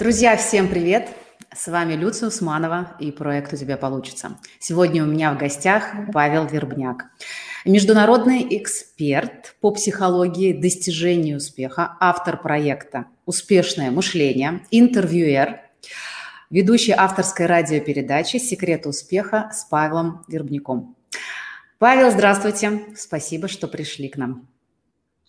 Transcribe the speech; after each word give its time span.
Друзья, 0.00 0.34
всем 0.38 0.68
привет! 0.68 1.10
С 1.54 1.68
вами 1.68 1.92
Люция 1.92 2.28
Усманова 2.28 2.96
и 3.00 3.12
проект 3.12 3.52
«У 3.52 3.56
тебя 3.56 3.76
получится». 3.76 4.38
Сегодня 4.58 5.04
у 5.04 5.06
меня 5.06 5.30
в 5.30 5.36
гостях 5.36 5.92
Павел 6.14 6.46
Вербняк, 6.46 7.10
международный 7.66 8.46
эксперт 8.56 9.56
по 9.60 9.70
психологии 9.72 10.54
достижения 10.54 11.36
успеха, 11.36 11.98
автор 12.00 12.40
проекта 12.40 13.08
«Успешное 13.26 13.90
мышление», 13.90 14.62
интервьюер, 14.70 15.60
ведущий 16.48 16.92
авторской 16.92 17.44
радиопередачи 17.44 18.38
«Секреты 18.38 18.88
успеха» 18.88 19.50
с 19.52 19.66
Павлом 19.66 20.24
Вербняком. 20.28 20.96
Павел, 21.76 22.10
здравствуйте. 22.10 22.86
Спасибо, 22.96 23.48
что 23.48 23.68
пришли 23.68 24.08
к 24.08 24.16
нам. 24.16 24.48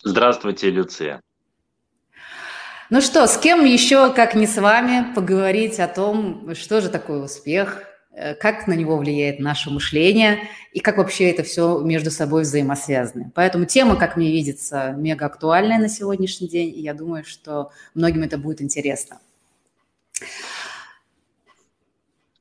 Здравствуйте, 0.01 0.71
Люция. 0.71 1.19
Ну 2.91 2.99
что, 2.99 3.25
с 3.25 3.37
кем 3.37 3.63
еще, 3.63 4.11
как 4.11 4.35
не 4.35 4.45
с 4.45 4.57
вами, 4.57 5.13
поговорить 5.15 5.79
о 5.79 5.87
том, 5.87 6.53
что 6.55 6.81
же 6.81 6.89
такое 6.89 7.23
успех, 7.23 7.83
э, 8.11 8.35
как 8.35 8.67
на 8.67 8.73
него 8.73 8.97
влияет 8.97 9.39
наше 9.39 9.69
мышление 9.69 10.39
и 10.73 10.81
как 10.81 10.97
вообще 10.97 11.31
это 11.31 11.43
все 11.43 11.79
между 11.79 12.11
собой 12.11 12.41
взаимосвязано. 12.41 13.31
Поэтому 13.33 13.63
тема, 13.63 13.95
как 13.95 14.17
мне 14.17 14.29
видится, 14.29 14.93
мега 14.97 15.27
актуальная 15.27 15.79
на 15.79 15.87
сегодняшний 15.87 16.49
день, 16.49 16.67
и 16.67 16.81
я 16.81 16.93
думаю, 16.93 17.23
что 17.23 17.71
многим 17.95 18.23
это 18.23 18.37
будет 18.37 18.61
интересно. 18.61 19.21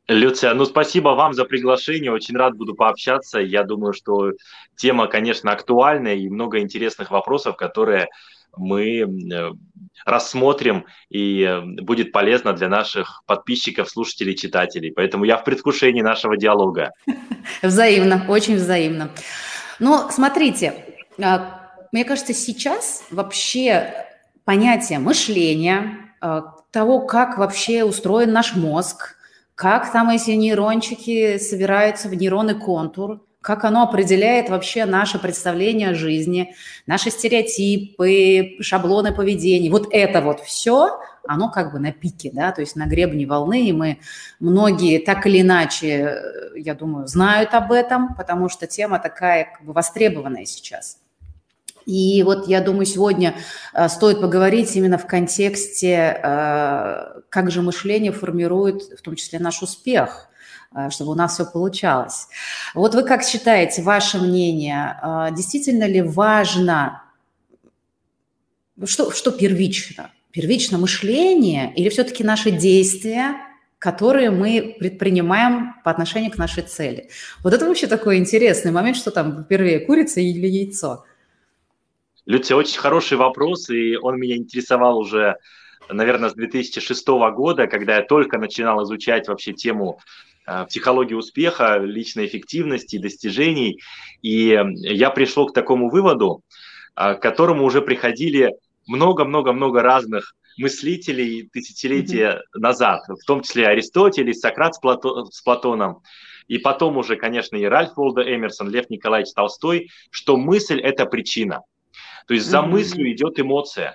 Люция, 0.09 0.53
ну 0.55 0.64
спасибо 0.64 1.11
вам 1.11 1.33
за 1.33 1.45
приглашение, 1.45 2.11
очень 2.11 2.37
рад 2.37 2.56
буду 2.56 2.75
пообщаться. 2.75 3.39
Я 3.39 3.62
думаю, 3.62 3.92
что 3.92 4.33
тема, 4.75 5.06
конечно, 5.06 5.53
актуальная 5.53 6.17
и 6.17 6.28
много 6.28 6.59
интересных 6.59 7.12
вопросов, 7.12 7.55
которые 7.55 8.09
мы 8.57 9.01
э, 9.01 9.51
рассмотрим 10.05 10.87
и 11.09 11.43
э, 11.43 11.61
будет 11.83 12.13
полезно 12.13 12.53
для 12.53 12.69
наших 12.69 13.23
подписчиков, 13.27 13.89
слушателей, 13.89 14.37
читателей. 14.37 14.93
Поэтому 14.93 15.25
я 15.25 15.37
в 15.37 15.45
предвкушении 15.45 16.03
нашего 16.03 16.37
диалога. 16.37 16.92
Взаимно, 17.62 18.25
очень 18.29 18.57
взаимно. 18.57 19.11
Но 19.79 20.11
смотрите, 20.11 20.84
а, 21.23 21.70
мне 21.92 22.05
кажется, 22.05 22.34
сейчас 22.34 23.05
вообще 23.11 23.95
понятие 24.45 24.98
мышления, 24.98 26.12
того, 26.70 27.07
как 27.07 27.39
вообще 27.39 27.85
устроен 27.85 28.33
наш 28.33 28.55
мозг, 28.55 29.17
как 29.55 29.91
там 29.91 30.11
эти 30.11 30.33
нейрончики 30.33 31.39
собираются 31.39 32.09
в 32.09 32.14
нейронный 32.14 32.55
контур– 32.55 33.23
как 33.42 33.64
оно 33.64 33.83
определяет 33.83 34.50
вообще 34.50 34.84
наше 34.84 35.19
представление 35.19 35.91
о 35.91 35.94
жизни, 35.94 36.55
наши 36.86 37.10
стереотипы, 37.10 38.56
шаблоны 38.60 39.14
поведения. 39.14 39.70
Вот 39.70 39.88
это 39.91 40.20
вот 40.20 40.41
все, 40.41 41.00
оно 41.27 41.50
как 41.50 41.72
бы 41.72 41.78
на 41.78 41.91
пике, 41.91 42.30
да, 42.34 42.52
то 42.52 42.61
есть 42.61 42.77
на 42.77 42.86
гребне 42.86 43.27
волны, 43.27 43.66
и 43.66 43.72
мы 43.72 43.98
многие 44.41 44.98
так 44.98 45.27
или 45.27 45.41
иначе, 45.41 45.88
э, 45.88 46.58
я 46.58 46.74
думаю, 46.74 47.06
знают 47.06 47.55
об 47.55 47.72
этом, 47.72 48.14
потому 48.14 48.50
что 48.50 48.66
тема 48.66 48.98
такая 48.98 49.48
как 49.56 49.64
бы 49.64 49.72
востребованная 49.72 50.44
сейчас. 50.44 50.98
И 51.86 52.22
вот 52.22 52.46
я 52.46 52.61
думаю, 52.61 52.84
сегодня 52.84 53.34
э, 53.72 53.88
стоит 53.88 54.20
поговорить 54.20 54.77
именно 54.77 54.98
в 54.98 55.06
контексте, 55.06 56.20
э, 56.22 57.20
как 57.30 57.50
же 57.50 57.62
мышление 57.62 58.12
формирует 58.12 58.83
в 58.83 59.00
том 59.00 59.16
числе 59.16 59.38
наш 59.38 59.62
успех– 59.62 60.27
чтобы 60.91 61.13
у 61.13 61.15
нас 61.15 61.35
все 61.35 61.45
получалось. 61.45 62.29
Вот 62.75 62.95
вы 62.95 63.03
как 63.03 63.25
считаете, 63.25 63.83
ваше 63.83 64.19
мнение, 64.19 64.99
э, 65.03 65.29
действительно 65.35 65.85
ли 65.85 66.01
важно, 66.01 67.03
что, 68.85 69.11
что 69.11 69.33
первично? 69.33 70.11
Первично 70.31 70.79
мышление 70.79 71.73
или 71.75 71.89
все-таки 71.89 72.23
наши 72.23 72.53
действия, 72.53 73.35
которые 73.81 74.31
мы 74.31 74.77
предпринимаем 74.79 75.75
по 75.83 75.91
отношению 75.91 76.31
к 76.31 76.39
нашей 76.39 76.63
цели? 76.63 77.11
Вот 77.43 77.53
это 77.53 77.67
вообще 77.67 77.89
такой 77.89 78.19
интересный 78.19 78.71
момент, 78.71 78.97
что 78.97 79.11
там 79.11 79.45
первее, 79.45 79.80
курица 79.80 80.20
или 80.20 80.47
яйцо? 80.47 81.05
Люция, 82.27 82.57
очень 82.57 82.79
хороший 82.79 83.19
вопрос, 83.19 83.70
и 83.70 83.97
он 83.97 84.20
меня 84.20 84.36
интересовал 84.36 84.98
уже, 84.98 85.36
наверное, 85.89 86.30
с 86.30 86.35
2006 86.35 87.09
года, 87.35 87.67
когда 87.67 87.97
я 87.97 88.03
только 88.03 88.39
начинал 88.39 88.85
изучать 88.85 89.27
вообще 89.27 89.53
тему 89.53 89.98
Э, 89.98 90.30
психологии 90.68 91.14
успеха, 91.14 91.78
личной 91.78 92.27
эффективности, 92.27 92.98
достижений. 92.98 93.80
И 94.22 94.58
я 94.80 95.11
пришел 95.11 95.46
к 95.46 95.55
такому 95.55 95.90
выводу, 95.90 96.42
э, 96.96 97.14
к 97.14 97.20
которому 97.20 97.64
уже 97.64 97.83
приходили 97.83 98.55
много-много-много 98.86 99.83
разных 99.83 100.34
мыслителей 100.58 101.48
тысячелетия 101.52 102.33
mm-hmm. 102.33 102.61
назад, 102.61 103.02
в 103.08 103.24
том 103.27 103.42
числе 103.42 103.66
Аристотель 103.66 104.28
и 104.28 104.34
Сократ 104.34 104.74
с, 104.74 104.78
Плато, 104.78 105.27
с 105.27 105.40
Платоном, 105.42 106.02
и 106.48 106.58
потом 106.58 106.96
уже, 106.96 107.17
конечно, 107.17 107.56
и 107.56 107.64
Ральф 107.64 107.96
Волда 107.96 108.22
Эмерсон, 108.22 108.68
Лев 108.70 108.90
Николаевич 108.90 109.32
Толстой, 109.32 109.90
что 110.11 110.36
мысль– 110.36 110.80
это 110.82 111.06
причина. 111.06 111.61
То 112.27 112.34
есть 112.34 112.46
за 112.46 112.58
mm-hmm. 112.58 112.67
мыслью 112.67 113.12
идет 113.12 113.38
эмоция. 113.38 113.94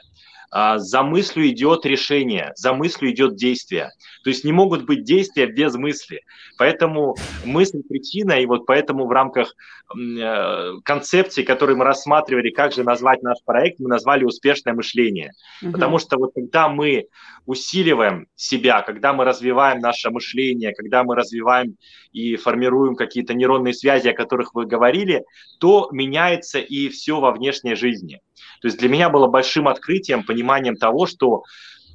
А, 0.58 0.78
за 0.80 1.04
мыслью 1.04 1.50
идет 1.50 1.86
решение, 1.86 2.54
за 2.56 2.74
мыслью 2.74 3.12
идет 3.12 3.36
действие. 3.36 3.92
То 4.24 4.30
есть 4.30 4.46
не 4.46 4.54
могут 4.54 4.86
быть 4.86 5.04
действия 5.04 5.48
без 5.48 5.76
мысли. 5.76 6.22
Поэтому 6.58 7.18
мысль 7.44 7.82
причина, 7.84 8.40
и 8.40 8.46
вот 8.46 8.66
поэтому 8.66 9.06
в 9.06 9.12
рамках 9.12 9.54
э, 9.94 10.72
концепции, 10.86 11.44
которую 11.44 11.78
мы 11.78 11.84
рассматривали, 11.84 12.52
как 12.52 12.72
же 12.72 12.86
назвать 12.86 13.22
наш 13.22 13.40
проект, 13.44 13.82
мы 13.82 13.90
назвали 13.90 14.24
успешное 14.24 14.74
мышление. 14.74 15.34
Угу. 15.62 15.74
Потому 15.74 16.00
что 16.00 16.18
вот 16.18 16.32
когда 16.34 16.70
мы 16.70 17.08
усиливаем 17.46 18.28
себя, 18.38 18.82
когда 18.82 19.12
мы 19.12 19.26
развиваем 19.26 19.80
наше 19.80 20.10
мышление, 20.10 20.74
когда 20.74 21.04
мы 21.04 21.18
развиваем 21.18 21.76
и 22.14 22.38
формируем 22.38 22.96
какие-то 22.96 23.34
нейронные 23.34 23.74
связи, 23.74 24.08
о 24.08 24.14
которых 24.14 24.54
вы 24.54 24.66
говорили, 24.66 25.26
то 25.60 25.90
меняется 25.92 26.60
и 26.60 26.88
все 26.88 27.20
во 27.20 27.34
внешней 27.34 27.76
жизни. 27.76 28.22
То 28.62 28.68
есть 28.68 28.80
для 28.80 28.90
меня 28.90 29.10
было 29.10 29.28
большим 29.28 29.68
открытием, 29.68 30.24
пониманием 30.46 30.76
того, 30.76 31.06
что 31.08 31.44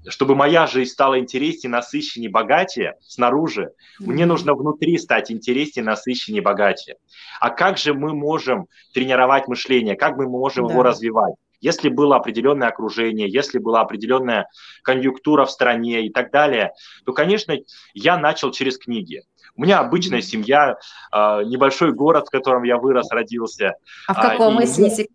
чтобы 0.09 0.35
моя 0.35 0.67
жизнь 0.67 0.91
стала 0.91 1.19
интереснее, 1.19 1.71
насыщеннее, 1.71 2.31
богатее 2.31 2.95
снаружи, 3.03 3.65
mm-hmm. 4.01 4.07
мне 4.07 4.25
нужно 4.25 4.55
внутри 4.55 4.97
стать 4.97 5.31
интереснее, 5.31 5.85
насыщеннее, 5.85 6.43
богатее. 6.43 6.97
А 7.39 7.51
как 7.51 7.77
же 7.77 7.93
мы 7.93 8.15
можем 8.15 8.67
тренировать 8.95 9.47
мышление, 9.47 9.97
как 9.97 10.17
мы 10.17 10.27
можем 10.27 10.67
да. 10.67 10.73
его 10.73 10.83
развивать? 10.83 11.35
Если 11.61 11.91
было 11.91 12.17
определенное 12.17 12.69
окружение, 12.69 13.29
если 13.31 13.59
была 13.59 13.83
определенная 13.83 14.47
конъюнктура 14.83 15.45
в 15.45 15.51
стране 15.51 16.07
и 16.07 16.11
так 16.11 16.33
далее, 16.33 16.73
то, 17.05 17.13
конечно, 17.13 17.55
я 17.93 18.17
начал 18.17 18.51
через 18.53 18.79
книги. 18.79 19.21
У 19.55 19.63
меня 19.65 19.81
обычная 19.81 20.23
семья, 20.23 20.79
а, 21.13 21.45
небольшой 21.45 21.93
город, 21.93 22.29
в 22.29 22.31
котором 22.31 22.63
я 22.63 22.79
вырос, 22.79 23.11
родился. 23.11 23.75
А 24.09 24.15
в 24.15 24.17
каком, 24.17 24.57
а, 24.57 24.63
если 24.63 25.11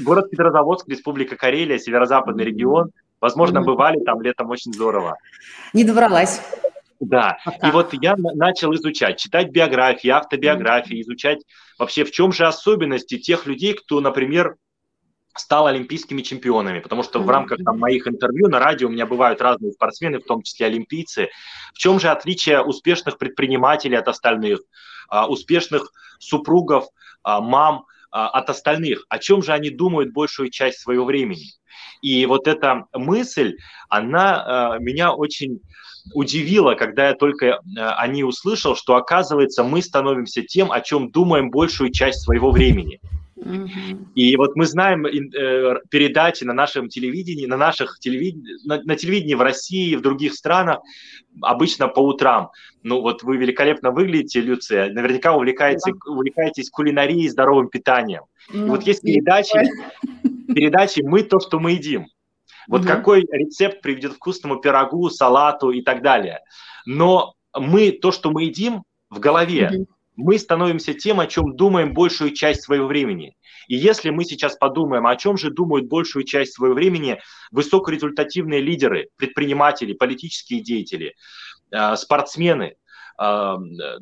Город 0.00 0.30
Петрозаводск, 0.30 0.88
Республика 0.88 1.36
Карелия, 1.36 1.78
северо-западный 1.78 2.44
регион. 2.44 2.90
Возможно, 3.20 3.62
бывали 3.62 3.98
там 4.04 4.20
летом 4.22 4.50
очень 4.50 4.72
здорово. 4.72 5.16
Не 5.72 5.84
добралась. 5.84 6.40
Да, 7.00 7.38
Пока. 7.44 7.68
и 7.68 7.70
вот 7.70 7.94
я 7.94 8.14
начал 8.16 8.74
изучать, 8.74 9.18
читать 9.18 9.50
биографии, 9.50 10.08
автобиографии, 10.08 11.00
изучать 11.00 11.38
вообще 11.78 12.04
в 12.04 12.10
чем 12.10 12.32
же 12.32 12.46
особенности 12.46 13.18
тех 13.18 13.46
людей, 13.46 13.74
кто, 13.74 14.00
например, 14.00 14.56
стал 15.36 15.68
олимпийскими 15.68 16.22
чемпионами, 16.22 16.80
потому 16.80 17.04
что 17.04 17.20
в 17.20 17.30
рамках 17.30 17.58
там, 17.64 17.78
моих 17.78 18.08
интервью 18.08 18.48
на 18.48 18.58
радио 18.58 18.88
у 18.88 18.90
меня 18.90 19.06
бывают 19.06 19.40
разные 19.40 19.70
спортсмены, 19.70 20.18
в 20.18 20.24
том 20.24 20.42
числе 20.42 20.66
олимпийцы. 20.66 21.28
В 21.72 21.78
чем 21.78 22.00
же 22.00 22.08
отличие 22.08 22.62
успешных 22.62 23.18
предпринимателей 23.18 23.96
от 23.96 24.08
остальных, 24.08 24.60
а, 25.08 25.28
успешных 25.28 25.92
супругов, 26.18 26.88
а, 27.22 27.40
мам– 27.40 27.84
от 28.10 28.50
остальных, 28.50 29.04
о 29.08 29.18
чем 29.18 29.42
же 29.42 29.52
они 29.52 29.70
думают 29.70 30.12
большую 30.12 30.50
часть 30.50 30.80
своего 30.80 31.04
времени. 31.04 31.52
И 32.02 32.26
вот 32.26 32.46
эта 32.46 32.86
мысль, 32.94 33.56
она 33.88 34.74
а, 34.74 34.78
меня 34.78 35.12
очень 35.12 35.60
удивила, 36.14 36.74
когда 36.74 37.08
я 37.08 37.14
только 37.14 37.60
а, 37.76 37.94
о 37.94 38.06
ней 38.06 38.22
услышал, 38.22 38.76
что 38.76 38.96
оказывается 38.96 39.64
мы 39.64 39.82
становимся 39.82 40.42
тем, 40.42 40.70
о 40.70 40.80
чем 40.80 41.10
думаем 41.10 41.50
большую 41.50 41.90
часть 41.90 42.22
своего 42.22 42.50
времени. 42.50 43.00
И 44.14 44.36
вот 44.36 44.56
мы 44.56 44.66
знаем 44.66 45.06
э, 45.06 45.80
передачи 45.90 46.44
на 46.44 46.52
нашем 46.52 46.88
телевидении, 46.88 47.46
на 47.46 47.56
наших 47.56 47.98
телевидении, 48.00 48.56
на, 48.66 48.82
на 48.82 48.96
телевидении 48.96 49.34
в 49.34 49.40
России, 49.40 49.94
в 49.94 50.00
других 50.00 50.34
странах, 50.34 50.80
обычно 51.42 51.88
по 51.88 52.00
утрам. 52.00 52.50
Ну 52.82 53.00
вот 53.00 53.22
вы 53.22 53.36
великолепно 53.36 53.90
выглядите, 53.90 54.40
Люция, 54.40 54.92
наверняка 54.92 55.34
увлекаетесь, 55.34 55.82
да. 55.84 56.12
увлекаетесь 56.12 56.70
кулинарией, 56.70 57.28
здоровым 57.28 57.68
питанием. 57.68 58.24
Ну, 58.52 58.66
и 58.66 58.68
вот 58.70 58.82
есть 58.84 59.02
передачи, 59.02 59.58
передачи 60.48 61.00
«Мы 61.02 61.22
то, 61.22 61.38
что 61.40 61.60
мы 61.60 61.72
едим». 61.72 62.06
Вот 62.66 62.82
угу. 62.82 62.88
какой 62.88 63.22
рецепт 63.30 63.80
приведет 63.80 64.12
к 64.12 64.16
вкусному 64.16 64.56
пирогу, 64.56 65.08
салату 65.10 65.70
и 65.70 65.82
так 65.82 66.02
далее. 66.02 66.40
Но 66.86 67.34
мы 67.56 67.92
то, 67.92 68.12
что 68.12 68.30
мы 68.30 68.44
едим 68.44 68.82
в 69.10 69.20
голове, 69.20 69.70
угу 69.72 69.86
мы 70.18 70.36
становимся 70.36 70.94
тем, 70.94 71.20
о 71.20 71.26
чем 71.26 71.54
думаем 71.54 71.94
большую 71.94 72.32
часть 72.32 72.62
своего 72.62 72.88
времени. 72.88 73.36
И 73.68 73.76
если 73.76 74.10
мы 74.10 74.24
сейчас 74.24 74.56
подумаем, 74.56 75.06
о 75.06 75.14
чем 75.14 75.38
же 75.38 75.50
думают 75.50 75.86
большую 75.86 76.24
часть 76.24 76.54
своего 76.54 76.74
времени 76.74 77.20
высокорезультативные 77.52 78.60
лидеры, 78.60 79.08
предприниматели, 79.16 79.92
политические 79.92 80.60
деятели, 80.60 81.14
э, 81.70 81.96
спортсмены, 81.96 82.74
э, 83.16 83.56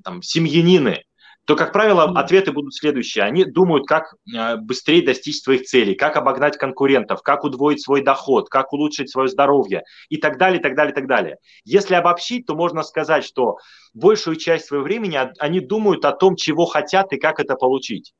там, 0.04 0.22
семьянины, 0.22 1.04
то, 1.46 1.54
как 1.54 1.72
правило, 1.72 2.10
ответы 2.18 2.50
будут 2.50 2.74
следующие. 2.74 3.22
Они 3.22 3.44
думают, 3.44 3.86
как 3.86 4.14
э, 4.34 4.56
быстрее 4.56 5.04
достичь 5.06 5.40
своих 5.40 5.62
целей, 5.62 5.94
как 5.94 6.16
обогнать 6.16 6.58
конкурентов, 6.58 7.22
как 7.22 7.44
удвоить 7.44 7.80
свой 7.80 8.02
доход, 8.02 8.48
как 8.48 8.72
улучшить 8.72 9.10
свое 9.10 9.28
здоровье 9.28 9.84
и 10.08 10.16
так 10.16 10.38
далее, 10.38 10.58
и 10.58 10.62
так 10.62 10.74
далее, 10.74 10.90
и 10.90 10.94
так 10.94 11.06
далее. 11.06 11.36
Если 11.64 11.94
обобщить, 11.94 12.46
то 12.46 12.56
можно 12.56 12.82
сказать, 12.82 13.24
что 13.24 13.58
большую 13.94 14.36
часть 14.36 14.66
своего 14.66 14.84
времени 14.84 15.18
они 15.38 15.60
думают 15.60 16.04
о 16.04 16.10
том, 16.10 16.34
чего 16.34 16.66
хотят 16.66 17.12
и 17.12 17.16
как 17.16 17.38
это 17.38 17.54
получить. 17.54 18.12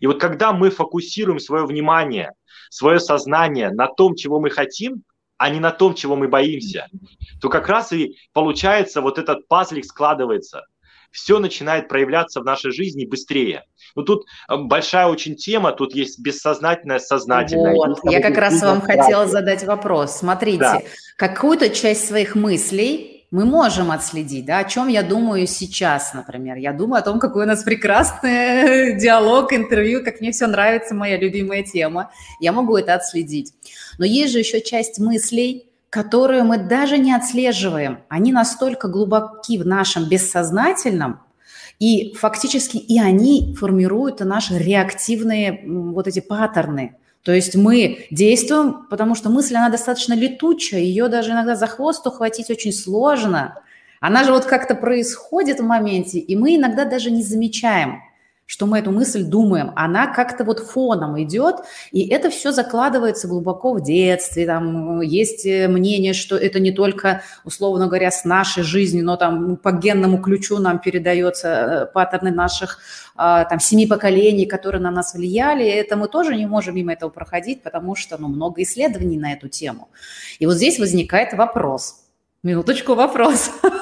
И 0.00 0.06
вот 0.06 0.20
когда 0.20 0.52
мы 0.52 0.68
фокусируем 0.68 1.38
свое 1.38 1.64
внимание, 1.64 2.32
свое 2.68 3.00
сознание 3.00 3.70
на 3.70 3.86
том, 3.86 4.14
чего 4.14 4.40
мы 4.40 4.50
хотим, 4.50 5.04
а 5.38 5.48
не 5.48 5.58
на 5.58 5.70
том, 5.70 5.94
чего 5.94 6.16
мы 6.16 6.28
боимся, 6.28 6.86
то 7.40 7.48
как 7.48 7.66
раз 7.66 7.94
и 7.94 8.18
получается 8.34 9.00
вот 9.00 9.18
этот 9.18 9.48
пазлик 9.48 9.86
складывается– 9.86 10.66
все 11.10 11.38
начинает 11.38 11.88
проявляться 11.88 12.40
в 12.40 12.44
нашей 12.44 12.72
жизни 12.72 13.04
быстрее. 13.04 13.64
Ну 13.96 14.02
тут 14.02 14.26
э, 14.48 14.56
большая 14.56 15.06
очень 15.06 15.36
тема, 15.36 15.72
тут 15.72 15.94
есть 15.94 16.20
бессознательное, 16.20 16.98
сознательное. 16.98 17.74
Вот, 17.74 17.98
я 18.04 18.20
как 18.20 18.36
раз 18.36 18.62
вам 18.62 18.80
хотела 18.80 19.26
задать 19.26 19.64
вопрос. 19.64 20.18
Смотрите, 20.18 20.58
да. 20.58 20.80
какую-то 21.16 21.70
часть 21.70 22.06
своих 22.06 22.34
мыслей 22.34 23.18
мы 23.30 23.44
можем 23.44 23.90
отследить, 23.90 24.46
да, 24.46 24.58
о 24.60 24.64
чем 24.64 24.88
я 24.88 25.02
думаю 25.02 25.46
сейчас, 25.46 26.14
например. 26.14 26.56
Я 26.56 26.72
думаю 26.72 27.00
о 27.00 27.02
том, 27.02 27.18
какой 27.18 27.44
у 27.44 27.46
нас 27.46 27.62
прекрасный 27.62 28.98
диалог, 28.98 29.52
интервью, 29.52 30.02
как 30.02 30.20
мне 30.20 30.32
все 30.32 30.46
нравится, 30.46 30.94
моя 30.94 31.18
любимая 31.18 31.62
тема. 31.62 32.10
Я 32.40 32.52
могу 32.52 32.76
это 32.76 32.94
отследить. 32.94 33.52
Но 33.98 34.06
есть 34.06 34.32
же 34.32 34.38
еще 34.38 34.62
часть 34.62 34.98
мыслей, 34.98 35.67
которые 35.90 36.42
мы 36.42 36.58
даже 36.58 36.98
не 36.98 37.14
отслеживаем. 37.14 38.00
Они 38.08 38.32
настолько 38.32 38.88
глубоки 38.88 39.58
в 39.58 39.66
нашем 39.66 40.08
бессознательном, 40.08 41.20
и 41.78 42.12
фактически 42.14 42.76
и 42.76 42.98
они 42.98 43.54
формируют 43.54 44.20
наши 44.20 44.58
реактивные 44.58 45.62
вот 45.66 46.06
эти 46.08 46.20
паттерны. 46.20 46.96
То 47.22 47.32
есть 47.32 47.56
мы 47.56 48.06
действуем, 48.10 48.86
потому 48.90 49.14
что 49.14 49.30
мысль, 49.30 49.56
она 49.56 49.68
достаточно 49.68 50.14
летучая, 50.14 50.80
ее 50.80 51.08
даже 51.08 51.32
иногда 51.32 51.56
за 51.56 51.66
хвост 51.66 52.06
ухватить 52.06 52.50
очень 52.50 52.72
сложно. 52.72 53.60
Она 54.00 54.24
же 54.24 54.32
вот 54.32 54.44
как-то 54.44 54.74
происходит 54.74 55.60
в 55.60 55.64
моменте, 55.64 56.18
и 56.18 56.36
мы 56.36 56.56
иногда 56.56 56.84
даже 56.84 57.10
не 57.10 57.22
замечаем– 57.22 58.02
что 58.48 58.64
мы 58.64 58.78
эту 58.78 58.90
мысль 58.92 59.24
думаем, 59.24 59.72
она 59.76 60.06
как-то 60.06 60.42
вот 60.42 60.60
фоном 60.60 61.22
идет, 61.22 61.56
и 61.92 62.08
это 62.08 62.30
все 62.30 62.50
закладывается 62.50 63.28
глубоко 63.28 63.74
в 63.74 63.82
детстве. 63.82 64.46
Там 64.46 65.02
есть 65.02 65.44
э, 65.44 65.68
мнение, 65.68 66.14
что 66.14 66.34
это 66.34 66.58
не 66.58 66.72
только, 66.72 67.22
условно 67.44 67.88
говоря, 67.88 68.10
с 68.10 68.24
нашей 68.24 68.62
жизни, 68.62 69.02
но 69.02 69.16
там 69.16 69.58
по 69.58 69.70
генному 69.70 70.22
ключу 70.22 70.58
нам 70.58 70.78
передается 70.78 71.48
э, 71.48 71.86
паттерны 71.92 72.30
наших 72.30 72.78
а, 73.16 73.44
там 73.44 73.60
семи 73.60 73.86
поколений, 73.86 74.46
которые 74.46 74.80
на 74.80 74.90
нас 74.90 75.12
влияли. 75.12 75.66
Это 75.66 75.96
мы 75.96 76.08
тоже 76.08 76.34
не 76.34 76.46
можем 76.46 76.74
мимо 76.74 76.94
этого 76.94 77.10
проходить, 77.10 77.62
потому 77.62 77.96
что 77.96 78.16
ну, 78.16 78.28
много 78.28 78.62
исследований 78.62 79.18
на 79.18 79.34
эту 79.34 79.48
тему. 79.48 79.88
И 80.38 80.46
вот 80.46 80.54
здесь 80.54 80.78
возникает 80.78 81.34
вопрос. 81.34 82.06
Минуточку, 82.42 82.94
вопрос. 82.94 83.50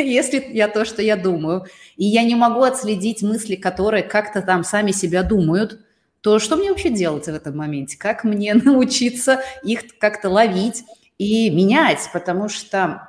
если 0.06 0.44
я 0.52 0.68
то, 0.68 0.84
что 0.84 1.02
я 1.02 1.16
думаю, 1.16 1.66
и 1.96 2.04
я 2.04 2.22
не 2.22 2.34
могу 2.34 2.62
отследить 2.62 3.22
мысли, 3.22 3.56
которые 3.56 4.02
как-то 4.02 4.42
там 4.42 4.64
сами 4.64 4.90
себя 4.90 5.22
думают, 5.22 5.80
то 6.20 6.38
что 6.38 6.56
мне 6.56 6.70
вообще 6.70 6.90
делать 6.90 7.26
в 7.26 7.28
этом 7.28 7.56
моменте? 7.56 7.96
Как 7.98 8.24
мне 8.24 8.54
научиться 8.64 9.42
их 9.62 9.98
как-то 9.98 10.28
ловить 10.28 10.84
и 11.18 11.50
менять? 11.50 12.08
Потому 12.12 12.48
что 12.48 13.08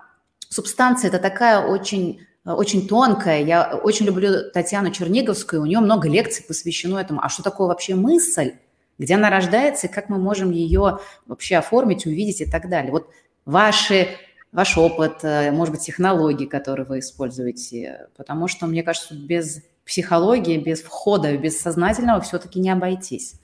субстанция– 0.49 1.07
это 1.09 1.19
такая 1.19 1.65
очень 1.65 2.21
очень 2.43 2.87
тонкая. 2.87 3.43
Я 3.43 3.75
очень 3.75 4.07
люблю 4.07 4.49
Татьяну 4.51 4.91
Черниговскую, 4.91 5.61
у 5.61 5.65
нее 5.65 5.79
много 5.79 6.09
лекций 6.09 6.43
посвящено 6.43 6.97
этому. 6.97 7.21
А 7.23 7.29
что 7.29 7.43
такое 7.43 7.67
вообще 7.67 7.93
мысль? 7.93 8.53
Где 8.97 9.15
она 9.15 9.29
рождается 9.29 9.87
и 9.87 9.91
как 9.91 10.09
мы 10.09 10.17
можем 10.17 10.51
ее 10.51 10.99
вообще 11.27 11.57
оформить, 11.57 12.05
увидеть 12.05 12.41
и 12.41 12.45
так 12.49 12.67
далее. 12.69 12.91
Вот 12.91 13.09
ваши 13.45 14.09
ваш 14.51 14.77
опыт, 14.77 15.23
э, 15.23 15.51
может 15.51 15.73
быть, 15.73 15.83
технологии, 15.83 16.45
которые 16.45 16.85
вы 16.85 16.99
используете, 16.99 18.07
потому 18.15 18.47
что, 18.47 18.67
мне 18.67 18.83
кажется, 18.83 19.15
без 19.15 19.61
психологии, 19.85 20.57
без 20.57 20.81
входа, 20.81 21.35
без 21.37 21.59
сознательного 21.59 22.21
все-таки 22.21 22.59
не 22.59 22.69
обойтись. 22.69 23.40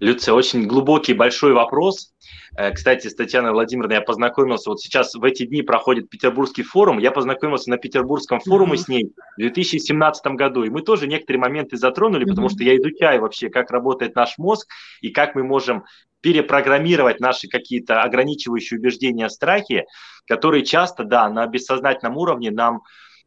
Люция, 0.00 0.34
очень 0.34 0.66
глубокий, 0.66 1.14
большой 1.14 1.52
вопрос. 1.52 2.12
Э, 2.56 2.72
кстати, 2.72 3.08
с 3.08 3.14
Татьяной 3.14 3.52
Владимировной 3.52 3.96
я 3.96 4.02
познакомился, 4.02 4.70
вот 4.70 4.80
сейчас 4.80 5.14
в 5.14 5.22
эти 5.24 5.46
дни 5.46 5.62
проходит 5.62 6.10
Петербургский 6.10 6.62
форум, 6.62 6.98
я 6.98 7.10
познакомился 7.10 7.70
на 7.70 7.78
Петербургском 7.78 8.40
форуме 8.40 8.74
mm-hmm. 8.74 8.76
с 8.76 8.88
ней 8.88 9.12
в 9.36 9.40
2017 9.40 10.26
году, 10.32 10.64
и 10.64 10.70
мы 10.70 10.82
тоже 10.82 11.06
некоторые 11.06 11.40
моменты 11.40 11.76
затронули, 11.76 12.24
mm-hmm. 12.24 12.30
потому 12.30 12.48
что 12.48 12.64
я 12.64 12.76
изучаю 12.76 13.22
вообще, 13.22 13.48
как 13.48 13.70
работает 13.70 14.14
наш 14.14 14.38
мозг 14.38 14.68
и 15.00 15.10
как 15.10 15.34
мы 15.34 15.44
можем 15.44 15.84
перепрограммировать 16.20 17.20
наши 17.20 17.48
какие-то 17.48 18.02
ограничивающие 18.02 18.78
убеждения, 18.78 19.28
страхи, 19.28 19.84
которые 20.26 20.64
часто, 20.64 21.04
да, 21.04 21.28
на 21.28 21.46
бессознательном 21.46 22.16
уровне 22.16 22.50
нам 22.50 22.82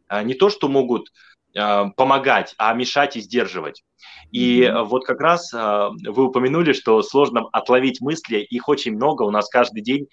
э, 0.10 0.24
не 0.24 0.34
то 0.34 0.50
что 0.50 0.68
могут 0.68 1.12
помогать, 1.54 2.54
а 2.58 2.74
мешать 2.74 3.18
и 3.18 3.22
сдерживать. 3.22 3.84
И 4.32 4.62
mm-hmm. 4.62 4.84
вот 4.84 5.06
как 5.06 5.22
раз 5.22 5.54
э, 5.54 5.90
вы 6.06 6.26
упомянули, 6.26 6.74
что 6.74 7.02
сложно 7.02 7.48
отловить 7.52 8.02
мысли, 8.02 8.40
их 8.40 8.68
очень 8.68 8.94
много, 8.96 9.24
у 9.24 9.32
нас 9.32 9.50
каждый 9.50 9.82
день, 9.82 10.08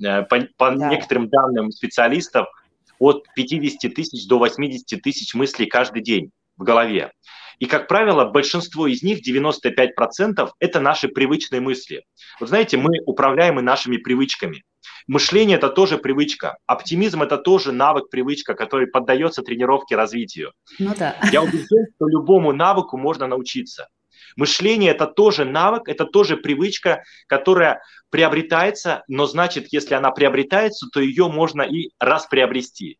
по, 0.00 0.24
по 0.56 0.70
да. 0.70 0.88
некоторым 0.88 1.28
данным 1.28 1.70
специалистов, 1.70 2.46
от 2.98 3.26
50 3.34 3.94
тысяч 3.94 4.26
до 4.26 4.38
80 4.38 5.02
тысяч 5.02 5.34
мыслей 5.34 5.66
каждый 5.66 6.02
день 6.02 6.30
в 6.56 6.64
голове. 6.64 7.12
И, 7.58 7.66
как 7.66 7.88
правило, 7.88 8.24
большинство 8.24 8.86
из 8.86 9.02
них, 9.02 9.26
95%, 9.26 10.50
это 10.60 10.80
наши 10.80 11.08
привычные 11.08 11.60
мысли. 11.60 12.04
Вот 12.38 12.48
знаете, 12.48 12.76
мы 12.76 13.00
управляем 13.04 13.58
и 13.58 13.62
нашими 13.62 13.96
привычками. 13.96 14.62
Мышление– 15.08 15.56
это 15.58 15.70
тоже 15.70 15.96
привычка. 15.96 16.58
Оптимизм– 16.66 17.22
это 17.24 17.38
тоже 17.38 17.72
навык, 17.72 18.10
привычка, 18.10 18.54
который 18.54 18.86
поддается 18.86 19.42
тренировке, 19.42 19.96
развитию. 19.96 20.52
Ну 20.78 20.94
да. 20.98 21.16
Я 21.32 21.42
убежден, 21.42 21.86
что 21.96 22.08
любому 22.08 22.52
навыку 22.52 22.98
можно 22.98 23.26
научиться. 23.26 23.88
Мышление– 24.36 24.90
это 24.92 25.06
тоже 25.06 25.44
навык, 25.44 25.88
это 25.88 26.04
тоже 26.04 26.36
привычка, 26.36 27.02
которая 27.26 27.80
приобретается, 28.10 29.02
но 29.08 29.26
значит, 29.26 29.68
если 29.70 29.94
она 29.94 30.10
приобретается, 30.10 30.86
то 30.92 31.00
ее 31.00 31.28
можно 31.28 31.62
и 31.62 31.90
расприобрести. 31.98 32.98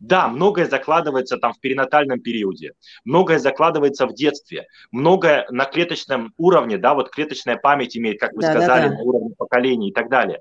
Да, 0.00 0.28
многое 0.28 0.66
закладывается 0.66 1.36
там 1.36 1.52
в 1.52 1.60
перинатальном 1.60 2.20
периоде, 2.20 2.72
многое 3.04 3.38
закладывается 3.38 4.06
в 4.06 4.14
детстве, 4.14 4.66
многое 4.90 5.46
на 5.50 5.64
клеточном 5.66 6.32
уровне, 6.36 6.78
да, 6.78 6.94
вот 6.94 7.10
клеточная 7.10 7.56
память 7.56 7.96
имеет, 7.96 8.18
как 8.18 8.32
вы 8.32 8.42
да, 8.42 8.50
сказали, 8.50 8.88
да, 8.88 8.88
да. 8.88 8.94
на 8.96 9.02
уровне 9.02 9.34
поколений 9.36 9.90
и 9.90 9.92
так 9.92 10.10
далее 10.10 10.40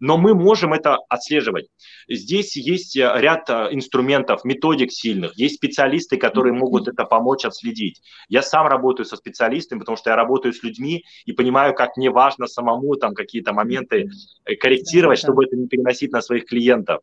но 0.00 0.18
мы 0.18 0.34
можем 0.34 0.72
это 0.72 0.98
отслеживать. 1.08 1.66
Здесь 2.08 2.56
есть 2.56 2.96
э, 2.96 3.10
ряд 3.16 3.48
э, 3.48 3.68
инструментов, 3.72 4.44
методик 4.44 4.92
сильных, 4.92 5.36
есть 5.36 5.56
специалисты, 5.56 6.16
которые 6.16 6.52
могут 6.52 6.88
это 6.88 7.04
помочь 7.04 7.44
отследить. 7.44 8.02
Я 8.28 8.42
сам 8.42 8.66
работаю 8.66 9.06
со 9.06 9.16
специалистами, 9.16 9.78
потому 9.78 9.96
что 9.96 10.10
я 10.10 10.16
работаю 10.16 10.52
с 10.52 10.62
людьми 10.62 11.04
и 11.24 11.32
понимаю, 11.32 11.74
как 11.74 11.96
мне 11.96 12.10
важно 12.10 12.46
самому 12.46 12.96
там 12.96 13.14
какие-то 13.14 13.52
моменты 13.52 14.10
э, 14.44 14.54
корректировать, 14.56 15.18
чтобы 15.18 15.44
это 15.44 15.56
не 15.56 15.66
переносить 15.66 16.12
на 16.12 16.22
своих 16.22 16.46
клиентов. 16.46 17.00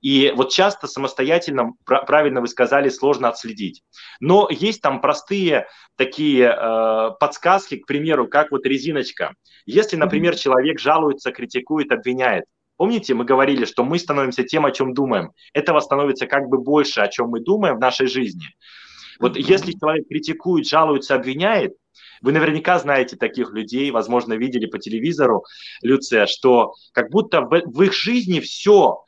И 0.00 0.32
вот 0.36 0.50
часто 0.50 0.86
самостоятельно, 0.86 1.72
правильно 1.84 2.40
вы 2.40 2.48
сказали, 2.48 2.88
сложно 2.88 3.28
отследить. 3.28 3.82
Но 4.20 4.48
есть 4.50 4.82
там 4.82 5.00
простые 5.00 5.66
такие 5.96 6.46
э, 6.46 7.10
подсказки, 7.18 7.76
к 7.76 7.86
примеру, 7.86 8.28
как 8.28 8.50
вот 8.50 8.66
резиночка. 8.66 9.34
Если, 9.64 9.96
например, 9.96 10.36
человек 10.36 10.78
жалуется, 10.78 11.32
критикует, 11.32 11.90
обвиняет, 11.92 12.44
Помните, 12.76 13.14
мы 13.14 13.24
говорили, 13.24 13.64
что 13.64 13.84
мы 13.84 13.98
становимся 13.98 14.44
тем, 14.44 14.66
о 14.66 14.70
чем 14.70 14.92
думаем. 14.92 15.32
Этого 15.54 15.80
становится 15.80 16.26
как 16.26 16.48
бы 16.48 16.58
больше, 16.58 17.00
о 17.00 17.08
чем 17.08 17.28
мы 17.28 17.40
думаем 17.40 17.76
в 17.76 17.80
нашей 17.80 18.06
жизни. 18.06 18.44
Вот 19.18 19.36
mm-hmm. 19.36 19.44
если 19.48 19.72
человек 19.72 20.08
критикует, 20.08 20.68
жалуется, 20.68 21.14
обвиняет, 21.14 21.72
вы 22.20 22.32
наверняка 22.32 22.78
знаете 22.78 23.16
таких 23.16 23.52
людей, 23.52 23.90
возможно, 23.90 24.34
видели 24.34 24.66
по 24.66 24.78
телевизору, 24.78 25.44
Люция, 25.82 26.26
что 26.26 26.74
как 26.92 27.10
будто 27.10 27.40
в, 27.40 27.62
в 27.64 27.82
их 27.82 27.94
жизни 27.94 28.40
все 28.40 29.02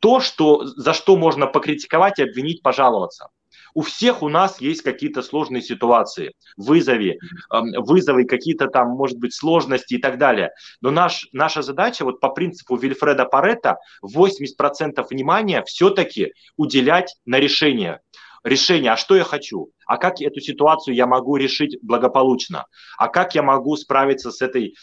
то, 0.00 0.20
что, 0.20 0.64
за 0.64 0.94
что 0.94 1.16
можно 1.16 1.46
покритиковать 1.46 2.18
и 2.18 2.24
обвинить, 2.24 2.62
пожаловаться. 2.62 3.28
У 3.74 3.82
всех 3.82 4.22
у 4.22 4.28
нас 4.28 4.60
есть 4.60 4.82
какие-то 4.82 5.22
сложные 5.22 5.62
ситуации, 5.62 6.32
вызовы, 6.56 7.18
вызовы, 7.50 8.24
какие-то 8.24 8.66
там, 8.66 8.88
может 8.90 9.18
быть, 9.18 9.34
сложности 9.34 9.94
и 9.94 9.98
так 9.98 10.18
далее. 10.18 10.50
Но 10.80 10.90
наш, 10.90 11.28
наша 11.32 11.62
задача, 11.62 12.04
вот 12.04 12.20
по 12.20 12.28
принципу 12.30 12.76
Вильфреда 12.76 13.24
Паретта, 13.24 13.78
80% 14.04 15.06
внимания 15.08 15.62
все-таки 15.64 16.32
уделять 16.56 17.14
на 17.24 17.38
решение. 17.38 18.00
Решение, 18.44 18.92
а 18.92 18.96
что 18.96 19.14
я 19.14 19.22
хочу? 19.22 19.70
А 19.86 19.98
как 19.98 20.20
эту 20.20 20.40
ситуацию 20.40 20.96
я 20.96 21.06
могу 21.06 21.36
решить 21.36 21.78
благополучно? 21.80 22.66
А 22.98 23.06
как 23.06 23.36
я 23.36 23.42
могу 23.42 23.76
справиться 23.76 24.32
с 24.32 24.42
этой 24.42 24.74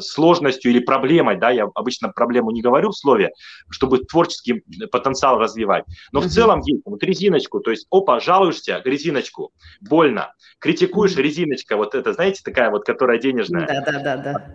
сложностью 0.00 0.70
или 0.70 0.80
проблемой, 0.80 1.36
да, 1.36 1.50
я 1.50 1.68
обычно 1.74 2.08
проблему 2.08 2.50
не 2.50 2.62
говорю 2.62 2.90
в 2.90 2.96
слове, 2.96 3.30
чтобы 3.70 3.98
творческий 3.98 4.62
потенциал 4.90 5.38
развивать, 5.38 5.84
но 6.12 6.20
в 6.20 6.26
целом 6.26 6.60
есть 6.60 6.82
вот 6.84 7.02
резиночку, 7.02 7.60
то 7.60 7.70
есть, 7.70 7.86
опа, 7.90 8.20
жалуешься, 8.20 8.82
резиночку, 8.84 9.52
больно, 9.80 10.34
критикуешь, 10.58 11.16
резиночка, 11.16 11.76
вот 11.76 11.94
это, 11.94 12.12
знаете, 12.12 12.40
такая 12.44 12.70
вот, 12.70 12.84
которая 12.84 13.18
денежная. 13.18 13.66
Да, 13.66 13.92
да, 13.92 14.00
да, 14.00 14.16
да. 14.16 14.54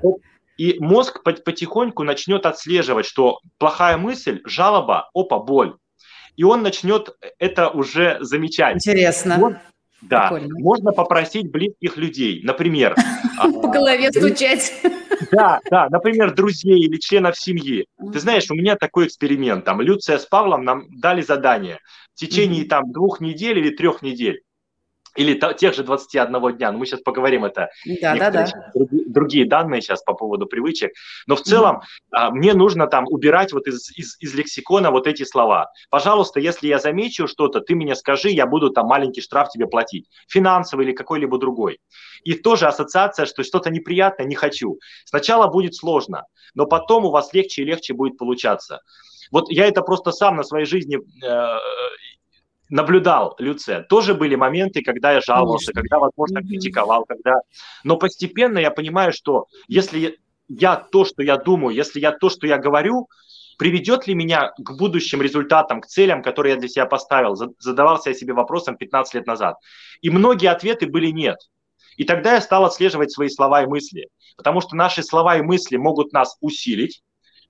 И 0.58 0.78
мозг 0.80 1.22
потихоньку 1.24 2.04
начнет 2.04 2.46
отслеживать, 2.46 3.06
что 3.06 3.40
плохая 3.58 3.98
мысль, 3.98 4.42
жалоба, 4.46 5.10
опа, 5.14 5.40
боль. 5.40 5.76
И 6.38 6.44
он 6.44 6.64
начнет 6.64 7.16
это 7.40 7.70
уже 7.70 8.18
замечать. 8.22 8.76
Интересно. 8.76 9.38
Вот, 9.38 9.54
да, 10.02 10.30
Прикольно. 10.30 10.60
можно 10.60 10.92
попросить 10.92 11.52
близких 11.52 11.98
людей, 11.98 12.42
например. 12.44 12.96
По 13.38 13.68
голове 13.68 14.12
стучать. 14.12 14.74
Да, 15.32 15.60
да, 15.70 15.90
например, 15.90 16.34
друзей 16.34 16.80
или 16.80 16.98
членов 16.98 17.38
семьи. 17.38 17.86
Ты 18.12 18.20
знаешь, 18.20 18.50
у 18.50 18.56
меня 18.56 18.76
такой 18.76 19.08
эксперимент. 19.08 19.66
Там 19.66 19.82
Люция 19.82 20.18
с 20.18 20.26
Павлом 20.26 20.64
нам 20.64 20.86
дали 21.00 21.22
задание 21.22 21.80
в 22.14 22.20
течение 22.20 22.66
там 22.66 22.92
двух 22.92 23.20
недель 23.22 23.60
или 23.60 23.70
трех 23.70 24.02
недель 24.02 24.42
или 25.16 25.40
тех 25.54 25.74
же 25.74 25.84
21 25.84 26.58
дня, 26.58 26.72
но 26.72 26.80
мы 26.80 26.86
сейчас 26.86 27.02
поговорим 27.02 27.46
это, 27.46 27.70
да, 28.02 28.16
да, 28.16 28.32
да. 28.32 28.48
Другие, 28.74 29.04
другие 29.08 29.46
данные 29.46 29.82
сейчас 29.82 30.04
по 30.04 30.14
поводу 30.14 30.46
привычек, 30.46 30.92
но 31.28 31.36
в 31.36 31.42
целом 31.42 31.82
mm-hmm. 32.14 32.32
мне 32.32 32.54
нужно 32.54 32.88
там 32.88 33.06
убирать 33.08 33.54
вот 33.54 33.68
из, 33.68 33.90
из, 33.98 34.18
из 34.20 34.34
лексикона 34.34 34.92
вот 34.92 35.08
эти 35.08 35.24
слова. 35.24 35.72
Пожалуйста, 35.90 36.40
если 36.40 36.68
я 36.68 36.80
замечу 36.80 37.28
что-то, 37.28 37.62
ты 37.62 37.76
мне 37.76 37.96
скажи, 37.96 38.30
я 38.30 38.46
буду 38.46 38.70
там 38.70 38.88
маленький 38.88 39.22
штраф 39.22 39.50
тебе 39.50 39.68
платить, 39.68 40.08
финансовый 40.28 40.86
или 40.86 40.94
какой-либо 40.94 41.38
другой. 41.38 41.80
И 42.24 42.34
тоже 42.34 42.68
ассоциация, 42.68 43.26
что 43.26 43.44
что-то 43.44 43.70
неприятное 43.70 44.26
не 44.26 44.36
хочу. 44.36 44.80
Сначала 45.06 45.48
будет 45.48 45.76
сложно, 45.76 46.26
но 46.54 46.66
потом 46.66 47.06
у 47.06 47.12
вас 47.12 47.34
легче 47.34 47.62
и 47.62 47.66
легче 47.66 47.94
будет 47.94 48.18
получаться. 48.18 48.82
Вот 49.32 49.50
я 49.50 49.68
это 49.68 49.82
просто 49.82 50.12
сам 50.12 50.36
на 50.36 50.44
своей 50.44 50.66
жизни 50.66 50.98
э, 50.98 51.60
наблюдал, 52.70 53.36
Люция, 53.40 53.82
тоже 53.84 54.14
были 54.14 54.36
моменты, 54.36 54.82
когда 54.82 55.12
я 55.12 55.22
жаловался, 55.22 55.72
Конечно. 55.72 55.82
когда, 55.82 56.00
возможно, 56.00 56.42
критиковал, 56.42 57.06
когда... 57.06 57.42
Но 57.84 57.98
постепенно 57.98 58.58
я 58.58 58.72
понимаю, 58.72 59.14
что 59.14 59.48
если 59.68 60.18
я 60.48 60.76
то, 60.76 61.06
что 61.06 61.24
я 61.24 61.38
думаю, 61.38 61.76
если 61.76 62.00
я 62.00 62.12
то, 62.12 62.30
что 62.30 62.48
я 62.48 62.58
говорю, 62.58 63.08
приведет 63.58 64.08
ли 64.08 64.16
меня 64.16 64.52
к 64.58 64.78
будущим 64.78 65.22
результатам, 65.22 65.82
к 65.82 65.88
целям, 65.88 66.22
которые 66.22 66.54
я 66.54 66.60
для 66.60 66.70
себя 66.70 66.86
поставил, 66.86 67.36
задавался 67.60 68.10
я 68.10 68.16
себе 68.16 68.34
вопросом 68.34 68.78
15 68.78 69.14
лет 69.16 69.28
назад. 69.28 69.58
И 70.02 70.10
многие 70.10 70.48
ответы 70.48 70.88
были 70.88 71.12
нет. 71.12 71.38
И 71.98 72.04
тогда 72.04 72.34
я 72.34 72.42
стал 72.42 72.66
отслеживать 72.66 73.12
свои 73.12 73.30
слова 73.30 73.64
и 73.64 73.68
мысли, 73.68 74.10
потому 74.36 74.60
что 74.60 74.76
наши 74.76 75.02
слова 75.02 75.38
и 75.38 75.42
мысли 75.42 75.78
могут 75.78 76.12
нас 76.12 76.36
усилить, 76.42 77.02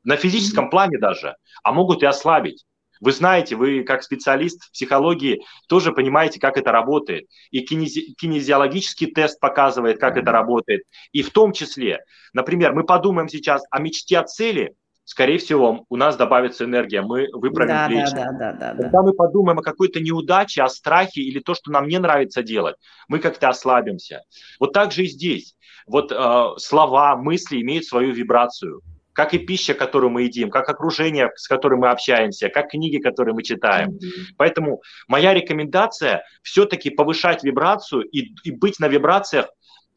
на 0.04 0.18
физическом 0.18 0.70
плане 0.70 1.00
даже, 1.00 1.36
а 1.64 1.74
могут 1.74 2.04
и 2.04 2.06
ослабить. 2.06 2.64
Вы 3.02 3.12
знаете, 3.12 3.56
вы 3.56 3.84
как 3.84 4.04
специалист 4.04 4.64
в 4.64 4.72
психологии 4.72 5.42
тоже 5.68 5.92
понимаете, 5.92 6.40
как 6.40 6.58
это 6.58 6.72
работает. 6.72 7.26
И 7.52 7.66
кинези- 7.66 8.14
кинезиологический 8.18 9.08
тест 9.08 9.40
показывает, 9.40 10.00
как 10.00 10.18
это 10.18 10.32
работает. 10.32 10.84
И 11.12 11.22
в 11.22 11.32
том 11.32 11.52
числе, 11.52 12.04
например, 12.34 12.74
мы 12.74 12.84
подумаем 12.84 13.30
сейчас 13.30 13.64
о 13.70 13.80
мечте, 13.80 14.20
о 14.20 14.24
цели, 14.24 14.76
скорее 15.04 15.38
всего, 15.38 15.86
у 15.90 15.96
нас 15.96 16.18
добавится 16.18 16.66
энергия, 16.66 17.02
мы 17.02 17.28
выправим 17.32 17.76
да, 17.76 17.88
плечи. 17.88 18.12
Да, 18.14 18.32
да, 18.32 18.54
да, 18.54 18.74
да, 18.74 18.84
Когда 18.84 19.02
мы 19.04 19.14
подумаем 19.14 19.60
о 19.60 19.64
какой-то 19.64 20.00
неудаче, 20.00 20.64
о 20.64 20.70
страхе 20.70 21.22
или 21.22 21.40
то, 21.40 21.54
что 21.54 21.72
нам 21.72 21.88
не 21.88 22.00
нравится 22.00 22.44
делать, 22.44 22.76
мы 23.08 23.20
как-то 23.20 23.50
ослабимся. 23.50 24.24
Вот 24.60 24.74
так 24.74 24.92
же 24.92 25.04
и 25.04 25.08
здесь. 25.08 25.56
Вот 25.88 26.12
э, 26.12 26.46
слова, 26.58 27.16
мысли 27.16 27.62
имеют 27.62 27.86
свою 27.86 28.12
вибрацию 28.14 28.82
как 29.16 29.34
и 29.34 29.40
пища, 29.40 29.74
которую 29.74 30.12
мы 30.12 30.24
едим, 30.24 30.52
как 30.52 30.70
окружение, 30.70 31.32
с 31.36 31.48
которым 31.48 31.80
мы 31.80 31.90
общаемся, 31.90 32.50
как 32.50 32.72
книги, 32.72 32.98
которые 32.98 33.34
мы 33.34 33.44
читаем. 33.44 33.92
Mm-hmm. 33.92 34.36
Поэтому 34.38 34.82
моя 35.08 35.34
рекомендация 35.34 36.26
все-таки 36.44 36.90
повышать 36.90 37.44
вибрацию 37.44 38.02
и, 38.04 38.34
и 38.44 38.52
быть 38.52 38.78
на 38.80 38.90
вибрациях 38.90 39.48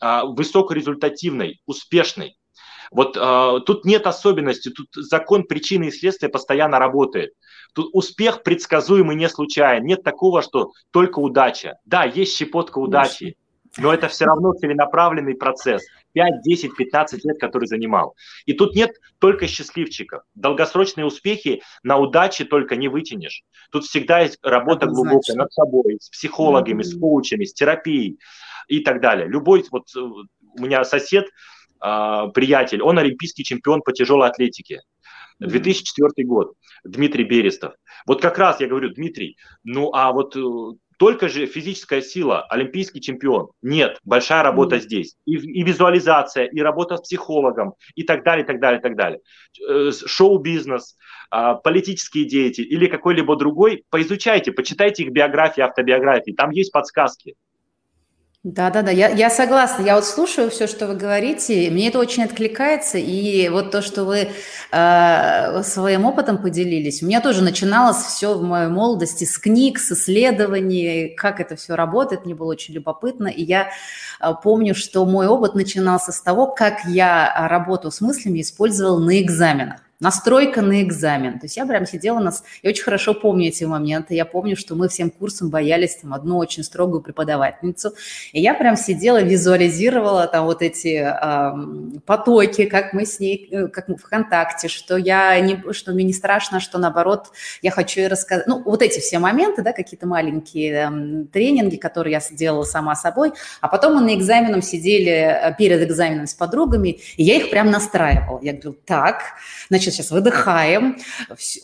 а, 0.00 0.24
высокорезультативной, 0.24 1.60
успешной. 1.66 2.36
Вот 2.92 3.16
а, 3.20 3.58
тут 3.58 3.84
нет 3.84 4.06
особенности, 4.06 4.70
тут 4.70 4.86
закон 4.92 5.42
причины 5.42 5.88
и 5.88 5.90
следствия 5.90 6.28
постоянно 6.28 6.78
работает. 6.78 7.32
Тут 7.74 7.90
успех 7.92 8.44
предсказуемый 8.44 9.16
не 9.16 9.28
случайен. 9.28 9.84
Нет 9.84 10.04
такого, 10.04 10.42
что 10.42 10.70
только 10.92 11.18
удача. 11.18 11.78
Да, 11.84 12.04
есть 12.04 12.36
щепотка 12.36 12.78
удачи, 12.78 13.36
но 13.78 13.92
это 13.92 14.08
все 14.08 14.24
равно 14.24 14.52
целенаправленный 14.52 15.34
процесс. 15.34 15.86
5, 16.12 16.42
10, 16.42 16.76
15 16.76 17.24
лет, 17.24 17.38
который 17.38 17.66
занимал. 17.66 18.16
И 18.44 18.52
тут 18.52 18.74
нет 18.74 18.90
только 19.18 19.46
счастливчиков. 19.46 20.22
Долгосрочные 20.34 21.06
успехи 21.06 21.62
на 21.82 21.96
удаче 21.96 22.44
только 22.44 22.76
не 22.76 22.88
вытянешь. 22.88 23.42
Тут 23.70 23.84
всегда 23.84 24.20
есть 24.20 24.38
работа 24.42 24.86
это 24.86 24.94
глубокая 24.94 25.34
значит. 25.34 25.36
над 25.36 25.52
собой, 25.52 25.98
с 26.00 26.08
психологами, 26.08 26.82
mm-hmm. 26.82 26.96
с 26.96 26.98
коучами, 26.98 27.44
с 27.44 27.54
терапией 27.54 28.18
и 28.66 28.80
так 28.80 29.00
далее. 29.00 29.28
Любой, 29.28 29.64
вот 29.70 29.84
э, 29.96 30.00
у 30.00 30.60
меня 30.60 30.84
сосед, 30.84 31.26
а, 31.80 32.28
приятель, 32.28 32.82
он 32.82 32.98
олимпийский 32.98 33.44
чемпион 33.44 33.82
по 33.82 33.92
тяжелой 33.92 34.28
атлетике. 34.28 34.80
2004 35.40 36.26
год, 36.26 36.54
Дмитрий 36.82 37.22
Берестов. 37.22 37.74
Вот 38.06 38.20
как 38.20 38.38
раз 38.38 38.60
я 38.60 38.66
говорю, 38.66 38.90
Дмитрий, 38.92 39.36
ну 39.62 39.92
а 39.94 40.12
вот 40.12 40.34
э, 40.34 40.40
только 40.98 41.28
же 41.28 41.46
физическая 41.46 42.02
сила, 42.02 42.42
олимпийский 42.42 43.00
чемпион. 43.00 43.48
Нет, 43.62 43.98
большая 44.04 44.42
работа 44.42 44.76
mm. 44.76 44.80
здесь. 44.80 45.14
И, 45.24 45.34
и 45.36 45.62
визуализация, 45.62 46.44
и 46.44 46.60
работа 46.60 46.96
с 46.96 47.02
психологом, 47.02 47.74
и 47.94 48.02
так 48.02 48.24
далее, 48.24 48.44
так 48.44 48.60
далее, 48.60 48.80
и 48.80 48.82
так 48.82 48.96
далее. 48.96 49.20
Э, 49.68 49.90
шоу-бизнес, 49.92 50.96
а, 51.30 51.54
политические 51.54 52.24
деятели 52.24 52.66
или 52.66 52.86
какой-либо 52.86 53.36
другой, 53.36 53.84
поизучайте, 53.90 54.50
почитайте 54.50 55.04
их 55.04 55.12
биографии, 55.12 55.60
автобиографии, 55.60 56.32
там 56.32 56.50
есть 56.50 56.72
подсказки. 56.72 57.34
Да, 58.44 58.70
да, 58.70 58.82
да, 58.82 58.92
я, 58.92 59.08
я 59.08 59.30
согласна. 59.30 59.82
Я 59.82 59.96
вот 59.96 60.04
слушаю 60.04 60.48
все, 60.48 60.68
что 60.68 60.86
вы 60.86 60.94
говорите, 60.94 61.70
мне 61.72 61.88
это 61.88 61.98
очень 61.98 62.22
откликается. 62.22 62.96
И 62.96 63.48
вот 63.48 63.72
то, 63.72 63.82
что 63.82 64.04
вы 64.04 64.28
э, 64.70 65.62
своим 65.64 66.04
опытом 66.04 66.40
поделились, 66.40 67.02
у 67.02 67.06
меня 67.06 67.20
тоже 67.20 67.42
начиналось 67.42 67.96
все 67.96 68.34
в 68.38 68.42
моей 68.42 68.68
молодости 68.68 69.24
с 69.24 69.38
книг, 69.38 69.80
с 69.80 69.90
исследований, 69.90 71.14
как 71.16 71.40
это 71.40 71.56
все 71.56 71.74
работает, 71.74 72.26
мне 72.26 72.36
было 72.36 72.50
очень 72.50 72.74
любопытно. 72.74 73.26
И 73.26 73.42
я 73.42 73.70
э, 74.20 74.32
помню, 74.40 74.76
что 74.76 75.04
мой 75.04 75.26
опыт 75.26 75.56
начинался 75.56 76.12
с 76.12 76.22
того, 76.22 76.46
как 76.46 76.84
я 76.84 77.48
работу 77.48 77.90
с 77.90 78.00
мыслями 78.00 78.40
использовал 78.40 79.00
на 79.00 79.20
экзаменах. 79.20 79.80
Настройка 80.00 80.62
на 80.62 80.80
экзамен. 80.82 81.40
То 81.40 81.46
есть 81.46 81.56
я 81.56 81.66
прям 81.66 81.84
сидела, 81.84 82.20
нас, 82.20 82.44
я 82.62 82.70
очень 82.70 82.84
хорошо 82.84 83.14
помню 83.14 83.48
эти 83.48 83.64
моменты. 83.64 84.14
Я 84.14 84.24
помню, 84.24 84.56
что 84.56 84.76
мы 84.76 84.88
всем 84.88 85.10
курсом 85.10 85.50
боялись 85.50 85.96
там 85.96 86.14
одну 86.14 86.38
очень 86.38 86.62
строгую 86.62 87.02
преподавательницу. 87.02 87.94
И 88.32 88.40
я 88.40 88.54
прям 88.54 88.76
сидела, 88.76 89.20
визуализировала 89.20 90.28
там 90.28 90.44
вот 90.44 90.62
эти 90.62 91.02
э, 91.02 92.00
потоки, 92.06 92.66
как 92.66 92.92
мы 92.92 93.06
с 93.06 93.18
ней, 93.18 93.48
э, 93.50 93.66
как 93.66 93.88
мы 93.88 93.96
в 93.96 94.04
контакте, 94.04 94.68
что 94.68 94.96
я 94.96 95.38
не, 95.40 95.60
что 95.72 95.90
мне 95.90 96.04
не 96.04 96.12
страшно, 96.12 96.60
что 96.60 96.78
наоборот 96.78 97.32
я 97.60 97.72
хочу 97.72 97.98
ей 97.98 98.06
рассказать. 98.06 98.46
Ну, 98.46 98.62
вот 98.62 98.82
эти 98.82 99.00
все 99.00 99.18
моменты, 99.18 99.62
да, 99.62 99.72
какие-то 99.72 100.06
маленькие 100.06 100.72
э, 100.72 101.24
тренинги, 101.32 101.74
которые 101.74 102.12
я 102.12 102.20
сделала 102.20 102.62
сама 102.62 102.94
собой. 102.94 103.32
А 103.60 103.66
потом 103.66 103.96
мы 103.96 104.00
на 104.02 104.14
экзаменом 104.14 104.62
сидели 104.62 105.10
э, 105.10 105.56
перед 105.58 105.82
экзаменом 105.82 106.28
с 106.28 106.34
подругами, 106.34 107.00
и 107.16 107.24
я 107.24 107.34
их 107.34 107.50
прям 107.50 107.72
настраивала. 107.72 108.38
Я 108.40 108.52
говорю, 108.52 108.76
так, 108.86 109.22
значит, 109.68 109.87
значит, 109.88 110.04
сейчас 110.04 110.10
выдыхаем, 110.10 110.98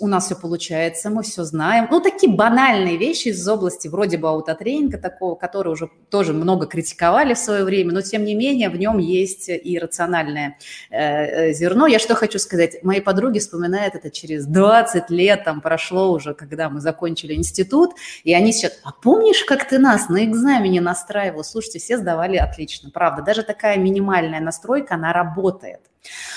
у 0.00 0.06
нас 0.06 0.26
все 0.26 0.34
получается, 0.34 1.10
мы 1.10 1.22
все 1.22 1.44
знаем. 1.44 1.88
Ну, 1.90 2.00
такие 2.00 2.32
банальные 2.32 2.96
вещи 2.96 3.28
из 3.28 3.46
области 3.48 3.88
вроде 3.88 4.18
бы 4.18 4.28
аутотренинга 4.28 4.98
такого, 4.98 5.34
который 5.34 5.72
уже 5.72 5.90
тоже 6.10 6.32
много 6.32 6.66
критиковали 6.66 7.34
в 7.34 7.38
свое 7.38 7.64
время, 7.64 7.92
но 7.92 8.00
тем 8.00 8.24
не 8.24 8.34
менее 8.34 8.70
в 8.70 8.76
нем 8.76 8.98
есть 8.98 9.48
и 9.48 9.78
рациональное 9.78 10.58
э, 10.90 11.50
э, 11.50 11.52
зерно. 11.52 11.86
Я 11.86 11.98
что 11.98 12.14
хочу 12.14 12.38
сказать, 12.38 12.82
мои 12.82 13.00
подруги 13.00 13.38
вспоминают 13.38 13.94
это 13.94 14.10
через 14.10 14.46
20 14.46 15.10
лет, 15.10 15.44
там 15.44 15.60
прошло 15.60 16.12
уже, 16.12 16.34
когда 16.34 16.70
мы 16.70 16.80
закончили 16.80 17.34
институт, 17.34 17.90
и 18.24 18.32
они 18.34 18.52
сейчас, 18.52 18.72
а 18.84 18.92
помнишь, 18.92 19.44
как 19.44 19.68
ты 19.68 19.78
нас 19.78 20.08
на 20.08 20.24
экзамене 20.24 20.80
настраивал? 20.80 21.44
Слушайте, 21.44 21.78
все 21.78 21.98
сдавали 21.98 22.36
отлично, 22.36 22.90
правда, 22.90 23.22
даже 23.22 23.42
такая 23.42 23.76
минимальная 23.76 24.40
настройка, 24.40 24.94
она 24.94 25.12
работает. 25.12 25.80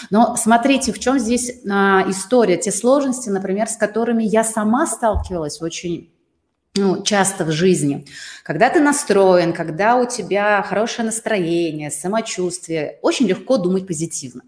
Но 0.10 0.36
смотрите, 0.36 0.92
в 0.94 1.00
чем 1.00 1.20
здесь 1.20 1.52
а, 1.70 2.04
история, 2.08 2.58
те 2.58 2.72
сложности, 2.72 3.30
например, 3.30 3.68
с 3.68 3.76
которыми 3.76 4.24
я 4.24 4.44
сама 4.44 4.88
сталкивалась 4.88 5.62
очень 5.62 6.12
ну, 6.76 7.04
часто 7.04 7.44
в 7.44 7.52
жизни. 7.52 8.06
Когда 8.44 8.70
ты 8.70 8.80
настроен, 8.80 9.54
когда 9.54 9.98
у 9.98 10.08
тебя 10.08 10.62
хорошее 10.62 11.08
настроение, 11.08 11.92
самочувствие, 11.92 13.00
очень 13.02 13.28
легко 13.28 13.58
думать 13.58 13.88
позитивно. 13.88 14.44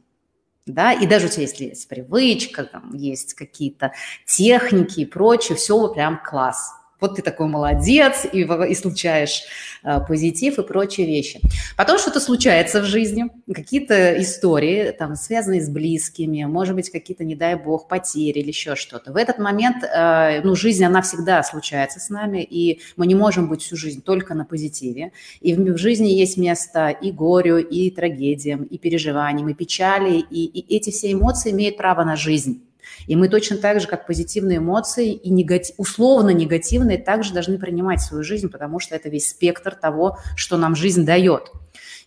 Да, 0.66 0.94
и 0.94 1.08
даже 1.08 1.26
у 1.26 1.30
тебя 1.30 1.44
если 1.44 1.66
есть 1.66 1.88
привычка, 1.88 2.64
там 2.64 2.94
есть 2.94 3.34
какие-то 3.34 3.94
техники 4.28 5.00
и 5.00 5.06
прочее, 5.06 5.58
все 5.58 5.88
прям 5.92 6.22
класс 6.24 6.79
вот 7.00 7.16
ты 7.16 7.22
такой 7.22 7.48
молодец, 7.48 8.26
и, 8.32 8.42
и 8.42 8.76
случаешь 8.76 9.44
э, 9.84 10.00
позитив 10.08 10.60
и 10.60 10.64
прочие 10.64 11.08
вещи. 11.08 11.40
Потом 11.78 11.98
что-то 11.98 12.20
случается 12.20 12.82
в 12.82 12.86
жизни, 12.86 13.30
какие-то 13.54 14.22
истории, 14.22 14.92
там, 14.92 15.16
связанные 15.16 15.62
с 15.62 15.70
близкими, 15.70 16.44
может 16.44 16.76
быть, 16.76 16.90
какие-то, 16.90 17.24
не 17.24 17.36
дай 17.36 17.56
бог, 17.56 17.88
потери 17.88 18.40
или 18.40 18.50
еще 18.50 18.76
что-то. 18.76 19.12
В 19.12 19.18
этот 19.18 19.40
момент, 19.40 19.84
э, 19.84 20.42
ну, 20.44 20.56
жизнь, 20.56 20.84
она 20.84 21.02
всегда 21.02 21.44
случается 21.44 22.00
с 22.00 22.10
нами, 22.10 22.44
и 22.44 22.82
мы 22.98 23.08
не 23.08 23.16
можем 23.16 23.50
быть 23.50 23.62
всю 23.62 23.78
жизнь 23.78 24.02
только 24.02 24.34
на 24.34 24.46
позитиве. 24.46 25.12
И 25.42 25.54
в, 25.54 25.60
в 25.60 25.78
жизни 25.78 26.08
есть 26.08 26.38
место 26.38 26.90
и 26.90 27.12
горю, 27.12 27.58
и 27.58 27.90
трагедиям, 27.90 28.64
и 28.64 28.78
переживаниям, 28.78 29.50
и 29.50 29.54
печали, 29.54 30.20
и, 30.20 30.46
и 30.46 30.76
эти 30.76 30.90
все 30.90 31.12
эмоции 31.12 31.52
имеют 31.52 31.78
право 31.78 32.04
на 32.04 32.16
жизнь. 32.16 32.69
И 33.08 33.16
мы 33.16 33.30
точно 33.30 33.58
так 33.58 33.80
же, 33.80 33.88
как 33.88 34.06
позитивные 34.06 34.58
эмоции 34.58 35.14
и 35.14 35.30
негатив, 35.30 35.76
условно 35.78 36.30
негативные, 36.30 36.98
также 36.98 37.34
должны 37.34 37.58
принимать 37.58 38.02
свою 38.02 38.24
жизнь, 38.24 38.50
потому 38.50 38.80
что 38.80 38.96
это 38.96 39.10
весь 39.10 39.30
спектр 39.30 39.76
того, 39.76 40.18
что 40.36 40.58
нам 40.58 40.76
жизнь 40.76 41.06
дает. 41.06 41.52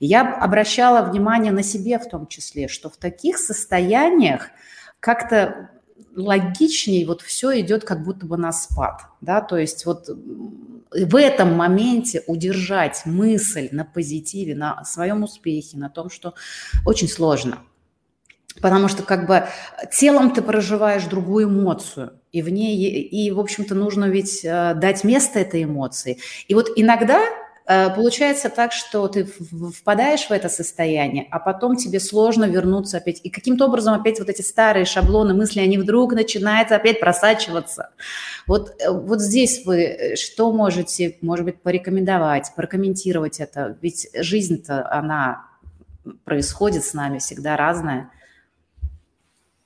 И 0.01 0.07
я 0.07 0.35
обращала 0.35 1.09
внимание 1.09 1.53
на 1.53 1.63
себе 1.63 1.99
в 1.99 2.09
том 2.09 2.27
числе, 2.27 2.69
что 2.69 2.91
в 2.91 2.97
таких 2.97 3.39
состояниях 3.39 4.49
как-то 5.01 5.71
логичнее 6.15 7.07
вот 7.07 7.23
все 7.23 7.61
идет 7.61 7.85
как 7.85 8.03
будто 8.05 8.27
бы 8.27 8.37
на 8.37 8.53
спад, 8.53 9.03
да, 9.21 9.41
то 9.41 9.57
есть 9.57 9.87
вот 9.87 10.09
в 10.09 11.17
этом 11.17 11.55
моменте 11.55 12.23
удержать 12.27 13.03
мысль 13.07 13.69
на 13.73 13.85
позитиве, 13.85 14.55
на 14.55 14.85
своем 14.85 15.23
успехе, 15.23 15.79
на 15.79 15.89
том, 15.89 16.11
что 16.11 16.35
очень 16.85 17.09
сложно– 17.09 17.59
Потому 18.61 18.89
что 18.89 19.03
как 19.03 19.27
бы 19.27 19.47
телом 19.91 20.33
ты 20.33 20.43
проживаешь 20.43 21.05
другую 21.05 21.49
эмоцию, 21.49 22.13
и 22.33 22.43
в 22.43 22.49
ней, 22.49 22.77
и, 22.77 23.31
в 23.31 23.41
общем-то, 23.41 23.75
нужно 23.75 24.07
ведь 24.07 24.45
э, 24.45 24.75
дать 24.75 25.05
место 25.05 25.39
этой 25.39 25.65
эмоции. 25.65 26.19
И 26.49 26.55
вот 26.55 26.71
иногда 26.77 27.21
э, 27.67 27.91
получается 27.95 28.49
так, 28.49 28.73
что 28.73 29.07
ты 29.09 29.25
впадаешь 29.25 30.27
в 30.27 30.31
это 30.31 30.49
состояние, 30.49 31.29
а 31.31 31.39
потом 31.39 31.77
тебе 31.77 32.01
сложно 32.01 32.45
вернуться 32.45 32.99
опять. 32.99 33.21
И 33.23 33.31
каким-то 33.31 33.67
образом 33.67 33.95
опять 33.95 34.19
вот 34.19 34.29
эти 34.29 34.43
старые 34.43 34.87
шаблоны 34.87 35.35
мысли, 35.35 35.61
они 35.61 35.77
вдруг 35.77 36.15
начинают 36.15 36.73
опять 36.73 37.01
просачиваться. 37.01 37.91
Вот, 38.47 38.75
э, 38.81 38.91
вот 38.91 39.21
здесь 39.21 39.65
вы 39.67 40.15
что 40.17 40.53
можете, 40.53 41.17
может 41.21 41.45
быть, 41.45 41.61
порекомендовать, 41.61 42.53
прокомментировать 42.57 43.41
это? 43.41 43.77
Ведь 43.83 44.09
жизнь-то, 44.15 44.91
она 44.91 45.47
происходит 46.25 46.85
с 46.85 46.95
нами 46.95 47.19
всегда 47.19 47.57
разная. 47.57 48.11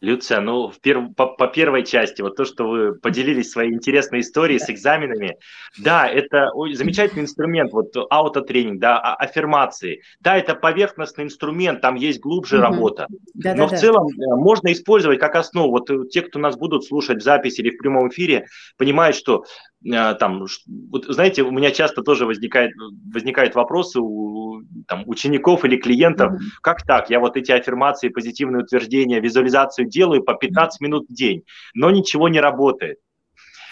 Люция, 0.01 0.41
ну, 0.41 0.69
в 0.69 0.81
перв... 0.81 1.15
по, 1.15 1.27
по 1.27 1.47
первой 1.47 1.85
части, 1.85 2.21
вот 2.21 2.37
то, 2.37 2.45
что 2.45 2.69
вы 2.69 2.95
поделились 2.95 3.51
своей 3.51 3.73
интересной 3.73 4.21
историей 4.21 4.59
с 4.59 4.69
экзаменами, 4.69 5.39
да, 5.79 6.07
это 6.07 6.51
замечательный 6.73 7.23
инструмент, 7.23 7.73
вот 7.73 7.97
аутотренинг, 8.11 8.79
да, 8.79 8.99
а, 8.99 9.15
аффирмации. 9.15 10.03
Да, 10.21 10.37
это 10.37 10.55
поверхностный 10.55 11.25
инструмент, 11.25 11.81
там 11.81 11.95
есть 11.95 12.21
глубже 12.21 12.57
mm-hmm. 12.57 12.61
работа. 12.61 13.07
Да, 13.35 13.55
Но 13.55 13.69
да, 13.69 13.77
в 13.77 13.81
целом 13.81 14.07
да. 14.17 14.37
можно 14.37 14.71
использовать 14.73 15.19
как 15.19 15.35
основу. 15.35 15.71
Вот 15.71 15.91
э, 15.91 16.07
те, 16.11 16.23
кто 16.23 16.39
нас 16.39 16.57
будут 16.57 16.85
слушать 16.85 17.19
в 17.19 17.25
записи 17.25 17.61
или 17.61 17.71
в 17.71 17.79
прямом 17.79 18.09
эфире, 18.11 18.47
понимают, 18.77 19.17
что 19.17 19.45
э, 19.85 20.15
там, 20.15 20.45
вот, 20.91 21.07
знаете, 21.07 21.43
у 21.43 21.51
меня 21.51 21.71
часто 21.71 22.03
тоже 22.03 22.27
возникает, 22.27 22.73
возникают 23.13 23.55
вопросы 23.55 23.99
у 24.01 24.63
там, 24.87 25.05
учеников 25.07 25.65
или 25.65 25.77
клиентов, 25.77 26.33
mm-hmm. 26.33 26.61
как 26.63 26.83
так, 26.83 27.11
я 27.11 27.21
вот 27.21 27.37
эти 27.37 27.53
аффирмации, 27.53 28.09
позитивные 28.09 28.63
утверждения, 28.63 29.21
визуализацию 29.21 29.86
делаю 29.87 30.23
по 30.23 30.35
15 30.35 30.81
минут 30.81 31.07
в 31.09 31.13
день, 31.15 31.45
но 31.75 31.91
ничего 31.91 32.29
не 32.29 32.41
работает. 32.41 32.99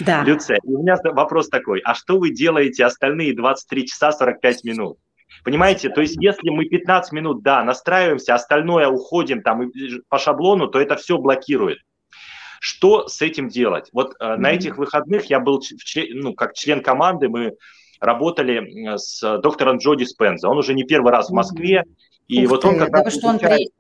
Да. 0.01 0.25
Люция, 0.25 0.59
у 0.65 0.83
меня 0.83 0.97
вопрос 1.05 1.49
такой, 1.49 1.81
а 1.81 1.95
что 1.95 2.19
вы 2.19 2.31
делаете 2.31 2.85
остальные 2.85 3.37
23 3.37 3.87
часа 3.87 4.13
45 4.13 4.65
минут? 4.65 4.99
Понимаете, 5.45 5.89
то 5.89 6.01
есть 6.01 6.17
если 6.21 6.51
мы 6.51 6.67
15 6.67 7.13
минут, 7.13 7.43
да, 7.43 7.63
настраиваемся, 7.63 8.35
остальное 8.35 8.89
уходим 8.89 9.43
там 9.43 9.71
по 10.09 10.19
шаблону, 10.19 10.69
то 10.69 10.81
это 10.81 10.97
все 10.97 11.19
блокирует. 11.19 11.79
Что 12.61 13.09
с 13.09 13.21
этим 13.21 13.49
делать? 13.49 13.91
Вот 13.93 14.15
mm-hmm. 14.21 14.37
на 14.37 14.53
этих 14.53 14.79
выходных 14.79 15.27
я 15.27 15.39
был, 15.39 15.63
ну, 16.15 16.35
как 16.35 16.55
член 16.55 16.83
команды, 16.83 17.29
мы 17.29 17.57
работали 18.01 18.97
с 18.97 19.21
доктором 19.41 19.79
Джо 19.79 19.95
Диспенза. 19.95 20.49
Он 20.49 20.59
уже 20.59 20.73
не 20.73 20.85
первый 20.85 21.13
раз 21.13 21.29
в 21.29 21.35
Москве. 21.35 21.85
Mm-hmm. 21.85 22.15
И 22.29 22.45
Ух 22.45 22.51
вот 22.53 22.63
ты, 22.63 22.69
он 22.69 22.79
когда... 22.79 23.03
Да, 23.03 23.11
что 23.11 23.29
он 23.29 23.39
при... 23.39 23.71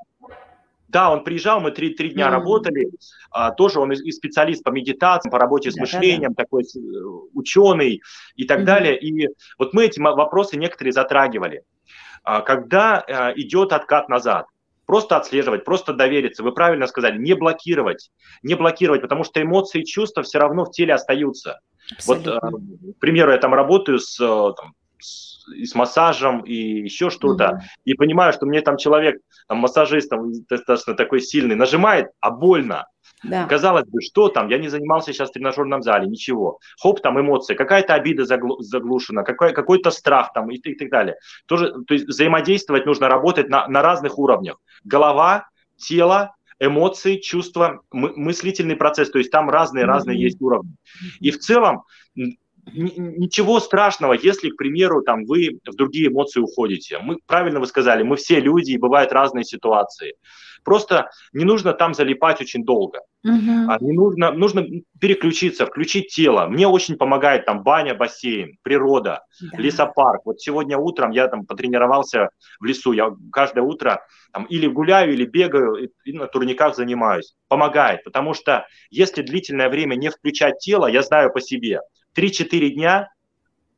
Да, 0.95 1.11
он 1.11 1.25
приезжал, 1.25 1.61
мы 1.61 1.73
три, 1.73 1.93
три 1.93 2.11
дня 2.11 2.29
mm. 2.29 2.31
работали. 2.31 2.89
А, 3.33 3.51
тоже 3.51 3.81
он 3.81 3.91
и, 3.91 4.13
специалист 4.13 4.63
по 4.63 4.71
медитации, 4.71 5.29
по 5.29 5.41
работе 5.41 5.73
с 5.73 5.75
да, 5.75 5.81
мышлением, 5.81 6.31
да, 6.31 6.37
да. 6.37 6.45
такой 6.45 6.63
э, 6.63 6.89
ученый 7.33 8.01
и 8.37 8.45
так 8.45 8.61
mm. 8.61 8.65
далее. 8.65 9.01
И 9.01 9.29
вот 9.59 9.75
мы 9.75 9.87
эти 9.87 9.99
вопросы 9.99 10.57
некоторые 10.57 10.93
затрагивали. 10.93 11.65
А, 12.23 12.43
когда 12.43 13.01
а, 13.01 13.33
идет 13.35 13.73
откат 13.73 14.09
назад, 14.09 14.47
просто 14.87 15.17
отслеживать, 15.17 15.65
просто 15.65 15.95
довериться. 15.95 16.45
Вы 16.45 16.53
правильно 16.53 16.87
сказали, 16.87 17.19
не 17.19 17.35
блокировать, 17.35 18.13
не 18.45 18.55
блокировать, 18.55 19.03
потому 19.03 19.25
что 19.25 19.43
эмоции 19.43 19.81
и 19.81 19.85
чувства 19.85 20.23
все 20.23 20.39
равно 20.39 20.65
в 20.65 20.71
теле 20.71 20.95
остаются. 20.95 21.59
Абсолютно. 21.93 22.39
Вот, 22.41 22.61
к 22.97 23.01
примеру, 23.01 23.33
я 23.33 23.39
там 23.39 23.53
работаю 23.53 23.99
с, 23.99 24.21
э, 24.21 24.53
там, 24.57 24.75
с 24.84 24.84
и 25.55 25.67
с 25.67 25.75
массажем, 25.75 26.41
и 26.41 26.55
еще 26.55 27.11
что-то, 27.11 27.45
mm-hmm. 27.45 27.81
и 27.85 27.95
понимаю, 27.95 28.33
что 28.33 28.47
мне 28.47 28.61
там 28.61 28.77
человек, 28.77 29.21
там 29.49 29.59
массажист 29.59 30.11
там, 30.11 30.33
достаточно 30.49 30.95
такой 30.95 31.21
сильный, 31.21 31.55
нажимает, 31.55 32.09
а 32.21 32.31
больно. 32.31 32.87
Да. 33.23 33.47
Казалось 33.47 33.87
бы, 33.87 34.01
что 34.03 34.29
там, 34.29 34.49
я 34.49 34.59
не 34.59 34.69
занимался 34.69 35.13
сейчас 35.13 35.31
в 35.31 35.33
тренажерном 35.33 35.83
зале, 35.83 36.07
ничего. 36.07 36.59
Хоп, 36.81 37.01
там 37.01 37.19
эмоции, 37.19 37.55
какая-то 37.55 37.95
обида 37.95 38.25
заглу- 38.25 38.61
заглушена, 38.61 39.23
какой- 39.23 39.53
какой-то 39.53 39.91
страх 39.91 40.33
там 40.35 40.51
и, 40.51 40.57
и 40.57 40.75
так 40.75 40.91
далее. 40.91 41.17
Тоже, 41.47 41.73
то 41.87 41.95
есть 41.95 42.07
взаимодействовать 42.07 42.87
нужно 42.87 43.09
работать 43.09 43.49
на, 43.49 43.67
на 43.69 43.83
разных 43.83 44.19
уровнях. 44.19 44.59
Голова, 44.85 45.49
тело, 45.77 46.35
эмоции, 46.59 47.17
чувства, 47.17 47.81
мы, 47.93 48.13
мыслительный 48.15 48.77
процесс, 48.77 49.11
то 49.11 49.19
есть 49.19 49.31
там 49.31 49.49
разные-разные 49.49 50.17
mm-hmm. 50.17 50.21
есть 50.21 50.41
уровни. 50.41 50.75
И 51.21 51.31
в 51.31 51.39
целом 51.39 51.85
ничего 52.73 53.61
страшного, 53.61 54.15
если, 54.15 54.51
к 54.51 54.57
примеру, 54.57 55.03
там 55.03 55.25
вы 55.25 55.61
в 55.65 55.75
другие 55.75 56.09
эмоции 56.09 56.41
уходите. 56.41 56.99
Мы 56.99 57.19
правильно 57.27 57.61
вы 57.61 57.67
сказали, 57.67 58.03
мы 58.03 58.17
все 58.17 58.41
люди, 58.41 58.73
и 58.73 58.79
бывают 58.79 59.13
разные 59.13 59.45
ситуации. 59.45 60.15
Просто 60.65 61.11
не 61.35 61.45
нужно 61.45 61.75
там 61.75 61.93
залипать 61.93 62.41
очень 62.41 62.65
долго. 62.65 63.01
Uh-huh. 63.27 63.67
А 63.69 63.79
не 63.81 63.93
нужно, 63.93 64.33
нужно 64.33 64.67
переключиться, 64.99 65.67
включить 65.67 66.09
тело. 66.09 66.47
Мне 66.47 66.67
очень 66.67 66.97
помогает 66.97 67.45
там 67.45 67.63
баня, 67.63 67.95
бассейн, 67.95 68.57
природа, 68.63 69.25
да. 69.41 69.59
лесопарк. 69.59 70.23
Вот 70.25 70.41
сегодня 70.41 70.79
утром 70.79 71.11
я 71.11 71.29
там 71.29 71.45
потренировался 71.45 72.31
в 72.61 72.65
лесу. 72.65 72.93
Я 72.93 73.15
каждое 73.31 73.63
утро 73.63 74.07
там 74.33 74.45
или 74.45 74.67
гуляю, 74.67 75.13
или 75.13 75.27
бегаю, 75.27 75.75
и, 75.75 75.89
и 76.05 76.13
на 76.15 76.27
турниках 76.27 76.77
занимаюсь. 76.77 77.35
Помогает, 77.49 78.03
потому 78.03 78.33
что 78.33 78.67
если 78.91 79.21
длительное 79.21 79.69
время 79.69 79.97
не 79.97 80.11
включать 80.11 80.59
тело, 80.61 80.87
я 80.87 81.03
знаю 81.03 81.31
по 81.31 81.43
себе– 81.43 81.81
3-4 82.17 82.69
дня 82.71 83.11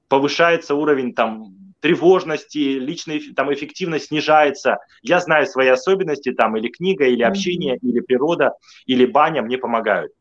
повышается 0.08 0.74
уровень 0.74 1.14
там 1.14 1.56
тревожности, 1.80 2.58
личная 2.58 3.20
там 3.34 3.52
эффективность 3.52 4.06
снижается. 4.06 4.78
Я 5.02 5.20
знаю 5.20 5.46
свои 5.46 5.68
особенности, 5.68 6.32
там 6.32 6.56
или 6.56 6.68
книга, 6.68 7.06
или 7.06 7.22
общение, 7.22 7.76
mm-hmm. 7.76 7.88
или 7.88 8.00
природа, 8.00 8.52
или 8.86 9.04
баня 9.04 9.42
мне 9.42 9.58
помогают. 9.58 10.12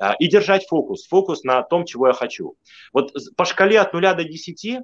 А, 0.00 0.14
и 0.18 0.28
держать 0.28 0.66
фокус, 0.68 1.06
фокус 1.06 1.44
на 1.44 1.62
том, 1.62 1.84
чего 1.84 2.08
я 2.08 2.12
хочу. 2.12 2.56
Вот 2.92 3.12
по 3.36 3.44
шкале 3.44 3.80
от 3.80 3.92
0 3.92 4.02
до 4.02 4.24
10, 4.24 4.80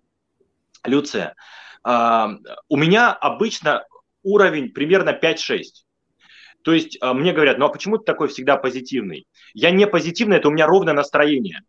Люция, 0.84 1.34
а, 1.82 2.30
у 2.68 2.76
меня 2.76 3.12
обычно 3.12 3.84
уровень 4.22 4.70
примерно 4.70 5.10
5-6. 5.10 5.62
То 6.62 6.72
есть 6.72 6.98
а, 7.00 7.14
мне 7.14 7.32
говорят, 7.32 7.58
ну 7.58 7.66
а 7.66 7.68
почему 7.68 7.98
ты 7.98 8.04
такой 8.04 8.28
всегда 8.28 8.56
позитивный? 8.56 9.26
Я 9.54 9.70
не 9.70 9.86
позитивный, 9.86 10.36
это 10.36 10.48
у 10.48 10.52
меня 10.52 10.66
ровное 10.66 10.94
настроение. 10.94 11.62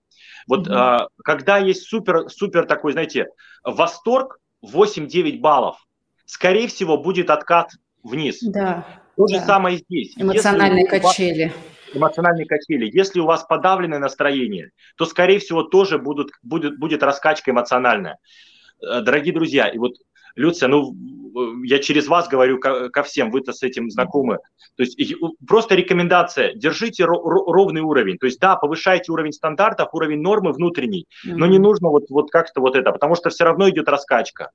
Вот 0.49 0.67
mm-hmm. 0.67 0.73
а, 0.73 1.07
когда 1.23 1.59
есть 1.59 1.83
супер, 1.83 2.27
супер 2.29 2.65
такой, 2.65 2.93
знаете, 2.93 3.27
восторг, 3.63 4.39
8-9 4.65 5.39
баллов, 5.39 5.77
скорее 6.25 6.67
всего, 6.67 6.97
будет 6.97 7.29
откат 7.29 7.69
вниз. 8.03 8.39
Да. 8.41 8.85
То 9.15 9.27
да. 9.27 9.39
же 9.39 9.45
самое 9.45 9.77
здесь. 9.77 10.15
Эмоциональные 10.17 10.85
Если 10.85 10.99
качели. 10.99 11.53
Эмоциональные 11.93 12.47
качели. 12.47 12.89
Если 12.91 13.19
у 13.19 13.25
вас 13.25 13.43
подавленное 13.43 13.99
настроение, 13.99 14.71
то, 14.97 15.05
скорее 15.05 15.37
всего, 15.39 15.63
тоже 15.63 15.99
будут, 15.99 16.31
будет, 16.41 16.79
будет 16.79 17.03
раскачка 17.03 17.51
эмоциональная. 17.51 18.17
Э, 18.81 19.01
дорогие 19.01 19.33
друзья, 19.33 19.67
и 19.67 19.77
вот 19.77 19.93
Люция, 20.35 20.69
ну, 20.69 20.95
я 21.63 21.79
через 21.79 22.07
вас 22.07 22.27
говорю 22.27 22.59
ко, 22.59 22.89
ко 22.89 23.03
всем, 23.03 23.31
вы-то 23.31 23.53
с 23.53 23.63
этим 23.63 23.89
знакомы. 23.89 24.39
То 24.75 24.83
есть 24.83 24.99
просто 25.47 25.75
рекомендация, 25.75 26.53
держите 26.53 27.05
ровный 27.05 27.81
уровень. 27.81 28.17
То 28.17 28.25
есть 28.25 28.39
да, 28.39 28.55
повышайте 28.55 29.11
уровень 29.11 29.33
стандартов, 29.33 29.89
уровень 29.93 30.21
нормы 30.21 30.51
внутренний, 30.51 31.05
но 31.23 31.45
не 31.45 31.59
нужно 31.59 31.89
вот, 31.89 32.09
вот 32.09 32.31
как-то 32.31 32.61
вот 32.61 32.75
это, 32.75 32.91
потому 32.91 33.15
что 33.15 33.29
все 33.29 33.43
равно 33.43 33.69
идет 33.69 33.87
раскачка. 33.87 34.51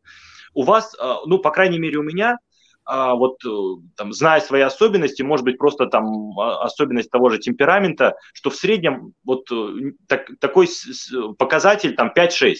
У 0.54 0.62
вас, 0.62 0.94
э, 0.94 1.14
ну, 1.26 1.38
по 1.38 1.50
крайней 1.50 1.78
мере, 1.78 1.98
у 1.98 2.02
меня 2.02 2.38
а, 2.86 3.14
вот 3.14 3.38
э, 3.44 3.48
там, 3.96 4.12
зная 4.12 4.40
свои 4.40 4.60
особенности, 4.60 5.22
может 5.22 5.44
быть, 5.44 5.58
просто 5.58 5.86
там 5.86 6.38
а, 6.38 6.62
особенность 6.64 7.10
того 7.10 7.30
же 7.30 7.38
темперамента, 7.38 8.14
что 8.34 8.50
в 8.50 8.56
среднем 8.56 9.14
вот 9.24 9.50
э, 9.50 9.92
так, 10.06 10.28
такой 10.38 10.68
показатель 11.38 11.94
там 11.94 12.12
5-6. 12.14 12.54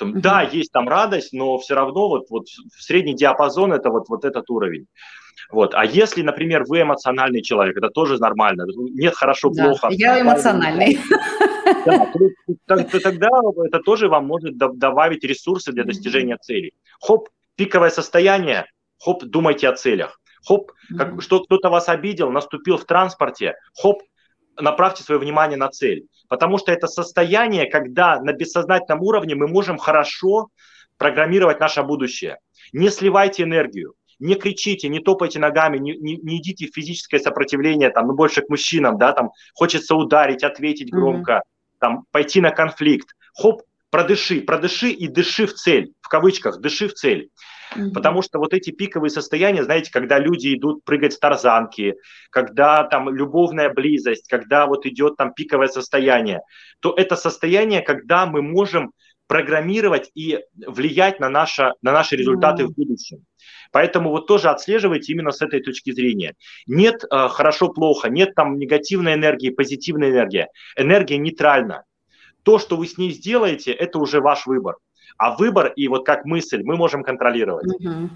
Там, 0.00 0.14
mm-hmm. 0.14 0.20
Да, 0.20 0.42
есть 0.42 0.72
там 0.72 0.88
радость, 0.88 1.32
но 1.34 1.58
все 1.58 1.74
равно 1.74 2.08
вот, 2.08 2.30
вот 2.30 2.46
средний 2.78 3.14
диапазон 3.14 3.72
это 3.74 3.90
вот, 3.90 4.08
вот 4.08 4.24
этот 4.24 4.48
уровень. 4.48 4.86
Вот. 5.52 5.74
А 5.74 5.84
если, 5.84 6.22
например, 6.22 6.64
вы 6.66 6.82
эмоциональный 6.82 7.42
человек, 7.42 7.76
это 7.76 7.90
тоже 7.90 8.18
нормально. 8.18 8.64
Нет, 8.94 9.14
хорошо, 9.14 9.50
да, 9.50 9.64
плохо. 9.64 9.88
Я 9.90 10.20
эмоциональный. 10.20 10.98
Да, 12.66 12.76
тогда 13.02 13.28
это 13.66 13.80
тоже 13.80 14.08
вам 14.08 14.26
может 14.26 14.56
добавить 14.56 15.22
ресурсы 15.24 15.72
для 15.72 15.84
достижения 15.84 16.36
целей. 16.40 16.72
Хоп, 17.00 17.28
пиковое 17.56 17.90
состояние, 17.90 18.66
хоп, 18.98 19.24
думайте 19.24 19.68
о 19.68 19.74
целях. 19.74 20.18
Хоп, 20.46 20.72
как, 20.96 21.20
что 21.20 21.40
кто-то 21.44 21.68
вас 21.68 21.88
обидел, 21.88 22.30
наступил 22.30 22.78
в 22.78 22.84
транспорте, 22.86 23.54
хоп, 23.80 24.02
направьте 24.60 25.02
свое 25.02 25.20
внимание 25.20 25.56
на 25.56 25.68
цель. 25.68 26.06
Потому 26.28 26.58
что 26.58 26.72
это 26.72 26.86
состояние, 26.86 27.66
когда 27.66 28.20
на 28.20 28.32
бессознательном 28.32 29.02
уровне 29.02 29.34
мы 29.34 29.48
можем 29.48 29.78
хорошо 29.78 30.48
программировать 30.96 31.60
наше 31.60 31.82
будущее. 31.82 32.38
Не 32.72 32.90
сливайте 32.90 33.42
энергию, 33.42 33.94
не 34.18 34.34
кричите, 34.34 34.88
не 34.88 35.00
топайте 35.00 35.38
ногами, 35.38 35.78
не, 35.78 35.96
не, 35.96 36.16
не 36.18 36.38
идите 36.38 36.66
в 36.66 36.74
физическое 36.74 37.18
сопротивление, 37.18 37.90
там, 37.90 38.06
ну, 38.06 38.14
больше 38.14 38.42
к 38.42 38.48
мужчинам, 38.48 38.98
да, 38.98 39.12
там, 39.12 39.30
хочется 39.54 39.96
ударить, 39.96 40.44
ответить 40.44 40.90
громко, 40.92 41.32
mm-hmm. 41.32 41.76
там, 41.80 42.04
пойти 42.12 42.40
на 42.40 42.50
конфликт. 42.50 43.08
Хоп, 43.34 43.62
продыши, 43.90 44.40
продыши 44.40 44.90
и 44.90 45.08
дыши 45.08 45.46
в 45.46 45.54
цель, 45.54 45.92
в 46.00 46.08
кавычках, 46.08 46.60
дыши 46.60 46.88
в 46.88 46.94
цель. 46.94 47.30
Mm-hmm. 47.76 47.92
Потому 47.92 48.22
что 48.22 48.38
вот 48.38 48.52
эти 48.52 48.70
пиковые 48.70 49.10
состояния, 49.10 49.62
знаете, 49.62 49.90
когда 49.92 50.18
люди 50.18 50.54
идут 50.54 50.84
прыгать 50.84 51.12
с 51.12 51.18
тарзанки, 51.18 51.94
когда 52.30 52.84
там 52.84 53.14
любовная 53.14 53.72
близость, 53.72 54.28
когда 54.28 54.66
вот 54.66 54.86
идет 54.86 55.16
там 55.16 55.32
пиковое 55.32 55.68
состояние, 55.68 56.40
то 56.80 56.92
это 56.96 57.16
состояние, 57.16 57.82
когда 57.82 58.26
мы 58.26 58.42
можем 58.42 58.92
программировать 59.28 60.10
и 60.14 60.40
влиять 60.66 61.20
на, 61.20 61.28
наше, 61.28 61.74
на 61.82 61.92
наши 61.92 62.16
результаты 62.16 62.64
mm-hmm. 62.64 62.66
в 62.66 62.74
будущем. 62.74 63.18
Поэтому 63.70 64.10
вот 64.10 64.26
тоже 64.26 64.48
отслеживайте 64.48 65.12
именно 65.12 65.30
с 65.30 65.40
этой 65.40 65.60
точки 65.60 65.92
зрения. 65.92 66.34
Нет 66.66 67.04
э, 67.04 67.28
хорошо-плохо, 67.28 68.10
нет 68.10 68.34
там 68.34 68.58
негативной 68.58 69.14
энергии, 69.14 69.50
позитивной 69.50 70.10
энергии. 70.10 70.48
Энергия 70.76 71.18
нейтральна. 71.18 71.84
То, 72.42 72.58
что 72.58 72.76
вы 72.76 72.86
с 72.86 72.98
ней 72.98 73.12
сделаете, 73.12 73.72
это 73.72 73.98
уже 73.98 74.20
ваш 74.20 74.46
выбор. 74.46 74.76
А 75.16 75.36
выбор 75.36 75.72
и 75.76 75.88
вот 75.88 76.06
как 76.06 76.24
мысль 76.24 76.62
мы 76.64 76.76
можем 76.76 77.02
контролировать. 77.02 77.66
Угу. 77.66 78.10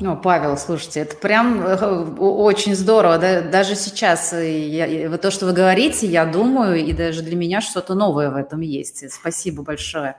Ну, 0.00 0.16
Павел, 0.16 0.56
слушайте, 0.56 1.00
это 1.00 1.16
прям 1.16 1.60
э, 1.60 1.74
очень 2.20 2.76
здорово. 2.76 3.18
Да? 3.18 3.40
Даже 3.40 3.74
сейчас 3.74 4.32
э, 4.32 4.68
я, 4.68 5.18
то, 5.18 5.32
что 5.32 5.46
вы 5.46 5.52
говорите, 5.52 6.06
я 6.06 6.24
думаю, 6.24 6.76
и 6.84 6.92
даже 6.92 7.22
для 7.22 7.34
меня 7.34 7.60
что-то 7.60 7.94
новое 7.94 8.30
в 8.30 8.36
этом 8.36 8.60
есть. 8.60 9.10
Спасибо 9.12 9.64
большое. 9.64 10.16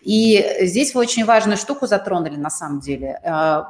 И 0.00 0.44
здесь 0.62 0.92
вы 0.92 1.02
очень 1.02 1.24
важную 1.24 1.56
штуку 1.56 1.86
затронули 1.86 2.34
на 2.34 2.50
самом 2.50 2.80
деле. 2.80 3.20
Э, 3.22 3.62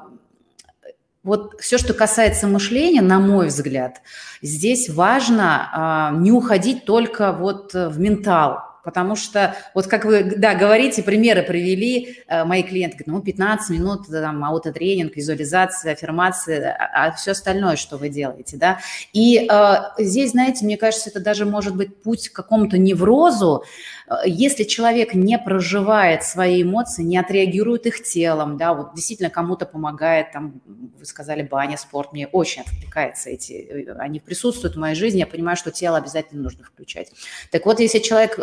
вот 1.23 1.61
все, 1.61 1.77
что 1.77 1.93
касается 1.93 2.47
мышления, 2.47 3.03
на 3.03 3.21
мой 3.21 3.49
взгляд, 3.49 4.01
здесь 4.41 4.89
важно 4.89 6.11
не 6.19 6.33
уходить 6.33 6.85
только 6.85 7.31
вот 7.31 7.75
в 7.75 8.01
ментал, 8.01 8.72
потому 8.83 9.17
что 9.17 9.57
вот 9.75 9.87
как 9.87 10.05
вы, 10.05 10.35
да, 10.37 10.55
говорите, 10.55 11.03
примеры 11.03 11.43
привели, 11.43 12.19
э, 12.27 12.45
мои 12.45 12.63
клиенты 12.63 13.05
говорят, 13.05 13.07
ну, 13.07 13.23
15 13.23 13.71
минут, 13.71 14.07
там, 14.09 14.45
аутотренинг, 14.45 15.17
визуализация, 15.17 15.93
аффирмация, 15.93 16.77
а, 16.79 17.07
а 17.07 17.13
все 17.13 17.33
остальное, 17.33 17.77
что 17.77 17.97
вы 17.97 18.09
делаете, 18.09 18.57
да, 18.57 18.79
и 19.13 19.49
э, 19.51 19.75
здесь, 19.99 20.33
знаете, 20.33 20.65
мне 20.65 20.77
кажется, 20.77 21.11
это 21.11 21.21
даже 21.21 21.47
может 21.47 21.77
быть 21.77 22.03
путь 22.03 22.29
к 22.29 22.37
какому-то 22.37 22.79
неврозу, 22.79 23.65
э, 24.02 24.02
если 24.25 24.65
человек 24.65 25.15
не 25.15 25.39
проживает 25.39 26.23
свои 26.25 26.63
эмоции, 26.63 27.03
не 27.03 27.19
отреагирует 27.19 27.87
их 27.87 28.03
телом, 28.03 28.57
да, 28.57 28.75
вот 28.75 28.95
действительно 28.95 29.31
кому-то 29.31 29.67
помогает, 29.67 30.33
там, 30.33 30.61
вы 30.67 31.05
сказали, 31.05 31.43
баня, 31.43 31.77
спорт, 31.77 32.13
мне 32.13 32.27
очень 32.27 32.63
откликается 32.63 33.31
эти, 33.31 33.53
э, 33.53 33.93
они 33.99 34.21
присутствуют 34.21 34.77
в 34.77 34.79
моей 34.79 34.95
жизни, 34.95 35.19
я 35.19 35.27
понимаю, 35.27 35.57
что 35.57 35.71
тело 35.71 35.99
обязательно 35.99 36.43
нужно 36.43 36.65
включать. 36.65 37.13
Так 37.51 37.67
вот, 37.67 37.81
если 37.81 37.99
человек 37.99 38.39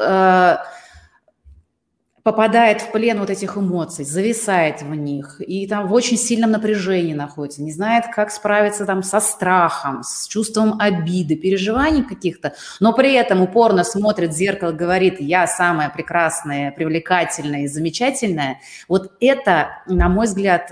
попадает 2.24 2.82
в 2.82 2.92
плен 2.92 3.20
вот 3.20 3.30
этих 3.30 3.58
эмоций, 3.58 4.06
зависает 4.06 4.82
в 4.82 4.94
них 4.96 5.42
и 5.46 5.68
там 5.68 5.88
в 5.88 5.94
очень 5.94 6.18
сильном 6.18 6.52
напряжении 6.52 7.14
находится, 7.14 7.62
не 7.62 7.72
знает, 7.72 8.06
как 8.14 8.32
справиться 8.32 8.86
там 8.86 9.04
со 9.04 9.20
страхом, 9.20 10.04
с 10.04 10.28
чувством 10.28 10.80
обиды, 10.80 11.36
переживаний 11.36 12.04
каких-то, 12.04 12.54
но 12.80 12.94
при 12.94 13.14
этом 13.14 13.42
упорно 13.42 13.84
смотрит 13.84 14.32
в 14.32 14.34
зеркало, 14.34 14.72
говорит, 14.72 15.20
я 15.20 15.48
самая 15.48 15.90
прекрасная, 15.90 16.72
привлекательная 16.72 17.64
и 17.64 17.68
замечательная, 17.68 18.60
вот 18.88 19.14
это, 19.20 19.70
на 19.88 20.10
мой 20.10 20.26
взгляд, 20.28 20.72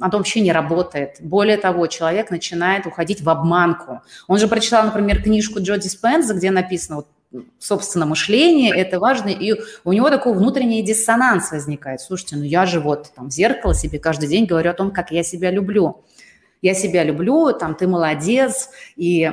оно 0.00 0.18
вообще 0.18 0.40
не 0.40 0.52
работает. 0.52 1.16
Более 1.20 1.58
того, 1.58 1.86
человек 1.86 2.30
начинает 2.30 2.86
уходить 2.86 3.20
в 3.20 3.28
обманку. 3.28 4.00
Он 4.26 4.38
же 4.38 4.48
прочитал, 4.48 4.84
например, 4.84 5.22
книжку 5.22 5.60
Джо 5.60 5.76
Диспенза, 5.76 6.34
где 6.34 6.50
написано, 6.50 6.96
вот 6.96 7.08
собственно, 7.58 8.06
мышление, 8.06 8.74
это 8.74 8.98
важно, 8.98 9.28
и 9.28 9.54
у 9.84 9.92
него 9.92 10.10
такой 10.10 10.34
внутренний 10.34 10.82
диссонанс 10.82 11.52
возникает. 11.52 12.00
Слушайте, 12.00 12.36
ну 12.36 12.42
я 12.42 12.66
же 12.66 12.80
вот 12.80 13.12
там 13.14 13.28
в 13.28 13.32
зеркало 13.32 13.74
себе 13.74 13.98
каждый 13.98 14.28
день 14.28 14.46
говорю 14.46 14.70
о 14.70 14.74
том, 14.74 14.90
как 14.90 15.10
я 15.10 15.22
себя 15.22 15.50
люблю. 15.50 16.02
Я 16.60 16.74
себя 16.74 17.02
люблю, 17.02 17.52
там 17.52 17.74
ты 17.74 17.88
молодец, 17.88 18.70
и 18.96 19.32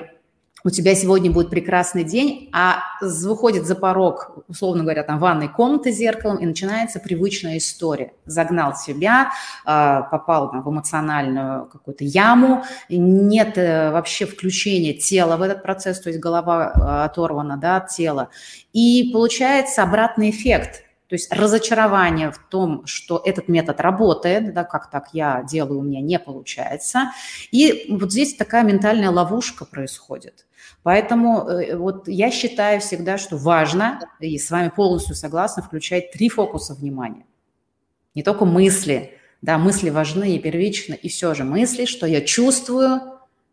у 0.64 0.70
тебя 0.70 0.96
сегодня 0.96 1.32
будет 1.32 1.50
прекрасный 1.50 2.04
день, 2.04 2.50
а 2.52 2.80
выходит 3.02 3.66
за 3.66 3.76
порог, 3.76 4.44
условно 4.48 4.84
говоря, 4.84 5.04
там 5.04 5.20
ванной 5.20 5.48
комнаты 5.48 5.92
с 5.92 5.96
зеркалом, 5.96 6.38
и 6.38 6.46
начинается 6.46 7.00
привычная 7.00 7.58
история. 7.58 8.14
Загнал 8.26 8.76
себя, 8.76 9.32
а, 9.66 10.02
попал 10.04 10.52
там, 10.52 10.64
в 10.64 10.70
эмоциональную 10.70 11.66
какую-то 11.68 12.04
яму, 12.04 12.64
нет 12.90 13.58
э, 13.58 13.92
вообще 13.92 14.26
включения 14.26 14.94
тела 14.94 15.38
в 15.38 15.42
этот 15.42 15.64
процесс, 15.64 16.00
то 16.00 16.10
есть 16.10 16.20
голова 16.20 16.72
а, 16.74 17.06
оторвана 17.06 17.58
да, 17.58 17.78
от 17.78 17.88
тела. 17.88 18.30
И 18.74 19.12
получается 19.14 19.84
обратный 19.84 20.30
эффект– 20.30 20.84
то 21.10 21.16
есть 21.16 21.34
разочарование 21.34 22.30
в 22.30 22.38
том, 22.38 22.86
что 22.86 23.20
этот 23.26 23.48
метод 23.48 23.82
работает, 23.82 24.54
да, 24.54 24.64
как 24.64 24.92
так 24.92 25.08
я 25.12 25.44
делаю, 25.44 25.80
у 25.80 25.82
меня 25.82 26.02
не 26.02 26.20
получается. 26.20 27.12
И 27.50 27.88
вот 27.90 28.12
здесь 28.12 28.36
такая 28.36 28.64
ментальная 28.64 29.10
ловушка 29.10 29.66
происходит. 29.66 30.46
Поэтому 30.84 31.48
э, 31.48 31.76
вот 31.76 32.08
я 32.08 32.32
считаю 32.32 32.80
всегда, 32.82 33.18
что 33.18 33.38
важно, 33.38 34.00
и 34.20 34.38
с 34.38 34.50
вами 34.50 34.70
полностью 34.70 35.16
согласна, 35.16 35.62
включать 35.62 36.12
три 36.12 36.30
фокуса 36.30 36.74
внимания. 36.74 37.26
Не 38.16 38.24
только 38.24 38.46
мысли, 38.46 39.14
да, 39.42 39.58
мысли 39.58 39.90
важны 39.90 40.36
и 40.36 40.40
первичны, 40.40 40.96
и 40.96 41.10
все 41.10 41.34
же 41.34 41.44
мысли, 41.44 41.86
что 41.86 42.06
я 42.08 42.22
чувствую, 42.22 43.02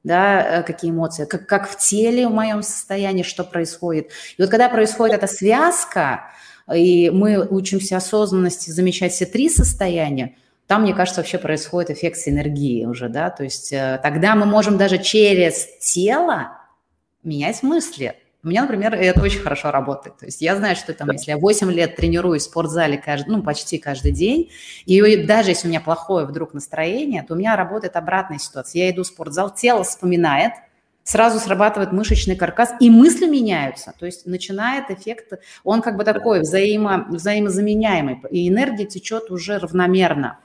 да, 0.05 0.61
э, 0.61 0.63
какие 0.63 0.93
эмоции, 0.93 1.25
как, 1.25 1.47
как 1.47 1.69
в 1.69 1.77
теле 1.79 2.29
в 2.29 2.33
моем 2.33 2.63
состоянии, 2.63 3.23
что 3.25 3.45
происходит. 3.45 4.11
И 4.37 4.43
вот 4.43 4.51
когда 4.51 4.69
происходит 4.69 5.17
эта 5.17 5.27
связка, 5.27 6.31
и 6.73 7.11
мы 7.11 7.47
учимся 7.47 7.97
осознанности 7.97 8.71
замечать 8.71 9.13
все 9.13 9.27
три 9.27 9.49
состояния, 9.49 10.37
там, 10.69 10.83
мне 10.83 10.95
кажется, 10.95 11.21
вообще 11.21 11.39
происходит 11.39 11.91
эффект 11.91 12.19
синергии 12.19 12.85
уже, 12.87 13.09
да, 13.09 13.31
то 13.31 13.45
есть 13.45 13.73
э, 13.73 14.01
тогда 14.03 14.35
мы 14.35 14.47
можем 14.47 14.79
даже 14.79 14.99
через 14.99 15.67
тело 15.81 16.53
менять 17.27 17.63
мысли. 17.63 18.17
У 18.43 18.49
меня, 18.49 18.63
например, 18.63 18.95
это 18.95 19.21
очень 19.23 19.41
хорошо 19.41 19.73
работает. 19.73 20.19
То 20.19 20.27
есть 20.27 20.41
я 20.41 20.55
знаю, 20.55 20.77
что 20.77 20.95
там, 20.95 21.11
если 21.11 21.33
я 21.33 21.37
8 21.37 21.69
лет 21.73 21.97
тренируюсь 21.97 22.43
в 22.43 22.51
спортзале 22.51 22.97
каждый, 22.97 23.31
ну, 23.31 23.43
почти 23.43 23.79
каждый 23.79 24.13
день, 24.13 24.51
и 24.85 25.17
даже 25.25 25.51
если 25.51 25.67
у 25.67 25.71
меня 25.71 25.81
плохое 25.81 26.27
вдруг 26.27 26.55
настроение, 26.55 27.25
то 27.25 27.35
у 27.35 27.37
меня 27.37 27.57
работает 27.57 27.97
обратная 27.97 28.39
ситуация. 28.39 28.85
Я 28.85 28.91
иду 28.91 29.03
в 29.03 29.07
спортзал, 29.09 29.53
тело 29.53 29.83
вспоминает, 29.83 30.53
сразу 31.03 31.41
срабатывает 31.41 31.91
мышечный 31.91 32.37
каркас, 32.37 32.73
и 32.79 32.89
мысли 32.89 33.27
меняются. 33.27 33.93
То 33.99 34.07
есть 34.07 34.27
начинает 34.27 34.93
эффект, 34.93 35.41
он 35.65 35.83
как 35.83 35.97
бы 35.97 36.05
такой 36.05 36.41
взаимо, 36.41 37.07
взаимозаменяемый, 37.09 38.21
и 38.31 38.49
энергия 38.49 38.87
течет 38.87 39.31
уже 39.33 39.59
равномерно. 39.59 40.39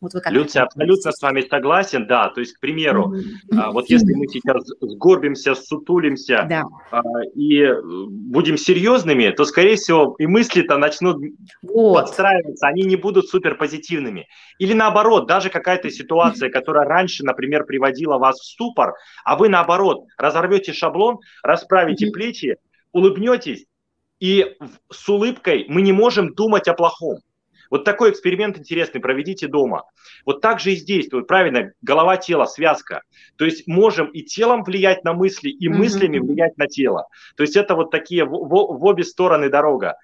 Вот 0.00 0.12
вы 0.12 0.20
как 0.20 0.32
Люция, 0.32 0.64
абсолютно 0.64 1.10
с 1.12 1.22
вами 1.22 1.40
согласен, 1.40 2.06
да. 2.06 2.28
То 2.28 2.40
есть, 2.40 2.54
к 2.54 2.60
примеру, 2.60 3.14
mm-hmm. 3.14 3.72
вот 3.72 3.88
если 3.88 4.12
мы 4.14 4.26
сейчас 4.28 4.62
сгорбимся, 4.80 5.54
сутулимся 5.54 6.46
да. 6.48 6.64
а, 6.90 7.00
и 7.34 7.66
будем 7.82 8.58
серьезными, 8.58 9.30
то, 9.30 9.44
скорее 9.44 9.76
всего, 9.76 10.14
и 10.18 10.26
мысли-то 10.26 10.76
начнут 10.76 11.22
вот. 11.62 11.94
подстраиваться, 11.94 12.66
они 12.66 12.82
не 12.82 12.96
будут 12.96 13.28
супер 13.28 13.56
позитивными. 13.56 14.26
Или 14.58 14.74
наоборот, 14.74 15.26
даже 15.26 15.48
какая-то 15.48 15.90
ситуация, 15.90 16.50
которая 16.50 16.86
раньше, 16.86 17.24
например, 17.24 17.64
приводила 17.64 18.18
вас 18.18 18.38
в 18.38 18.44
ступор, 18.44 18.94
а 19.24 19.36
вы 19.36 19.48
наоборот 19.48 20.04
разорвете 20.18 20.72
шаблон, 20.74 21.18
расправите 21.42 22.06
mm-hmm. 22.06 22.12
плечи, 22.12 22.56
улыбнетесь, 22.92 23.64
и 24.20 24.56
с 24.90 25.08
улыбкой 25.08 25.66
мы 25.68 25.82
не 25.82 25.92
можем 25.92 26.34
думать 26.34 26.68
о 26.68 26.74
плохом. 26.74 27.18
Вот 27.70 27.84
такой 27.84 28.10
эксперимент 28.10 28.58
интересный, 28.58 29.00
проведите 29.00 29.48
дома. 29.48 29.84
Вот 30.24 30.40
так 30.40 30.60
же 30.60 30.72
и 30.72 30.76
здесь, 30.76 31.08
вот 31.12 31.26
правильно, 31.26 31.72
голова-тело, 31.82 32.44
связка. 32.46 33.02
То 33.36 33.44
есть 33.44 33.66
можем 33.66 34.06
и 34.06 34.22
телом 34.22 34.64
влиять 34.64 35.04
на 35.04 35.12
мысли, 35.12 35.50
и 35.50 35.68
мыслями 35.68 36.18
влиять 36.18 36.56
на 36.56 36.66
тело. 36.66 37.06
То 37.36 37.42
есть 37.42 37.56
это 37.56 37.74
вот 37.74 37.90
такие 37.90 38.24
в, 38.24 38.30
в, 38.30 38.48
в 38.48 38.84
обе 38.84 39.04
стороны 39.04 39.48
дорога. 39.48 39.96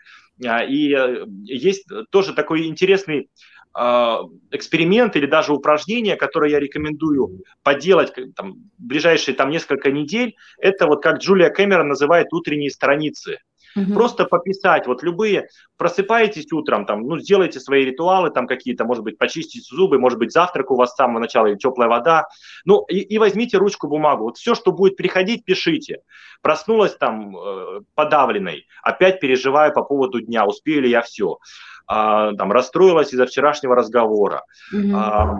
А, 0.44 0.64
и 0.64 0.94
э, 0.94 1.24
есть 1.44 1.86
тоже 2.10 2.34
такой 2.34 2.66
интересный 2.66 3.28
а, 3.74 4.22
эксперимент 4.50 5.16
или 5.16 5.26
даже 5.26 5.54
упражнение, 5.54 6.16
которое 6.16 6.50
я 6.50 6.60
рекомендую 6.60 7.42
поделать 7.62 8.12
там, 8.36 8.54
в 8.78 8.86
ближайшие 8.86 9.34
там, 9.34 9.50
несколько 9.50 9.90
недель, 9.90 10.34
это 10.58 10.86
вот 10.86 11.02
как 11.02 11.18
Джулия 11.18 11.48
Кэмерон 11.48 11.88
называет 11.88 12.32
утренние 12.32 12.70
страницы. 12.70 13.38
Угу. 13.76 13.92
Просто 13.94 14.24
пописать, 14.24 14.86
вот 14.86 15.02
любые, 15.02 15.48
просыпаетесь 15.76 16.52
утром, 16.52 16.86
там, 16.86 17.02
ну, 17.02 17.18
сделайте 17.18 17.60
свои 17.60 17.84
ритуалы 17.84 18.30
там 18.30 18.46
какие-то, 18.46 18.84
может 18.84 19.04
быть, 19.04 19.18
почистите 19.18 19.66
зубы, 19.74 19.98
может 19.98 20.18
быть, 20.18 20.32
завтрак 20.32 20.70
у 20.70 20.76
вас 20.76 20.92
с 20.92 20.96
самого 20.96 21.20
начала 21.20 21.46
или 21.46 21.56
теплая 21.56 21.88
вода, 21.88 22.26
ну, 22.64 22.84
и, 22.88 22.98
и 22.98 23.18
возьмите 23.18 23.56
ручку, 23.58 23.88
бумагу, 23.88 24.24
вот 24.24 24.36
все, 24.36 24.54
что 24.54 24.72
будет 24.72 24.96
приходить, 24.96 25.44
пишите. 25.44 26.00
Проснулась 26.42 26.96
там 26.96 27.36
э, 27.36 27.80
подавленной, 27.94 28.66
опять 28.82 29.20
переживаю 29.20 29.72
по 29.72 29.82
поводу 29.82 30.20
дня, 30.20 30.44
успею 30.44 30.82
ли 30.82 30.90
я 30.90 31.02
все 31.02 31.38
а, 31.86 32.34
там, 32.34 32.52
расстроилась 32.52 33.12
из-за 33.12 33.26
вчерашнего 33.26 33.74
разговора, 33.74 34.44
mm-hmm. 34.74 34.92
а, 34.94 35.36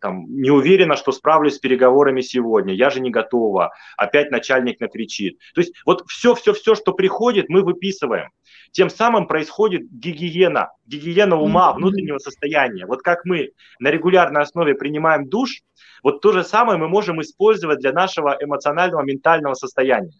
там, 0.00 0.26
не 0.28 0.50
уверена, 0.50 0.96
что 0.96 1.12
справлюсь 1.12 1.56
с 1.56 1.58
переговорами 1.58 2.20
сегодня, 2.20 2.74
я 2.74 2.90
же 2.90 3.00
не 3.00 3.10
готова, 3.10 3.72
опять 3.96 4.30
начальник 4.30 4.80
накричит. 4.80 5.38
То 5.54 5.60
есть 5.60 5.74
вот 5.84 6.04
все-все-все, 6.08 6.74
что 6.74 6.92
приходит, 6.92 7.48
мы 7.48 7.62
выписываем. 7.62 8.30
Тем 8.72 8.90
самым 8.90 9.26
происходит 9.26 9.82
гигиена, 9.90 10.70
гигиена 10.86 11.36
ума, 11.36 11.72
внутреннего 11.72 12.18
состояния. 12.18 12.86
Вот 12.86 13.02
как 13.02 13.24
мы 13.24 13.50
на 13.78 13.88
регулярной 13.88 14.42
основе 14.42 14.74
принимаем 14.74 15.28
душ, 15.28 15.62
вот 16.02 16.20
то 16.20 16.32
же 16.32 16.44
самое 16.44 16.78
мы 16.78 16.88
можем 16.88 17.20
использовать 17.20 17.80
для 17.80 17.92
нашего 17.92 18.36
эмоционального, 18.40 19.02
ментального 19.02 19.54
состояния. 19.54 20.12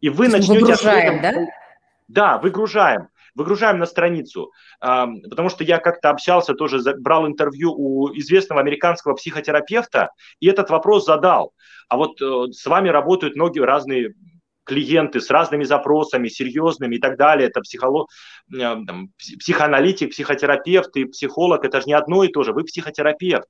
И 0.00 0.08
вы 0.08 0.28
начнете... 0.28 0.60
Выгружаем, 0.60 1.22
да? 1.22 1.46
Да, 2.08 2.38
выгружаем 2.38 3.08
выгружаем 3.40 3.78
на 3.78 3.86
страницу, 3.86 4.52
потому 4.80 5.48
что 5.48 5.64
я 5.64 5.78
как-то 5.78 6.10
общался, 6.10 6.54
тоже 6.54 6.78
брал 6.98 7.26
интервью 7.26 7.72
у 7.72 8.08
известного 8.14 8.60
американского 8.60 9.14
психотерапевта, 9.14 10.10
и 10.40 10.46
этот 10.46 10.70
вопрос 10.70 11.06
задал. 11.06 11.52
А 11.88 11.96
вот 11.96 12.22
э, 12.22 12.52
с 12.52 12.64
вами 12.66 12.88
работают 12.88 13.34
многие 13.34 13.64
разные 13.64 14.14
клиенты 14.64 15.20
с 15.20 15.28
разными 15.28 15.64
запросами, 15.64 16.28
серьезными 16.28 16.96
и 16.96 16.98
так 17.00 17.18
далее. 17.18 17.48
Это 17.48 17.60
психолог, 17.60 18.08
э, 18.54 18.76
психоаналитик, 19.38 20.10
психотерапевт 20.10 20.96
и 20.96 21.06
психолог. 21.06 21.64
Это 21.64 21.80
же 21.80 21.86
не 21.86 21.94
одно 21.94 22.22
и 22.22 22.28
то 22.28 22.44
же. 22.44 22.52
Вы 22.52 22.62
психотерапевт. 22.62 23.48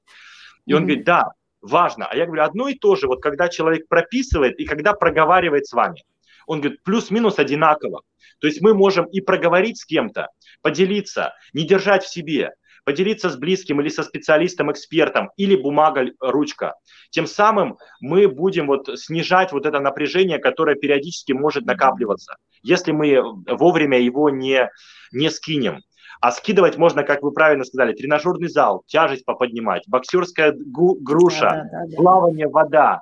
И 0.65 0.73
он 0.73 0.81
mm-hmm. 0.81 0.87
говорит, 0.87 1.05
да, 1.05 1.33
важно. 1.61 2.07
А 2.07 2.17
я 2.17 2.25
говорю, 2.25 2.45
одно 2.45 2.69
и 2.69 2.75
то 2.75 2.97
же, 2.97 3.07
вот 3.09 3.21
когда 3.23 3.49
человек 3.49 3.89
прописывает 3.89 4.59
и 4.59 4.65
когда 4.65 4.95
проговаривает 4.95 5.67
с 5.67 5.73
вами. 5.75 6.03
Он 6.47 6.61
говорит, 6.61 6.83
плюс-минус 6.83 7.39
одинаково. 7.39 8.03
То 8.41 8.47
есть 8.47 8.61
мы 8.61 8.75
можем 8.75 9.05
и 9.07 9.21
проговорить 9.21 9.79
с 9.79 9.85
кем-то, 9.85 10.29
поделиться, 10.63 11.35
не 11.53 11.65
держать 11.65 12.05
в 12.05 12.13
себе, 12.13 12.55
поделиться 12.85 13.31
с 13.31 13.37
близким 13.37 13.81
или 13.81 13.89
со 13.89 14.03
специалистом, 14.03 14.71
экспертом, 14.73 15.31
или 15.37 15.57
бумага, 15.57 16.07
ручка. 16.21 16.75
Тем 17.11 17.27
самым 17.27 17.77
мы 18.01 18.29
будем 18.29 18.67
вот 18.67 18.89
снижать 18.99 19.53
вот 19.53 19.67
это 19.67 19.81
напряжение, 19.81 20.39
которое 20.39 20.77
периодически 20.77 21.33
может 21.33 21.67
накапливаться, 21.67 22.37
если 22.63 22.93
мы 22.93 23.21
вовремя 23.47 23.99
его 23.99 24.31
не, 24.31 24.71
не 25.13 25.31
скинем. 25.31 25.81
А 26.21 26.33
скидывать 26.33 26.77
можно, 26.77 27.03
как 27.03 27.23
вы 27.23 27.33
правильно 27.33 27.65
сказали, 27.65 27.95
тренажерный 27.95 28.49
зал, 28.49 28.83
тяжесть 28.87 29.25
поподнимать, 29.25 29.85
боксерская 29.87 30.55
груша, 30.55 31.41
да, 31.41 31.69
да, 31.71 31.87
да, 31.87 31.97
плавание, 31.97 32.47
вода, 32.47 33.01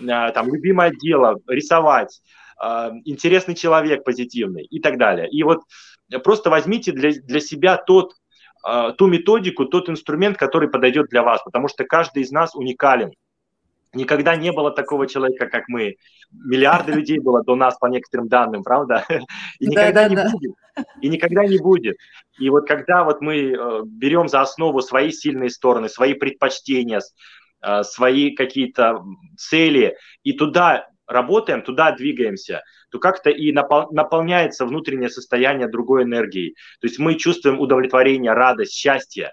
э, 0.00 0.04
там, 0.04 0.52
любимое 0.52 0.90
дело, 0.90 1.36
рисовать, 1.46 2.20
интересный 3.04 3.54
человек 3.54 4.04
позитивный 4.04 4.64
и 4.64 4.80
так 4.80 4.98
далее. 4.98 5.28
И 5.28 5.42
вот 5.42 5.62
просто 6.24 6.50
возьмите 6.50 6.92
для, 6.92 7.10
для 7.12 7.40
себя 7.40 7.76
тот, 7.76 8.14
а, 8.62 8.92
ту 8.92 9.06
методику, 9.06 9.66
тот 9.66 9.88
инструмент, 9.88 10.36
который 10.36 10.68
подойдет 10.68 11.08
для 11.08 11.22
вас, 11.22 11.40
потому 11.44 11.68
что 11.68 11.84
каждый 11.84 12.22
из 12.24 12.32
нас 12.32 12.54
уникален. 12.54 13.12
Никогда 13.92 14.36
не 14.36 14.52
было 14.52 14.72
такого 14.72 15.06
человека, 15.06 15.46
как 15.46 15.68
мы. 15.68 15.96
Миллиарды 16.32 16.92
людей 16.96 17.20
было 17.20 17.44
до 17.44 17.54
нас 17.54 17.78
по 17.78 17.86
некоторым 17.86 18.28
данным, 18.28 18.64
правда? 18.64 19.04
И 19.60 19.66
никогда 19.68 19.92
да, 19.92 20.02
да, 20.02 20.08
не 20.08 20.16
да. 20.16 20.30
будет. 20.30 20.54
И 21.00 21.08
никогда 21.08 21.46
не 21.46 21.58
будет. 21.58 21.96
И 22.38 22.50
вот 22.50 22.66
когда 22.66 23.04
вот 23.04 23.20
мы 23.20 23.36
э, 23.36 23.82
берем 23.84 24.28
за 24.28 24.40
основу 24.42 24.82
свои 24.82 25.12
сильные 25.12 25.48
стороны, 25.48 25.88
свои 25.88 26.14
предпочтения, 26.14 27.00
э, 27.62 27.82
свои 27.84 28.34
какие-то 28.34 29.04
цели, 29.38 29.96
и 30.24 30.32
туда 30.32 30.88
работаем, 31.06 31.62
туда 31.62 31.92
двигаемся, 31.92 32.62
то 32.90 32.98
как-то 32.98 33.30
и 33.30 33.52
напол- 33.52 33.88
наполняется 33.90 34.66
внутреннее 34.66 35.10
состояние 35.10 35.68
другой 35.68 36.04
энергией. 36.04 36.54
То 36.80 36.86
есть 36.86 36.98
мы 36.98 37.14
чувствуем 37.14 37.60
удовлетворение, 37.60 38.32
радость, 38.32 38.74
счастье. 38.74 39.32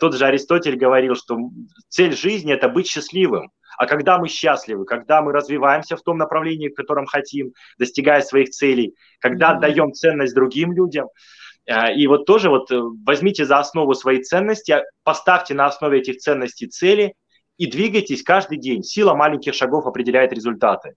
Тот 0.00 0.14
же 0.14 0.24
Аристотель 0.24 0.76
говорил, 0.76 1.14
что 1.14 1.38
цель 1.88 2.14
жизни– 2.16 2.52
это 2.54 2.68
быть 2.68 2.86
счастливым. 2.86 3.50
А 3.78 3.86
когда 3.86 4.18
мы 4.18 4.28
счастливы, 4.28 4.84
когда 4.84 5.22
мы 5.22 5.32
развиваемся 5.32 5.96
в 5.96 6.02
том 6.02 6.18
направлении, 6.18 6.68
в 6.68 6.74
котором 6.74 7.06
хотим, 7.06 7.52
достигая 7.78 8.20
своих 8.20 8.50
целей, 8.50 8.94
когда 9.18 9.54
mm-hmm. 9.54 9.60
даем 9.60 9.92
ценность 9.92 10.34
другим 10.34 10.72
людям, 10.72 11.08
э, 11.66 11.94
и 11.94 12.06
вот 12.06 12.26
тоже 12.26 12.50
вот 12.50 12.70
э, 12.70 12.80
возьмите 13.04 13.44
за 13.44 13.58
основу 13.58 13.94
свои 13.94 14.22
ценности, 14.22 14.82
поставьте 15.04 15.54
на 15.54 15.66
основе 15.66 16.00
этих 16.00 16.18
ценностей 16.18 16.68
цели 16.68 17.14
и 17.62 17.70
двигайтесь 17.70 18.24
каждый 18.24 18.58
день. 18.58 18.82
Сила 18.82 19.14
маленьких 19.14 19.54
шагов 19.54 19.86
определяет 19.86 20.32
результаты. 20.32 20.94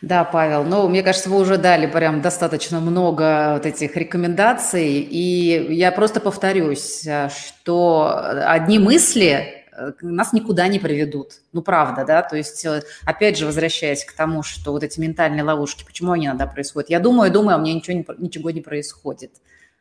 Да, 0.00 0.22
Павел, 0.22 0.62
ну, 0.62 0.88
мне 0.88 1.02
кажется, 1.02 1.28
вы 1.28 1.40
уже 1.40 1.58
дали 1.58 1.86
прям 1.86 2.22
достаточно 2.22 2.78
много 2.78 3.54
вот 3.54 3.66
этих 3.66 3.96
рекомендаций, 3.96 5.00
и 5.00 5.74
я 5.74 5.90
просто 5.90 6.20
повторюсь, 6.20 7.08
что 7.28 8.20
одни 8.46 8.78
мысли 8.78 9.64
э, 9.72 9.92
нас 10.00 10.32
никуда 10.32 10.68
не 10.68 10.78
приведут. 10.78 11.40
Ну, 11.52 11.60
правда, 11.62 12.04
да, 12.04 12.22
то 12.22 12.36
есть, 12.36 12.64
э, 12.64 12.82
опять 13.04 13.36
же, 13.36 13.46
возвращаясь 13.46 14.04
к 14.04 14.12
тому, 14.12 14.44
что 14.44 14.70
вот 14.70 14.84
эти 14.84 15.00
ментальные 15.00 15.42
ловушки, 15.42 15.84
почему 15.84 16.12
они 16.12 16.26
иногда 16.26 16.46
происходят? 16.46 16.88
Я 16.88 17.00
думаю, 17.00 17.32
думаю, 17.32 17.56
а 17.56 17.58
меня 17.58 17.74
ничего 17.74 17.96
не, 17.96 18.06
ничего 18.18 18.50
не 18.50 18.60
происходит. 18.60 19.32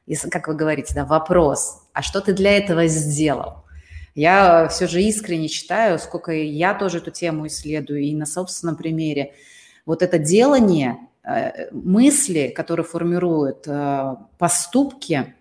И, 0.08 0.15
как 0.15 0.47
вы 0.47 0.55
говорите, 0.55 0.95
да, 0.95 1.05
вопрос, 1.05 1.84
а 1.93 2.01
что 2.01 2.21
ты 2.21 2.34
для 2.34 2.58
этого 2.58 2.88
сделал? 2.88 3.64
Я 4.15 4.69
все 4.69 4.88
же 4.88 5.01
искренне 5.04 5.49
считаю, 5.49 5.99
сколько 5.99 6.32
я 6.32 6.73
тоже 6.73 6.99
эту 6.99 7.12
тему 7.12 7.47
исследую 7.47 8.01
и 8.01 8.15
на 8.15 8.25
собственном 8.25 8.78
примере, 8.78 9.34
вот 9.86 10.01
это 10.01 10.17
делание, 10.17 10.97
э, 11.23 11.69
мысли, 11.71 12.47
которые 12.47 12.86
формируют 12.86 13.67
э, 13.67 14.15
поступки, 14.38 15.36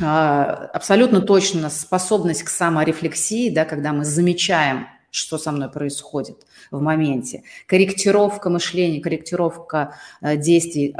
э, 0.00 0.04
абсолютно 0.04 1.20
точно 1.22 1.68
способность 1.70 2.44
к 2.44 2.48
саморефлексии, 2.48 3.50
да, 3.50 3.64
когда 3.64 3.92
мы 3.92 4.04
замечаем, 4.04 4.86
что 5.10 5.36
со 5.36 5.50
мной 5.50 5.68
происходит 5.68 6.46
в 6.70 6.80
моменте. 6.80 7.42
Корректировка 7.66 8.48
мышления, 8.48 9.00
корректировка 9.00 9.96
действий, 10.22 10.92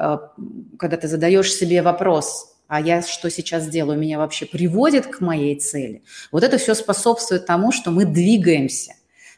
когда 0.79 0.97
ты 0.97 1.09
задаешь 1.09 1.53
себе 1.53 1.83
вопрос, 1.83 2.54
а 2.75 2.81
я 2.81 3.03
что 3.03 3.31
сейчас 3.31 3.69
делаю, 3.69 3.97
меня 3.97 4.19
вообще 4.19 4.47
приводит 4.47 5.07
к 5.07 5.21
моей 5.21 5.55
цели. 5.55 6.03
Вот 6.33 6.43
это 6.43 6.59
все 6.59 6.75
способствует 6.75 7.47
тому, 7.47 7.71
что 7.71 7.93
мы 7.93 8.05
двигаемся. 8.05 8.95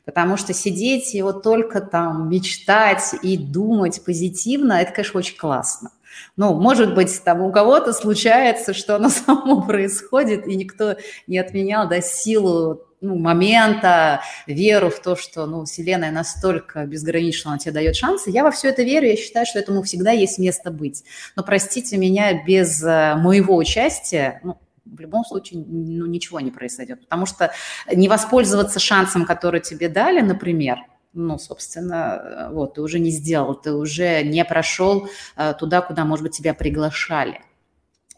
Потому 0.07 0.38
что 0.38 0.55
сидеть 0.55 1.14
и 1.14 1.20
вот 1.20 1.42
только 1.42 1.83
там 1.83 2.31
мечтать 2.31 3.14
и 3.20 3.37
думать 3.37 4.03
позитивно, 4.07 4.81
это, 4.81 4.92
конечно, 4.92 5.18
очень 5.18 5.37
классно. 5.37 5.90
Ну, 6.38 6.55
может 6.55 6.94
быть, 6.94 7.22
там 7.25 7.42
у 7.42 7.53
кого-то 7.53 7.92
случается, 7.92 8.72
что 8.72 8.96
оно 8.96 9.09
само 9.27 9.61
происходит, 9.61 10.46
и 10.46 10.57
никто 10.57 10.96
не 11.27 11.37
отменял 11.37 11.87
да, 11.87 12.01
силу 12.01 12.86
ну, 13.01 13.17
момента, 13.17 14.23
веру 14.47 14.91
в 14.91 15.01
то, 15.01 15.17
что 15.17 15.47
ну, 15.47 15.65
Вселенная 15.65 16.11
настолько 16.11 16.87
безгранична, 16.87 17.53
она 17.53 17.59
тебе 17.59 17.73
дает 17.73 17.97
шансы. 17.97 18.31
Я 18.31 18.43
во 18.43 18.51
все 18.51 18.69
это 18.69 18.83
верю, 18.83 19.09
я 19.09 19.17
считаю, 19.17 19.47
что 19.47 19.59
этому 19.59 19.83
всегда 19.83 20.13
есть 20.13 20.39
место 20.39 20.71
быть. 20.71 21.05
Но, 21.37 21.43
простите 21.43 21.97
меня, 21.97 22.45
без 22.45 22.83
э, 22.83 23.15
моего 23.17 23.57
участия, 23.57 24.41
ну, 24.43 24.59
в 24.85 25.01
любом 25.01 25.25
случае 25.25 25.65
ну, 25.67 26.07
ничего 26.07 26.41
не 26.41 26.51
произойдет. 26.51 27.01
Потому 27.03 27.27
что 27.27 27.53
не 27.93 28.09
воспользоваться 28.09 28.79
шансом, 28.79 29.25
который 29.25 29.61
тебе 29.61 29.89
дали, 29.89 30.21
например, 30.21 30.79
ну, 31.13 31.39
собственно, 31.39 32.51
вот, 32.53 32.75
ты 32.75 32.83
уже 32.83 32.99
не 32.99 33.11
сделал, 33.11 33.55
ты 33.55 33.73
уже 33.73 34.23
не 34.23 34.45
прошел 34.45 35.09
э, 35.37 35.55
туда, 35.59 35.81
куда, 35.81 36.05
может 36.05 36.23
быть, 36.23 36.37
тебя 36.37 36.53
приглашали. 36.55 37.41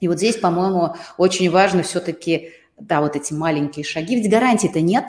И 0.00 0.08
вот 0.08 0.18
здесь, 0.18 0.36
по-моему, 0.36 0.94
очень 1.16 1.50
важно 1.50 1.82
все-таки, 1.82 2.52
да, 2.80 3.00
вот 3.00 3.16
эти 3.16 3.32
маленькие 3.32 3.84
шаги. 3.84 4.16
Ведь 4.16 4.30
гарантий-то 4.30 4.80
нет, 4.80 5.06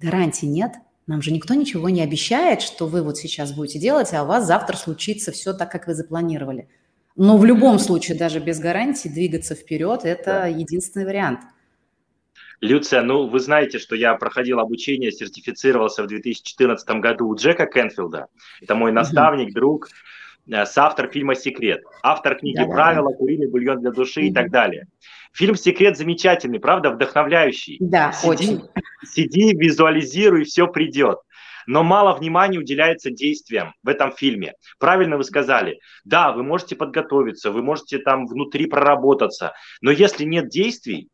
гарантий 0.00 0.46
нет. 0.46 0.72
Нам 1.06 1.22
же 1.22 1.32
никто 1.32 1.54
ничего 1.54 1.88
не 1.88 2.02
обещает, 2.02 2.62
что 2.62 2.86
вы 2.86 3.02
вот 3.02 3.18
сейчас 3.18 3.52
будете 3.52 3.78
делать, 3.78 4.12
а 4.12 4.22
у 4.22 4.26
вас 4.26 4.46
завтра 4.46 4.76
случится 4.76 5.32
все 5.32 5.52
так, 5.52 5.70
как 5.70 5.86
вы 5.86 5.94
запланировали. 5.94 6.68
Но 7.16 7.36
в 7.36 7.44
любом 7.44 7.78
случае, 7.78 8.16
даже 8.16 8.38
без 8.38 8.60
гарантии, 8.60 9.08
двигаться 9.08 9.54
вперед– 9.54 10.02
это 10.04 10.24
да. 10.24 10.46
единственный 10.46 11.04
вариант. 11.04 11.40
Люция, 12.60 13.02
ну 13.02 13.26
вы 13.26 13.40
знаете, 13.40 13.78
что 13.78 13.96
я 13.96 14.14
проходил 14.14 14.60
обучение, 14.60 15.10
сертифицировался 15.10 16.02
в 16.02 16.06
2014 16.06 16.88
году 17.00 17.28
у 17.28 17.34
Джека 17.34 17.66
Кенфилда. 17.66 18.26
Это 18.60 18.74
мой 18.74 18.92
наставник, 18.92 19.48
mm-hmm. 19.48 19.54
друг. 19.54 19.88
Э, 20.50 20.66
соавтор 20.66 21.08
фильма 21.08 21.34
«Секрет», 21.34 21.82
автор 22.02 22.36
книги 22.36 22.56
да, 22.56 22.66
«Правила», 22.66 23.12
«Куриный 23.12 23.48
бульон 23.48 23.80
для 23.80 23.90
души» 23.90 24.22
и 24.22 24.32
так 24.32 24.50
далее. 24.50 24.86
Фильм 25.32 25.54
«Секрет» 25.54 25.96
замечательный, 25.96 26.60
правда, 26.60 26.90
вдохновляющий. 26.90 27.76
Да, 27.80 28.12
сиди, 28.12 28.28
очень. 28.28 28.68
Сиди, 29.04 29.54
визуализируй, 29.54 30.44
все 30.44 30.66
придет. 30.66 31.18
Но 31.66 31.82
мало 31.84 32.14
внимания 32.16 32.58
уделяется 32.58 33.10
действиям 33.10 33.74
в 33.82 33.88
этом 33.88 34.12
фильме. 34.12 34.54
Правильно 34.78 35.16
вы 35.16 35.24
сказали. 35.24 35.78
Да, 36.04 36.32
вы 36.32 36.42
можете 36.42 36.74
подготовиться, 36.74 37.52
вы 37.52 37.62
можете 37.62 37.98
там 37.98 38.26
внутри 38.26 38.66
проработаться, 38.66 39.52
но 39.80 39.90
если 39.90 40.24
нет 40.24 40.48
действий, 40.48 41.08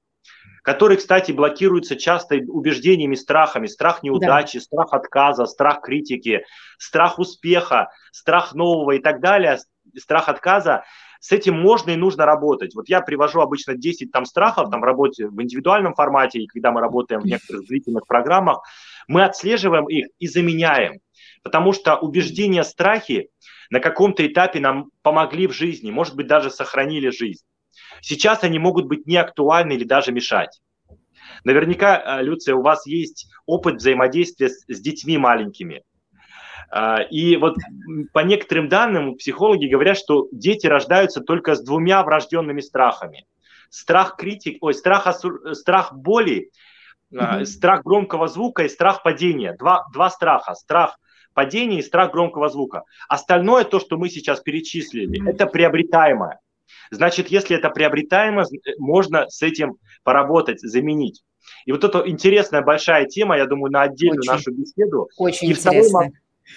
которые, 0.67 0.99
кстати, 0.99 1.31
блокируются 1.31 1.95
часто 1.95 2.39
убеждениями, 2.49 3.15
страхами. 3.15 3.69
Страх 3.69 4.03
неудачи, 4.03 4.59
да. 4.59 4.65
страх 4.65 4.93
отказа, 4.93 5.47
страх 5.47 5.81
критики, 5.81 6.45
страх 6.77 7.21
успеха, 7.21 7.91
страх 8.11 8.53
нового 8.53 8.91
и 8.91 8.99
так 8.99 9.21
далее, 9.21 9.59
страх 9.97 10.29
отказа. 10.29 10.83
С 11.27 11.33
этим 11.33 11.61
можно 11.61 11.91
и 11.91 11.97
нужно 11.97 12.25
работать. 12.25 12.77
Вот 12.77 12.89
я 12.89 13.01
привожу 13.01 13.41
обычно 13.41 13.75
10 13.75 14.13
там 14.13 14.27
страхов 14.27 14.71
там, 14.71 14.81
в 14.81 14.85
работе 14.85 15.27
в 15.27 15.43
индивидуальном 15.43 15.93
формате, 15.93 16.39
и 16.39 16.47
когда 16.47 16.71
мы 16.71 16.81
работаем 16.81 17.21
в 17.21 17.25
некоторых 17.25 17.67
длительных 17.67 18.07
программах, 18.07 18.61
мы 19.09 19.25
отслеживаем 19.25 19.89
их 19.89 20.07
и 20.21 20.29
заменяем. 20.29 21.01
Потому 21.43 21.73
что 21.73 21.97
убеждения, 21.97 22.63
страхи 22.63 23.29
на 23.71 23.81
каком-то 23.81 24.25
этапе 24.25 24.61
нам 24.61 24.91
помогли 25.03 25.49
в 25.49 25.53
жизни, 25.53 25.91
может 25.91 26.15
быть, 26.15 26.29
даже 26.29 26.49
сохранили 26.49 27.09
жизнь. 27.09 27.43
Сейчас 28.03 28.45
они 28.45 28.61
могут 28.61 28.87
быть 28.87 29.09
неактуальны 29.09 29.73
или 29.73 29.83
даже 29.83 30.13
мешать. 30.13 30.61
Наверняка, 31.43 32.21
э, 32.21 32.23
Люция, 32.23 32.55
у 32.55 32.63
вас 32.63 32.87
есть 32.87 33.29
опыт 33.47 33.79
взаимодействия 33.79 34.49
с, 34.49 34.65
с 34.69 34.81
детьми 34.81 35.19
маленькими. 35.19 35.83
А, 36.71 37.03
и 37.03 37.37
вот 37.37 37.57
по 38.13 38.21
некоторым 38.21 38.69
данным 38.69 39.17
психологи 39.17 39.67
говорят, 39.67 39.97
что 39.97 40.29
дети 40.33 40.67
рождаются 40.67 41.21
только 41.21 41.55
с 41.55 41.63
двумя 41.63 42.03
врожденными 42.03 42.61
страхами. 42.61 43.27
Страх 43.71 44.17
критик, 44.17 44.59
ой, 44.63 44.75
страх, 44.75 45.09
страх 45.53 45.93
боли, 45.95 46.51
mm-hmm. 47.13 47.45
страх 47.45 47.83
громкого 47.83 48.29
звука 48.29 48.65
и 48.65 48.69
страх 48.69 49.03
падения. 49.03 49.55
Два, 49.59 49.85
два 49.93 50.11
страха. 50.11 50.55
Страх 50.55 50.97
падения 51.35 51.81
и 51.81 51.83
страх 51.83 52.13
громкого 52.13 52.49
звука. 52.49 52.85
Остальное, 53.09 53.65
то, 53.65 53.81
что 53.81 53.99
мы 53.99 54.09
сейчас 54.09 54.41
перечислили, 54.41 55.21
mm-hmm. 55.21 55.31
это 55.31 55.47
приобретаемое. 55.47 56.41
Значит, 56.91 57.29
если 57.29 57.57
это 57.57 57.71
приобретаемо, 57.71 58.43
э, 58.43 58.73
можно 58.79 59.29
с 59.29 59.43
этим 59.43 59.77
поработать, 60.03 60.61
заменить. 60.61 61.23
И 61.65 61.73
вот 61.73 61.85
это 61.85 62.03
интересная 62.07 62.63
большая 62.63 63.07
тема, 63.07 63.37
я 63.37 63.47
думаю, 63.47 63.71
на 63.71 63.83
отдельную 63.83 64.21
очень, 64.21 64.31
нашу 64.31 64.53
беседу. 64.53 65.09
Очень 65.17 65.49
и 65.49 65.53
интересно. 65.53 66.11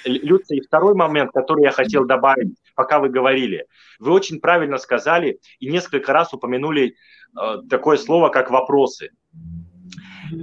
Люция, 0.05 0.57
и 0.57 0.61
второй 0.61 0.93
момент, 0.95 1.31
который 1.31 1.63
я 1.63 1.71
хотел 1.71 2.05
добавить, 2.05 2.55
пока 2.75 2.99
вы 2.99 3.09
говорили. 3.09 3.65
Вы 3.99 4.11
очень 4.11 4.39
правильно 4.39 4.77
сказали 4.77 5.39
и 5.59 5.69
несколько 5.69 6.13
раз 6.13 6.33
упомянули 6.33 6.95
э, 7.37 7.57
такое 7.69 7.97
слово, 7.97 8.29
как 8.29 8.51
вопросы. 8.51 9.09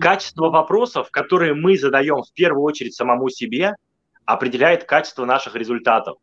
Качество 0.01 0.51
вопросов, 0.51 1.11
которые 1.11 1.55
мы 1.55 1.79
задаем 1.79 2.23
в 2.23 2.33
первую 2.35 2.65
очередь 2.65 2.95
самому 2.95 3.29
себе, 3.29 3.77
определяет 4.25 4.85
качество 4.85 5.25
наших 5.25 5.55
результатов. 5.55 6.19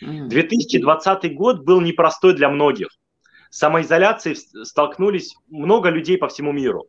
2020 0.00 1.34
год 1.34 1.64
был 1.64 1.80
непростой 1.80 2.34
для 2.34 2.50
многих. 2.50 2.88
С 3.50 3.58
самоизоляцией 3.58 4.36
столкнулись 4.64 5.36
много 5.48 5.88
людей 5.88 6.18
по 6.18 6.28
всему 6.28 6.52
миру. 6.52 6.88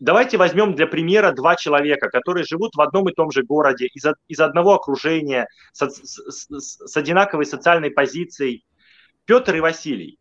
Давайте 0.00 0.36
возьмем 0.36 0.74
для 0.74 0.86
примера 0.86 1.32
два 1.32 1.56
человека, 1.56 2.08
которые 2.08 2.44
живут 2.44 2.74
в 2.74 2.80
одном 2.80 3.08
и 3.08 3.12
том 3.12 3.30
же 3.30 3.42
городе, 3.42 3.86
из, 3.86 4.04
из 4.28 4.40
одного 4.40 4.74
окружения, 4.74 5.48
с, 5.72 5.88
с, 5.88 6.48
с 6.48 6.96
одинаковой 6.96 7.46
социальной 7.46 7.90
позицией. 7.90 8.64
Петр 9.24 9.56
и 9.56 9.60
Василий. 9.60 10.18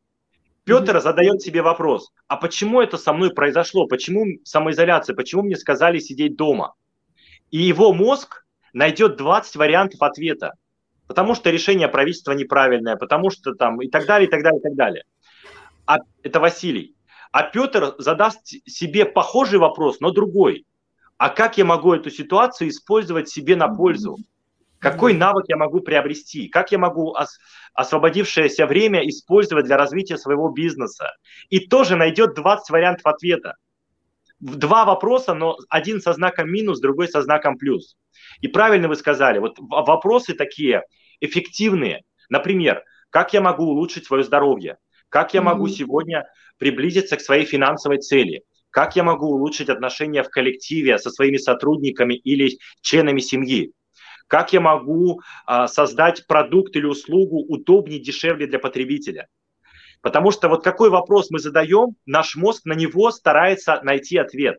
Петр 0.64 1.00
задает 1.00 1.42
себе 1.42 1.62
вопрос, 1.62 2.12
а 2.28 2.36
почему 2.36 2.82
это 2.82 2.98
со 2.98 3.14
мной 3.14 3.34
произошло? 3.34 3.88
Почему 3.88 4.26
самоизоляция? 4.44 5.16
Почему 5.16 5.44
мне 5.44 5.56
сказали 5.56 6.00
сидеть 6.00 6.36
дома? 6.36 6.74
И 7.52 7.60
его 7.60 7.94
мозг 7.94 8.46
найдет 8.74 9.16
20 9.16 9.56
вариантов 9.56 10.02
ответа 10.02 10.54
потому 11.08 11.36
что 11.36 11.50
решение 11.50 11.88
правительства 11.88 12.34
неправильное, 12.34 12.98
потому 12.98 13.30
что 13.30 13.56
там 13.56 13.82
и 13.82 13.90
так 13.90 14.06
далее, 14.06 14.28
и 14.28 14.32
так 14.32 14.44
далее, 14.44 14.60
и 14.60 14.64
так 14.64 14.76
далее. 14.76 15.04
А 15.86 16.00
это 16.22 16.40
Василий. 16.40 16.96
А 17.32 17.44
Петр 17.44 17.96
задаст 17.98 18.48
себе 18.66 19.06
похожий 19.06 19.60
вопрос, 19.60 20.00
но 20.00 20.12
другой. 20.12 20.66
А 21.18 21.30
как 21.30 21.58
я 21.58 21.66
могу 21.66 21.94
эту 21.94 22.10
ситуацию 22.10 22.70
использовать 22.70 23.30
себе 23.30 23.56
на 23.56 23.68
пользу? 23.68 24.18
Какой 24.80 25.14
навык 25.14 25.46
я 25.48 25.58
могу 25.58 25.80
приобрести? 25.80 26.48
Как 26.50 26.72
я 26.72 26.78
могу 26.78 27.12
ос- 27.12 27.40
освободившееся 27.74 28.68
время 28.68 29.08
использовать 29.08 29.66
для 29.66 29.78
развития 29.78 30.18
своего 30.18 30.50
бизнеса? 30.50 31.16
И 31.50 31.60
тоже 31.60 31.96
найдет 31.96 32.36
20 32.36 32.70
вариантов 32.70 33.06
ответа. 33.08 33.56
Два 34.40 34.86
вопроса, 34.86 35.34
но 35.34 35.58
один 35.70 36.00
со 36.00 36.14
знаком 36.14 36.52
минус, 36.52 36.80
другой 36.80 37.08
со 37.08 37.24
знаком 37.24 37.58
плюс. 37.58 37.98
И 38.42 38.48
правильно 38.48 38.88
вы 38.88 38.96
сказали, 38.96 39.40
вот 39.40 39.58
вопросы 39.58 40.36
такие 40.36 40.84
эффективные. 41.22 42.04
Например, 42.30 42.84
как 43.10 43.34
я 43.34 43.42
могу 43.42 43.64
улучшить 43.64 44.06
свое 44.06 44.24
здоровье? 44.24 44.78
Как 45.10 45.34
я 45.34 45.42
могу 45.42 45.66
mm-hmm. 45.66 45.72
сегодня 45.72 46.28
приблизиться 46.58 47.18
к 47.18 47.22
своей 47.22 47.46
финансовой 47.46 48.00
цели? 48.00 48.44
Как 48.70 48.96
я 48.96 49.04
могу 49.04 49.28
улучшить 49.28 49.70
отношения 49.70 50.24
в 50.24 50.30
коллективе 50.30 50.98
со 50.98 51.10
своими 51.10 51.38
сотрудниками 51.38 52.14
или 52.14 52.58
членами 52.82 53.20
семьи? 53.20 53.74
Как 54.28 54.52
я 54.54 54.60
могу 54.60 55.22
а, 55.46 55.68
создать 55.68 56.28
продукт 56.28 56.76
или 56.76 56.86
услугу 56.86 57.40
удобнее, 57.48 58.00
дешевле 58.00 58.46
для 58.46 58.60
потребителя? 58.60 59.28
Потому 60.02 60.32
что 60.32 60.50
вот 60.50 60.64
какой 60.64 60.90
вопрос 60.90 61.32
мы 61.32 61.40
задаем, 61.40 61.96
наш 62.06 62.36
мозг 62.36 62.66
на 62.66 62.74
него 62.74 63.10
старается 63.12 63.80
найти 63.84 64.18
ответ. 64.18 64.58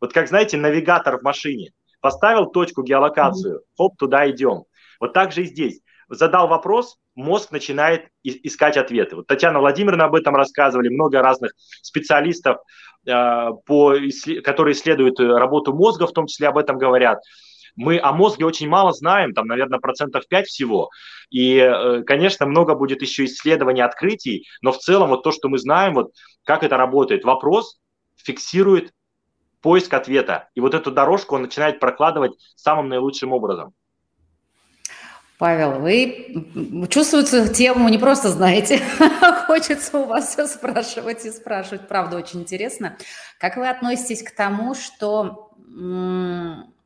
Вот 0.00 0.12
как, 0.12 0.28
знаете, 0.28 0.56
навигатор 0.56 1.18
в 1.18 1.22
машине. 1.22 1.72
Поставил 2.00 2.46
точку, 2.46 2.82
геолокацию, 2.82 3.62
хоп, 3.76 3.96
туда 3.98 4.30
идем. 4.30 4.64
Вот 5.00 5.12
так 5.12 5.32
же 5.32 5.42
и 5.42 5.46
здесь. 5.46 5.80
Задал 6.10 6.48
вопрос, 6.48 6.96
мозг 7.14 7.52
начинает 7.52 8.08
искать 8.24 8.76
ответы. 8.76 9.14
Вот 9.14 9.28
Татьяна 9.28 9.60
Владимировна 9.60 10.06
об 10.06 10.16
этом 10.16 10.34
рассказывали, 10.34 10.88
много 10.88 11.22
разных 11.22 11.52
специалистов, 11.82 12.56
э, 13.06 13.50
по, 13.64 13.94
которые 14.42 14.74
исследуют 14.74 15.20
работу 15.20 15.72
мозга, 15.72 16.08
в 16.08 16.12
том 16.12 16.26
числе 16.26 16.48
об 16.48 16.58
этом 16.58 16.78
говорят. 16.78 17.20
Мы 17.76 18.00
о 18.00 18.10
мозге 18.10 18.44
очень 18.44 18.68
мало 18.68 18.92
знаем, 18.92 19.34
там, 19.34 19.46
наверное, 19.46 19.78
процентов 19.78 20.26
5 20.26 20.48
всего. 20.48 20.90
И, 21.30 21.56
э, 21.58 22.02
конечно, 22.02 22.44
много 22.44 22.74
будет 22.74 23.02
еще 23.02 23.26
исследований, 23.26 23.82
открытий, 23.82 24.48
но 24.62 24.72
в 24.72 24.78
целом 24.78 25.10
вот 25.10 25.22
то, 25.22 25.30
что 25.30 25.48
мы 25.48 25.58
знаем, 25.58 25.94
вот 25.94 26.10
как 26.44 26.64
это 26.64 26.76
работает, 26.76 27.22
вопрос 27.22 27.78
фиксирует 28.16 28.92
поиск 29.62 29.94
ответа. 29.94 30.48
И 30.56 30.60
вот 30.60 30.74
эту 30.74 30.90
дорожку 30.90 31.36
он 31.36 31.42
начинает 31.42 31.78
прокладывать 31.78 32.32
самым 32.56 32.88
наилучшим 32.88 33.32
образом. 33.32 33.74
Павел, 35.40 35.80
вы 35.80 36.86
чувствуется 36.90 37.48
тему 37.48 37.88
не 37.88 37.96
просто 37.96 38.28
знаете, 38.28 38.82
хочется 39.46 39.96
у 39.96 40.04
вас 40.04 40.34
все 40.34 40.46
спрашивать 40.46 41.24
и 41.24 41.30
спрашивать. 41.30 41.88
Правда, 41.88 42.18
очень 42.18 42.40
интересно. 42.40 42.98
Как 43.38 43.56
вы 43.56 43.66
относитесь 43.66 44.22
к 44.22 44.32
тому, 44.32 44.74
что 44.74 45.52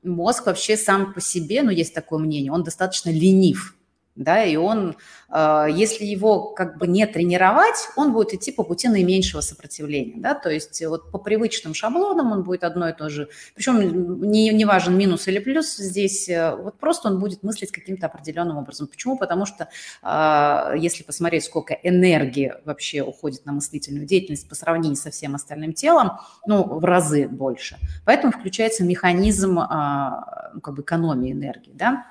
мозг 0.05 0.47
вообще 0.47 0.77
сам 0.77 1.13
по 1.13 1.21
себе, 1.21 1.63
ну, 1.63 1.71
есть 1.71 1.95
такое 1.95 2.21
мнение, 2.21 2.53
он 2.53 2.63
достаточно 2.63 3.11
ленив. 3.11 3.75
Да, 4.17 4.45
и 4.45 4.57
он, 4.57 4.97
э, 5.29 5.67
если 5.73 6.05
его 6.05 6.51
как 6.53 6.79
бы 6.79 6.87
не 6.87 7.07
тренировать, 7.07 7.89
он 7.97 8.13
будет 8.13 8.35
идти 8.35 8.53
по 8.53 8.63
пути 8.63 8.89
наименьшего 8.89 9.41
сопротивления, 9.41 10.15
да, 10.17 10.35
то 10.35 10.51
есть 10.51 10.85
вот 10.87 11.11
по 11.11 11.19
привычным 11.19 11.75
шаблонам 11.75 12.31
он 12.31 12.45
будет 12.45 12.63
одно 12.63 12.89
и 12.89 12.93
то 12.93 13.09
же, 13.09 13.29
причем 13.55 14.21
не, 14.23 14.51
не 14.51 14.65
важен 14.65 14.97
минус 14.97 15.27
или 15.27 15.41
плюс 15.41 15.77
здесь, 15.77 16.29
э, 16.29 16.55
вот 16.55 16.79
просто 16.79 17.09
он 17.09 17.19
будет 17.19 17.43
мыслить 17.43 17.73
каким-то 17.73 18.07
определенным 18.07 18.57
образом. 18.57 18.87
Почему? 18.87 19.19
Потому 19.19 19.47
что 19.47 19.69
э, 20.03 20.79
если 20.79 21.03
посмотреть, 21.03 21.45
сколько 21.45 21.75
энергии 21.75 22.55
вообще 22.65 23.03
уходит 23.03 23.45
на 23.47 23.53
мыслительную 23.53 24.07
деятельность 24.07 24.49
по 24.49 24.55
сравнению 24.55 24.97
со 24.97 25.11
всем 25.11 25.35
остальным 25.35 25.73
телом, 25.73 26.13
ну, 26.47 26.63
в 26.63 26.85
разы 26.85 27.27
больше. 27.27 27.79
Поэтому 28.05 28.33
включается 28.33 28.85
механизм 28.85 29.59
как 29.59 30.75
бы 30.75 30.83
экономии 30.83 31.33
энергии, 31.33 31.73
да, 31.75 32.05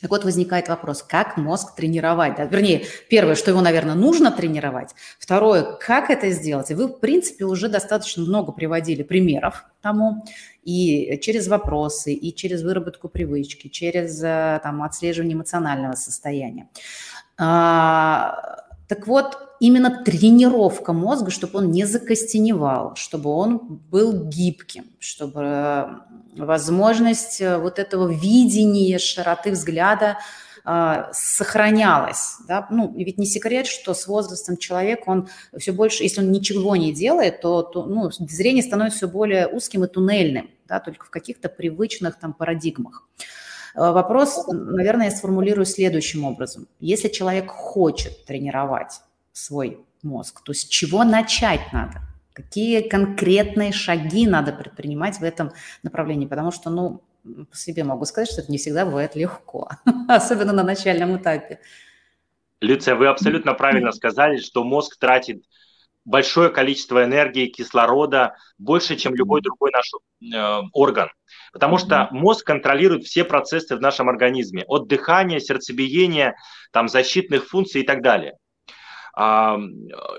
так 0.00 0.10
вот, 0.10 0.24
возникает 0.24 0.68
вопрос, 0.68 1.02
как 1.02 1.36
мозг 1.36 1.74
тренировать? 1.74 2.36
Да? 2.36 2.44
Вернее, 2.44 2.84
первое, 3.08 3.34
что 3.34 3.50
его, 3.50 3.60
наверное, 3.60 3.94
нужно 3.94 4.30
тренировать. 4.30 4.94
Второе, 5.18 5.62
как 5.62 6.10
это 6.10 6.30
сделать? 6.30 6.70
И 6.70 6.74
вы, 6.74 6.86
в 6.86 7.00
принципе, 7.00 7.44
уже 7.44 7.68
достаточно 7.68 8.22
много 8.22 8.52
приводили 8.52 9.02
примеров 9.02 9.64
тому, 9.82 10.24
и 10.62 11.18
через 11.22 11.48
вопросы, 11.48 12.12
и 12.12 12.34
через 12.34 12.62
выработку 12.62 13.08
привычки, 13.08 13.68
через 13.68 14.22
э, 14.22 14.60
там, 14.62 14.82
отслеживание 14.82 15.34
эмоционального 15.34 15.94
состояния. 15.94 16.68
Так 18.90 19.06
вот, 19.06 19.38
именно 19.60 20.02
тренировка 20.02 20.92
мозга, 20.92 21.30
чтобы 21.30 21.60
он 21.60 21.70
не 21.70 21.84
закостеневал, 21.84 22.96
чтобы 22.96 23.30
он 23.30 23.58
был 23.88 24.24
гибким, 24.24 24.86
чтобы 24.98 25.40
э, 25.44 25.86
возможность 26.36 27.40
э, 27.40 27.56
вот 27.56 27.78
этого 27.78 28.12
видения, 28.12 28.98
широты 28.98 29.52
взгляда 29.52 30.18
э, 30.64 31.04
сохранялась. 31.12 32.38
Да? 32.48 32.66
Ну, 32.68 32.92
ведь 32.96 33.16
не 33.16 33.26
секрет, 33.26 33.68
что 33.68 33.94
с 33.94 34.08
возрастом 34.08 34.56
человек, 34.56 35.06
он 35.06 35.28
все 35.56 35.70
больше, 35.70 36.02
если 36.02 36.22
он 36.22 36.32
ничего 36.32 36.74
не 36.74 36.92
делает, 36.92 37.42
то, 37.42 37.62
то 37.62 37.86
ну, 37.86 38.10
зрение 38.10 38.64
становится 38.64 38.96
все 38.96 39.08
более 39.08 39.46
узким 39.46 39.84
и 39.84 39.86
туннельным, 39.86 40.50
да, 40.66 40.80
только 40.80 41.06
в 41.06 41.10
каких-то 41.10 41.48
привычных 41.48 42.18
там 42.18 42.32
парадигмах. 42.32 43.06
Вопрос, 43.74 44.46
наверное, 44.48 45.06
я 45.06 45.10
сформулирую 45.10 45.64
следующим 45.64 46.24
образом. 46.24 46.66
Если 46.80 47.08
человек 47.08 47.50
хочет 47.50 48.24
тренировать 48.24 49.00
свой 49.32 49.84
мозг, 50.02 50.42
то 50.42 50.52
с 50.52 50.64
чего 50.64 51.04
начать 51.04 51.72
надо? 51.72 52.00
Какие 52.32 52.88
конкретные 52.88 53.72
шаги 53.72 54.26
надо 54.26 54.52
предпринимать 54.52 55.18
в 55.18 55.22
этом 55.22 55.52
направлении? 55.82 56.26
Потому 56.26 56.50
что, 56.50 56.70
ну, 56.70 57.02
по 57.22 57.56
себе 57.56 57.84
могу 57.84 58.04
сказать, 58.04 58.30
что 58.30 58.40
это 58.40 58.50
не 58.50 58.58
всегда 58.58 58.84
бывает 58.84 59.14
легко, 59.14 59.70
особенно 60.08 60.52
на 60.52 60.62
начальном 60.62 61.16
этапе. 61.16 61.60
Люция, 62.60 62.94
вы 62.94 63.08
абсолютно 63.08 63.54
правильно 63.54 63.92
сказали, 63.92 64.38
что 64.38 64.64
мозг 64.64 64.98
тратит 64.98 65.44
большое 66.04 66.50
количество 66.50 67.04
энергии, 67.04 67.46
кислорода, 67.46 68.36
больше, 68.58 68.96
чем 68.96 69.14
любой 69.14 69.42
другой 69.42 69.70
наш 69.70 69.90
э, 69.92 70.62
орган. 70.72 71.10
Потому 71.52 71.78
что 71.78 72.08
мозг 72.10 72.46
контролирует 72.46 73.04
все 73.04 73.24
процессы 73.24 73.76
в 73.76 73.80
нашем 73.80 74.08
организме, 74.08 74.64
от 74.66 74.88
дыхания, 74.88 75.38
сердцебиения, 75.40 76.36
там, 76.72 76.88
защитных 76.88 77.48
функций 77.48 77.82
и 77.82 77.84
так 77.84 78.02
далее. 78.02 78.34
А, 79.14 79.58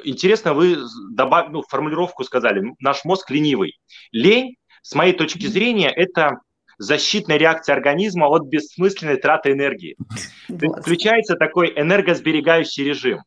интересно, 0.03 0.53
вы 0.53 0.77
добав... 1.11 1.49
ну, 1.49 1.63
формулировку 1.63 2.23
сказали, 2.23 2.73
наш 2.79 3.05
мозг 3.05 3.29
ленивый. 3.31 3.79
Лень, 4.11 4.57
с 4.81 4.93
моей 4.95 5.13
точки 5.13 5.47
зрения, 5.47 5.89
это 5.89 6.39
защитная 6.77 7.37
реакция 7.37 7.73
организма 7.75 8.27
от 8.27 8.43
бессмысленной 8.47 9.17
траты 9.17 9.51
энергии. 9.51 9.95
Вот. 10.49 10.81
Включается 10.81 11.35
такой 11.35 11.71
энергосберегающий 11.75 12.83
режим. 12.83 13.21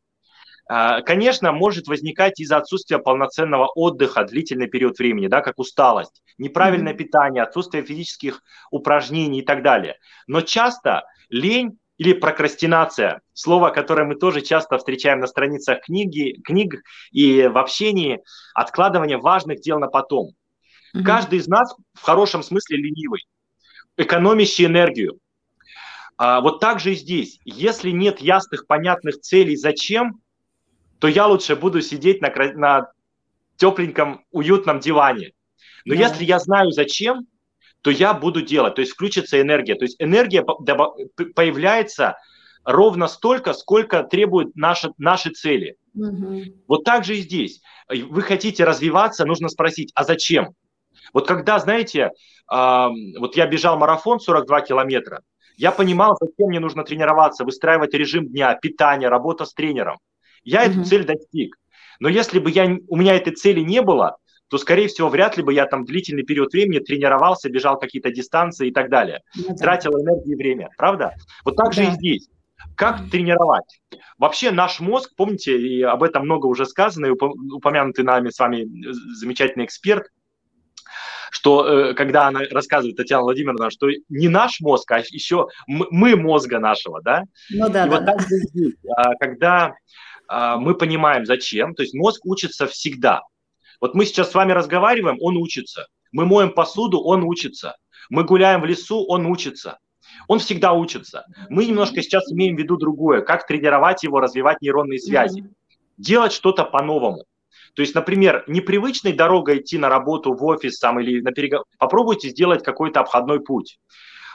А, 0.66 1.02
конечно, 1.02 1.52
может 1.52 1.86
возникать 1.88 2.40
из-за 2.40 2.56
отсутствия 2.56 2.98
полноценного 2.98 3.66
отдыха 3.74 4.24
длительный 4.24 4.66
период 4.66 4.98
времени, 4.98 5.26
да, 5.26 5.42
как 5.42 5.58
усталость, 5.58 6.22
неправильное 6.38 6.94
mm-hmm. 6.94 6.96
питание, 6.96 7.42
отсутствие 7.42 7.84
физических 7.84 8.42
упражнений 8.70 9.40
и 9.40 9.44
так 9.44 9.62
далее. 9.62 9.98
Но 10.26 10.40
часто 10.40 11.04
лень 11.28 11.78
или 11.98 12.12
прокрастинация, 12.12 13.20
слово, 13.34 13.70
которое 13.70 14.04
мы 14.04 14.16
тоже 14.16 14.40
часто 14.40 14.78
встречаем 14.78 15.20
на 15.20 15.26
страницах 15.26 15.82
книги, 15.82 16.40
книг 16.42 16.82
и 17.12 17.46
в 17.46 17.58
общении, 17.58 18.20
откладывание 18.54 19.18
важных 19.18 19.60
дел 19.60 19.78
на 19.78 19.88
потом. 19.88 20.30
Угу. 20.94 21.04
Каждый 21.04 21.40
из 21.40 21.46
нас 21.46 21.74
в 21.92 22.02
хорошем 22.02 22.42
смысле 22.42 22.78
ленивый, 22.78 23.26
экономящий 23.96 24.64
энергию. 24.64 25.18
А, 26.16 26.40
вот 26.40 26.58
так 26.60 26.80
же 26.80 26.92
и 26.92 26.96
здесь. 26.96 27.38
Если 27.44 27.90
нет 27.90 28.20
ясных, 28.20 28.66
понятных 28.66 29.20
целей, 29.20 29.56
зачем, 29.56 30.20
то 31.04 31.08
я 31.08 31.26
лучше 31.26 31.54
буду 31.54 31.82
сидеть 31.82 32.22
на, 32.22 32.32
на 32.54 32.90
тепленьком, 33.56 34.24
уютном 34.30 34.80
диване. 34.80 35.32
Но 35.84 35.94
да. 35.94 36.00
если 36.00 36.24
я 36.24 36.38
знаю 36.38 36.70
зачем, 36.70 37.26
то 37.82 37.90
я 37.90 38.14
буду 38.14 38.40
делать, 38.40 38.74
то 38.74 38.80
есть 38.80 38.92
включится 38.92 39.38
энергия. 39.38 39.74
То 39.74 39.84
есть 39.84 39.96
энергия 39.98 40.42
появляется 40.42 42.16
ровно 42.64 43.06
столько, 43.06 43.52
сколько 43.52 44.02
требуют 44.02 44.56
наши, 44.56 44.92
наши 44.96 45.28
цели. 45.28 45.76
Угу. 45.94 46.42
Вот 46.68 46.84
так 46.84 47.04
же 47.04 47.18
и 47.18 47.20
здесь. 47.20 47.60
Вы 47.90 48.22
хотите 48.22 48.64
развиваться, 48.64 49.26
нужно 49.26 49.50
спросить, 49.50 49.92
а 49.94 50.04
зачем? 50.04 50.54
Вот 51.12 51.28
когда, 51.28 51.58
знаете, 51.58 52.12
э, 52.50 52.86
вот 53.18 53.36
я 53.36 53.46
бежал 53.46 53.76
марафон 53.76 54.20
42 54.20 54.62
километра, 54.62 55.20
я 55.58 55.70
понимал, 55.70 56.16
зачем 56.18 56.48
мне 56.48 56.60
нужно 56.60 56.82
тренироваться, 56.82 57.44
выстраивать 57.44 57.92
режим 57.92 58.26
дня, 58.26 58.54
питание, 58.54 59.10
работа 59.10 59.44
с 59.44 59.52
тренером. 59.52 59.98
Я 60.44 60.62
угу. 60.62 60.70
эту 60.70 60.84
цель 60.84 61.04
достиг. 61.04 61.56
Но 62.00 62.08
если 62.08 62.38
бы 62.38 62.50
я, 62.50 62.66
у 62.88 62.96
меня 62.96 63.14
этой 63.14 63.34
цели 63.34 63.60
не 63.60 63.82
было, 63.82 64.16
то, 64.48 64.58
скорее 64.58 64.88
всего, 64.88 65.08
вряд 65.08 65.36
ли 65.36 65.42
бы 65.42 65.52
я 65.52 65.66
там 65.66 65.84
длительный 65.84 66.22
период 66.22 66.52
времени 66.52 66.78
тренировался, 66.78 67.48
бежал 67.48 67.78
какие-то 67.78 68.10
дистанции 68.10 68.68
и 68.68 68.72
так 68.72 68.90
далее. 68.90 69.22
Ну, 69.36 69.48
да. 69.48 69.54
Тратил 69.54 69.92
энергию 69.92 70.34
и 70.34 70.36
время, 70.36 70.68
правда? 70.76 71.14
Вот 71.44 71.56
так 71.56 71.68
да. 71.68 71.72
же 71.72 71.84
и 71.84 71.90
здесь. 71.92 72.28
Как 72.76 73.10
тренировать? 73.10 73.80
Вообще 74.18 74.50
наш 74.50 74.80
мозг, 74.80 75.12
помните, 75.16 75.58
и 75.58 75.82
об 75.82 76.02
этом 76.02 76.24
много 76.24 76.46
уже 76.46 76.66
сказано, 76.66 77.06
и 77.06 77.10
упомянутый 77.10 78.04
нами 78.04 78.30
с 78.30 78.38
вами 78.38 78.66
замечательный 79.14 79.64
эксперт, 79.64 80.06
что 81.30 81.66
э, 81.66 81.94
когда 81.94 82.28
она 82.28 82.42
рассказывает, 82.50 82.96
Татьяна 82.96 83.24
Владимировна, 83.24 83.70
что 83.70 83.88
не 84.08 84.28
наш 84.28 84.60
мозг, 84.60 84.90
а 84.92 85.00
еще 85.00 85.48
мы 85.66 86.16
мозга 86.16 86.60
нашего, 86.60 87.02
да? 87.02 87.24
Ну 87.50 87.68
да, 87.68 87.86
и 87.86 87.90
да. 87.90 87.96
Вот 87.96 88.06
так 88.06 88.20
же 88.20 88.28
здесь, 88.28 88.74
а, 88.96 89.14
когда 89.16 89.74
мы 90.28 90.74
понимаем, 90.74 91.26
зачем, 91.26 91.74
то 91.74 91.82
есть 91.82 91.94
мозг 91.94 92.24
учится 92.24 92.66
всегда– 92.66 93.22
вот 93.84 93.94
мы 93.94 94.06
сейчас 94.06 94.30
с 94.30 94.34
вами 94.34 94.52
разговариваем, 94.52 95.18
он 95.20 95.36
учится. 95.36 95.88
Мы 96.10 96.24
моем 96.24 96.52
посуду, 96.52 97.00
он 97.00 97.22
учится. 97.22 97.76
Мы 98.08 98.24
гуляем 98.24 98.62
в 98.62 98.64
лесу, 98.64 99.04
он 99.04 99.26
учится. 99.26 99.78
Он 100.26 100.38
всегда 100.38 100.72
учится. 100.72 101.26
Мы 101.50 101.66
немножко 101.66 102.00
сейчас 102.00 102.30
имеем 102.32 102.56
в 102.56 102.58
виду 102.58 102.78
другое, 102.78 103.20
как 103.20 103.46
тренировать 103.46 104.02
его, 104.02 104.20
развивать 104.20 104.62
нейронные 104.62 104.98
связи. 104.98 105.42
Mm-hmm. 105.42 105.76
Делать 105.98 106.32
что-то 106.32 106.64
по-новому. 106.64 107.24
То 107.74 107.82
есть, 107.82 107.94
например, 107.94 108.44
непривычной 108.46 109.12
дорогой 109.12 109.58
идти 109.58 109.76
на 109.76 109.90
работу 109.90 110.32
в 110.32 110.42
офис 110.44 110.78
там, 110.78 110.98
или 111.00 111.20
на 111.20 111.32
переговор. 111.32 111.66
Попробуйте 111.78 112.30
сделать 112.30 112.62
какой-то 112.62 113.00
обходной 113.00 113.40
путь. 113.40 113.78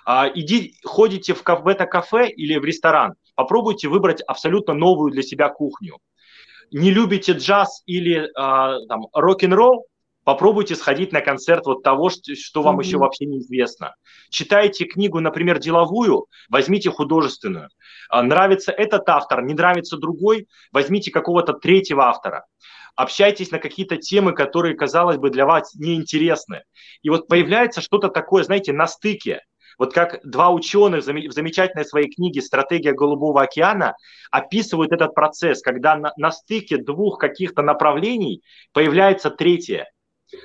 А, 0.06 0.30
иди, 0.34 0.76
ходите 0.84 1.34
в, 1.34 1.44
в 1.44 1.68
это 1.68 1.86
кафе 1.86 2.30
или 2.30 2.58
в 2.58 2.66
ресторан, 2.66 3.16
попробуйте 3.36 3.88
выбрать 3.88 4.22
абсолютно 4.22 4.74
новую 4.74 5.12
для 5.12 5.22
себя 5.22 5.50
кухню 5.50 5.98
не 6.72 6.92
любите 6.92 7.34
джаз 7.34 7.84
или 7.86 8.26
э, 8.26 8.88
там, 8.88 9.08
рок-н-ролл, 9.14 9.86
попробуйте 10.24 10.76
сходить 10.76 11.12
на 11.12 11.22
концерт 11.22 11.66
вот 11.66 11.84
того, 11.84 12.10
что, 12.10 12.36
что 12.36 12.62
вам 12.62 12.80
mm-hmm. 12.80 12.84
еще 12.84 12.98
вообще 12.98 13.26
неизвестно. 13.26 13.96
Читайте 14.30 14.86
книгу, 14.86 15.20
например, 15.20 15.60
деловую, 15.60 16.28
возьмите 16.50 16.92
художественную. 16.92 17.70
А, 18.10 18.22
нравится 18.22 18.72
этот 18.72 19.10
автор, 19.10 19.44
не 19.44 19.54
нравится 19.54 19.98
другой, 19.98 20.48
возьмите 20.72 21.12
какого-то 21.12 21.54
третьего 21.54 22.06
автора. 22.06 22.46
Общайтесь 22.96 23.52
на 23.52 23.60
какие-то 23.60 23.98
темы, 23.98 24.34
которые, 24.34 24.76
казалось 24.76 25.18
бы, 25.18 25.30
для 25.30 25.46
вас 25.46 25.74
неинтересны. 25.76 26.64
И 27.02 27.10
вот 27.10 27.28
появляется 27.28 27.82
что-то 27.82 28.10
такое, 28.10 28.44
знаете, 28.44 28.74
на 28.74 28.88
стыке. 28.88 29.42
Вот 29.80 29.94
как 29.94 30.20
два 30.24 30.52
ученых 30.52 31.06
в 31.06 31.32
замечательной 31.32 31.86
своей 31.86 32.14
книге 32.14 32.42
«Стратегия 32.42 32.92
Голубого 32.94 33.42
океана» 33.42 33.96
описывают 34.30 34.92
этот 34.92 35.16
процесс, 35.16 35.62
когда 35.62 35.96
на, 35.96 36.12
на 36.18 36.32
стыке 36.32 36.78
двух 36.78 37.18
каких-то 37.18 37.62
направлений 37.62 38.44
появляется 38.74 39.32
третье. 39.32 39.90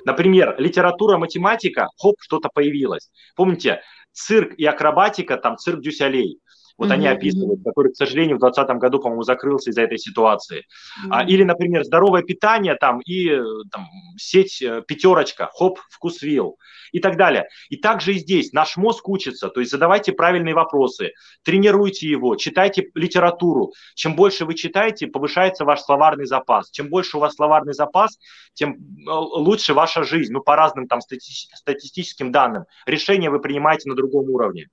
Например, 0.05 0.55
литература, 0.57 1.17
математика, 1.17 1.89
хоп, 1.97 2.15
что-то 2.19 2.49
появилось. 2.51 3.11
Помните, 3.35 3.81
цирк 4.13 4.53
и 4.57 4.65
акробатика, 4.65 5.37
там 5.37 5.57
цирк 5.57 5.81
Дюсалей. 5.81 6.39
Вот 6.77 6.89
mm-hmm. 6.89 6.93
они 6.93 7.07
описывают, 7.07 7.63
который, 7.63 7.93
к 7.93 7.95
сожалению, 7.95 8.37
в 8.37 8.39
2020 8.39 8.81
году, 8.81 8.99
по-моему, 8.99 9.23
закрылся 9.23 9.69
из-за 9.69 9.81
этой 9.83 9.97
ситуации. 9.97 10.59
Mm-hmm. 10.59 11.09
А, 11.11 11.23
или, 11.23 11.43
например, 11.43 11.83
здоровое 11.83 12.21
питание 12.21 12.75
там 12.75 12.99
и 13.01 13.29
там, 13.71 13.87
сеть 14.17 14.61
э, 14.61 14.81
пятерочка, 14.85 15.49
хоп, 15.53 15.79
вкусвилл 15.89 16.57
и 16.91 16.99
так 16.99 17.17
далее. 17.17 17.47
И 17.69 17.77
также 17.77 18.13
и 18.13 18.19
здесь 18.19 18.51
наш 18.53 18.77
мозг 18.77 19.07
учится, 19.07 19.49
то 19.49 19.59
есть 19.59 19.71
задавайте 19.71 20.11
правильные 20.11 20.53
вопросы, 20.53 21.11
тренируйте 21.43 22.07
его, 22.07 22.35
читайте 22.35 22.89
литературу. 22.93 23.73
Чем 23.95 24.15
больше 24.15 24.45
вы 24.45 24.53
читаете, 24.53 25.07
повышается 25.07 25.65
ваш 25.65 25.81
словарный 25.81 26.25
запас. 26.25 26.71
Чем 26.71 26.89
больше 26.89 27.17
у 27.17 27.19
вас 27.19 27.35
словарный 27.35 27.73
запас, 27.73 28.17
тем 28.53 28.73
э, 28.73 28.77
лучше 29.07 29.73
ваша 29.73 30.03
жизнь, 30.03 30.33
ну, 30.33 30.41
по 30.41 30.55
разным 30.55 30.87
там 30.87 30.99
статистическим 31.01 32.31
данным. 32.31 32.65
Решения 32.85 33.29
вы 33.29 33.39
принимаете 33.39 33.89
на 33.89 33.95
другом 33.95 34.29
уровне. 34.29 34.67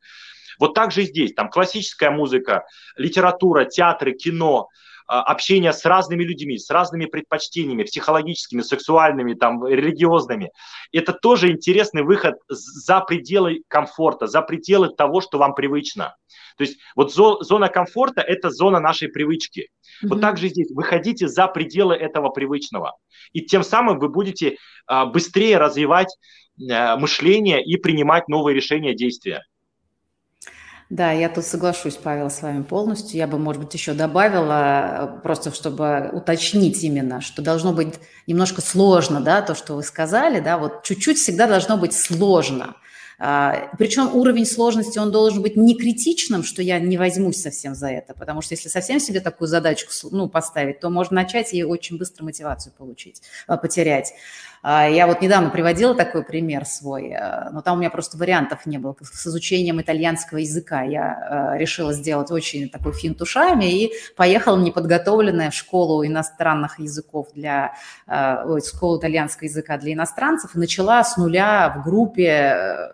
Вот 0.58 0.74
так 0.74 0.92
же 0.92 1.02
и 1.02 1.06
здесь, 1.06 1.34
там 1.34 1.48
классическая 1.48 2.10
музыка, 2.10 2.64
литература, 2.96 3.64
театры, 3.64 4.12
кино, 4.12 4.68
а, 5.06 5.22
общение 5.22 5.72
с 5.72 5.84
разными 5.84 6.22
людьми, 6.22 6.58
с 6.58 6.70
разными 6.70 7.06
предпочтениями, 7.06 7.82
психологическими, 7.82 8.62
сексуальными, 8.62 9.34
там, 9.34 9.66
религиозными. 9.66 10.50
Это 10.92 11.12
тоже 11.12 11.50
интересный 11.50 12.02
выход 12.02 12.36
за 12.48 13.00
пределы 13.00 13.62
комфорта, 13.68 14.26
за 14.26 14.42
пределы 14.42 14.88
того, 14.88 15.20
что 15.20 15.38
вам 15.38 15.54
привычно. 15.54 16.16
То 16.56 16.64
есть 16.64 16.78
вот 16.96 17.12
зона 17.12 17.68
комфорта– 17.68 18.20
это 18.26 18.50
зона 18.50 18.80
нашей 18.80 19.08
привычки. 19.08 19.68
Mm-hmm. 20.02 20.08
Вот 20.08 20.20
так 20.20 20.38
же 20.38 20.48
здесь. 20.48 20.70
Выходите 20.70 21.28
за 21.28 21.46
пределы 21.48 21.94
этого 21.94 22.28
привычного. 22.28 22.94
И 23.32 23.42
тем 23.42 23.62
самым 23.62 23.98
вы 23.98 24.08
будете 24.08 24.56
а, 24.86 25.06
быстрее 25.06 25.58
развивать 25.58 26.16
а, 26.70 26.96
мышление 26.96 27.62
и 27.62 27.76
принимать 27.76 28.28
новые 28.28 28.54
решения, 28.54 28.94
действия. 28.94 29.42
Да, 30.92 31.10
я 31.10 31.30
тут 31.30 31.46
соглашусь, 31.46 31.94
Павел, 31.94 32.28
с 32.28 32.42
вами 32.42 32.62
полностью. 32.62 33.16
Я 33.16 33.26
бы, 33.26 33.38
может 33.38 33.62
быть, 33.62 33.72
еще 33.72 33.94
добавила, 33.94 35.16
э, 35.16 35.22
просто 35.22 35.50
чтобы 35.50 36.10
уточнить 36.12 36.84
именно, 36.84 37.22
что 37.22 37.40
должно 37.40 37.72
быть 37.72 37.94
немножко 38.26 38.60
сложно, 38.60 39.22
да, 39.22 39.40
то, 39.40 39.54
что 39.54 39.74
вы 39.74 39.84
сказали, 39.84 40.40
да, 40.40 40.58
вот 40.58 40.82
чуть-чуть 40.82 41.16
всегда 41.16 41.46
должно 41.46 41.78
быть 41.78 41.94
сложно. 41.94 42.76
А, 43.24 43.68
Причем 43.78 44.16
уровень 44.16 44.44
сложности, 44.44 44.98
он 44.98 45.12
должен 45.12 45.42
быть 45.42 45.56
не 45.56 45.76
критичным, 45.76 46.42
что 46.42 46.60
я 46.60 46.80
не 46.80 46.98
возьмусь 46.98 47.40
совсем 47.40 47.76
за 47.76 47.86
это, 47.86 48.14
потому 48.14 48.42
что 48.42 48.54
если 48.54 48.68
совсем 48.68 48.98
себе 48.98 49.20
такую 49.20 49.46
задачку 49.46 49.92
ну, 50.10 50.28
поставить, 50.28 50.80
то 50.80 50.90
можно 50.90 51.14
начать 51.14 51.54
и 51.54 51.62
очень 51.62 51.98
быстро 51.98 52.24
мотивацию 52.24 52.72
получить, 52.76 53.22
а, 53.46 53.56
потерять. 53.56 54.12
А, 54.64 54.88
я 54.88 55.06
вот 55.06 55.22
недавно 55.22 55.50
приводила 55.50 55.94
такой 55.94 56.24
пример 56.24 56.64
свой, 56.64 57.14
но 57.52 57.62
там 57.62 57.76
у 57.76 57.78
меня 57.78 57.90
просто 57.90 58.18
вариантов 58.18 58.66
не 58.66 58.78
было. 58.78 58.96
С 59.00 59.24
изучением 59.28 59.80
итальянского 59.80 60.38
языка 60.38 60.82
я 60.82 61.54
решила 61.56 61.92
сделать 61.92 62.32
очень 62.32 62.68
такой 62.70 62.92
финт 62.92 63.22
ушами 63.22 63.84
и 63.84 63.92
поехала 64.16 64.58
неподготовленная 64.58 65.52
в 65.52 65.54
школу 65.54 66.04
иностранных 66.04 66.80
языков 66.80 67.28
для, 67.34 67.72
ой, 68.08 68.60
школу 68.62 68.98
итальянского 68.98 69.44
языка 69.44 69.78
для 69.78 69.92
иностранцев 69.92 70.56
и 70.56 70.58
начала 70.58 71.04
с 71.04 71.16
нуля 71.16 71.72
в 71.76 71.84
группе 71.84 72.90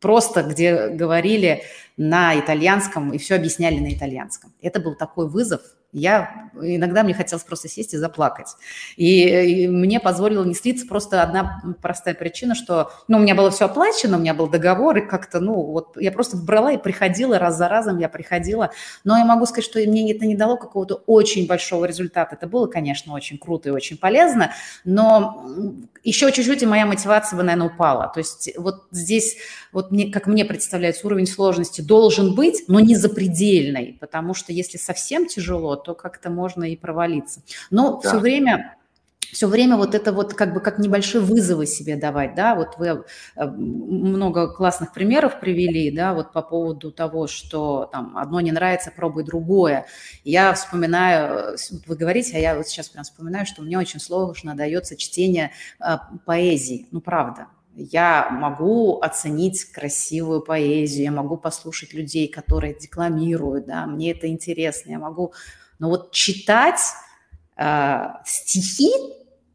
просто 0.00 0.42
где 0.42 0.88
говорили 0.88 1.62
на 1.96 2.38
итальянском 2.38 3.12
и 3.12 3.18
все 3.18 3.36
объясняли 3.36 3.78
на 3.78 3.92
итальянском. 3.92 4.52
Это 4.60 4.80
был 4.80 4.94
такой 4.94 5.28
вызов, 5.28 5.62
я 5.96 6.50
иногда 6.60 7.02
мне 7.02 7.14
хотелось 7.14 7.44
просто 7.44 7.68
сесть 7.68 7.94
и 7.94 7.96
заплакать. 7.96 8.48
И, 8.96 9.62
и 9.62 9.68
мне 9.68 9.98
позволило 9.98 10.44
не 10.44 10.54
слиться 10.54 10.86
просто 10.86 11.22
одна 11.22 11.62
простая 11.80 12.14
причина, 12.14 12.54
что 12.54 12.90
ну, 13.08 13.16
у 13.16 13.20
меня 13.20 13.34
было 13.34 13.50
все 13.50 13.64
оплачено, 13.64 14.18
у 14.18 14.20
меня 14.20 14.34
был 14.34 14.46
договор, 14.46 14.98
и 14.98 15.00
как-то, 15.00 15.40
ну, 15.40 15.54
вот 15.54 15.96
я 15.98 16.12
просто 16.12 16.36
брала 16.36 16.72
и 16.72 16.76
приходила 16.76 17.38
раз 17.38 17.56
за 17.56 17.68
разом, 17.68 17.98
я 17.98 18.10
приходила. 18.10 18.72
Но 19.04 19.16
я 19.16 19.24
могу 19.24 19.46
сказать, 19.46 19.64
что 19.64 19.78
мне 19.78 20.12
это 20.12 20.26
не 20.26 20.34
дало 20.34 20.58
какого-то 20.58 20.96
очень 21.06 21.46
большого 21.46 21.86
результата. 21.86 22.34
Это 22.34 22.46
было, 22.46 22.66
конечно, 22.66 23.14
очень 23.14 23.38
круто 23.38 23.70
и 23.70 23.72
очень 23.72 23.96
полезно, 23.96 24.52
но 24.84 25.46
еще 26.04 26.30
чуть-чуть 26.30 26.62
и 26.62 26.66
моя 26.66 26.84
мотивация 26.84 27.38
бы, 27.38 27.42
наверное, 27.42 27.68
упала. 27.72 28.10
То 28.12 28.18
есть 28.18 28.50
вот 28.58 28.84
здесь, 28.90 29.38
вот 29.72 29.90
мне, 29.90 30.12
как 30.12 30.26
мне 30.26 30.44
представляется, 30.44 31.06
уровень 31.06 31.26
сложности 31.26 31.80
должен 31.86 32.34
быть, 32.34 32.64
но 32.68 32.80
не 32.80 32.96
запредельный, 32.96 33.96
потому 34.00 34.34
что 34.34 34.52
если 34.52 34.78
совсем 34.78 35.26
тяжело, 35.26 35.76
то 35.76 35.94
как-то 35.94 36.30
можно 36.30 36.64
и 36.64 36.76
провалиться. 36.76 37.42
Но 37.70 38.00
да. 38.02 38.08
все 38.08 38.18
время 38.18 38.76
все 39.32 39.48
время 39.48 39.76
вот 39.76 39.94
это 39.94 40.12
вот 40.12 40.34
как 40.34 40.54
бы 40.54 40.60
как 40.60 40.78
небольшие 40.78 41.20
вызовы 41.20 41.66
себе 41.66 41.96
давать, 41.96 42.34
да, 42.34 42.54
вот 42.54 42.78
вы 42.78 43.04
э, 43.36 43.44
много 43.44 44.52
классных 44.52 44.92
примеров 44.92 45.40
привели, 45.40 45.90
да, 45.90 46.14
вот 46.14 46.32
по 46.32 46.42
поводу 46.42 46.90
того, 46.92 47.26
что 47.26 47.88
там 47.92 48.16
одно 48.16 48.40
не 48.40 48.52
нравится, 48.52 48.92
пробуй 48.94 49.24
другое. 49.24 49.86
Я 50.24 50.54
вспоминаю, 50.54 51.56
вы 51.86 51.96
говорите, 51.96 52.36
а 52.36 52.40
я 52.40 52.56
вот 52.56 52.68
сейчас 52.68 52.88
прям 52.88 53.04
вспоминаю, 53.04 53.46
что 53.46 53.62
мне 53.62 53.78
очень 53.78 54.00
сложно 54.00 54.54
дается 54.54 54.96
чтение 54.96 55.52
э, 55.80 55.96
поэзии, 56.24 56.86
ну 56.90 57.00
правда, 57.00 57.48
я 57.76 58.28
могу 58.30 58.98
оценить 59.00 59.64
красивую 59.66 60.40
поэзию, 60.40 61.04
я 61.04 61.12
могу 61.12 61.36
послушать 61.36 61.92
людей, 61.92 62.26
которые 62.26 62.74
декламируют, 62.74 63.66
да, 63.66 63.86
мне 63.86 64.12
это 64.12 64.28
интересно, 64.28 64.90
я 64.90 64.98
могу 64.98 65.32
но 65.78 65.90
вот 65.90 66.12
читать 66.12 66.80
э, 67.56 68.06
стихи, 68.24 68.90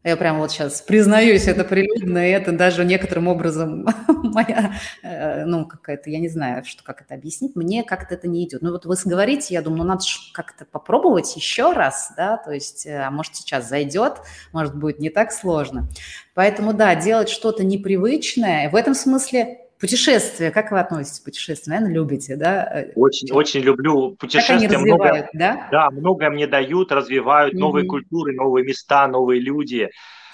я 0.03 0.17
прям 0.17 0.39
вот 0.39 0.51
сейчас 0.51 0.81
признаюсь, 0.81 1.47
это 1.47 1.63
прилюдно, 1.63 2.27
и 2.27 2.31
это 2.31 2.51
даже 2.51 2.83
некоторым 2.83 3.27
образом 3.27 3.85
моя, 4.07 4.73
э, 5.03 5.45
ну, 5.45 5.65
какая-то, 5.67 6.09
я 6.09 6.19
не 6.19 6.27
знаю, 6.27 6.65
что, 6.65 6.83
как 6.83 7.01
это 7.01 7.13
объяснить, 7.13 7.55
мне 7.55 7.83
как-то 7.83 8.15
это 8.15 8.27
не 8.27 8.45
идет. 8.45 8.61
Ну, 8.63 8.71
вот 8.71 8.85
вы 8.85 8.95
говорите, 9.05 9.53
я 9.53 9.61
думаю, 9.61 9.83
ну, 9.83 9.89
надо 9.89 10.03
как-то 10.33 10.65
попробовать 10.65 11.35
еще 11.35 11.73
раз, 11.73 12.13
да, 12.17 12.37
то 12.37 12.51
есть, 12.51 12.85
э, 12.87 13.03
а 13.03 13.11
может, 13.11 13.35
сейчас 13.35 13.69
зайдет, 13.69 14.21
может, 14.53 14.75
будет 14.75 14.99
не 14.99 15.09
так 15.09 15.31
сложно. 15.31 15.87
Поэтому, 16.33 16.73
да, 16.73 16.95
делать 16.95 17.29
что-то 17.29 17.63
непривычное, 17.63 18.69
в 18.69 18.75
этом 18.75 18.95
смысле 18.95 19.60
Путешествия, 19.81 20.51
как 20.51 20.71
вы 20.71 20.79
относитесь 20.79 21.19
к 21.19 21.23
путешествиям? 21.23 21.75
Наверное, 21.75 21.95
любите, 21.95 22.35
да? 22.35 22.85
Очень, 22.95 23.31
очень 23.31 23.61
люблю 23.61 24.11
путешествия. 24.11 24.67
Как 24.67 24.77
они 24.77 24.85
много, 24.85 25.29
да? 25.33 25.67
Да, 25.71 25.89
многое 25.89 26.29
мне 26.29 26.45
дают, 26.45 26.91
развивают 26.91 27.55
mm-hmm. 27.55 27.59
новые 27.59 27.87
культуры, 27.87 28.33
новые 28.35 28.63
места, 28.63 29.07
новые 29.07 29.41
люди 29.41 29.89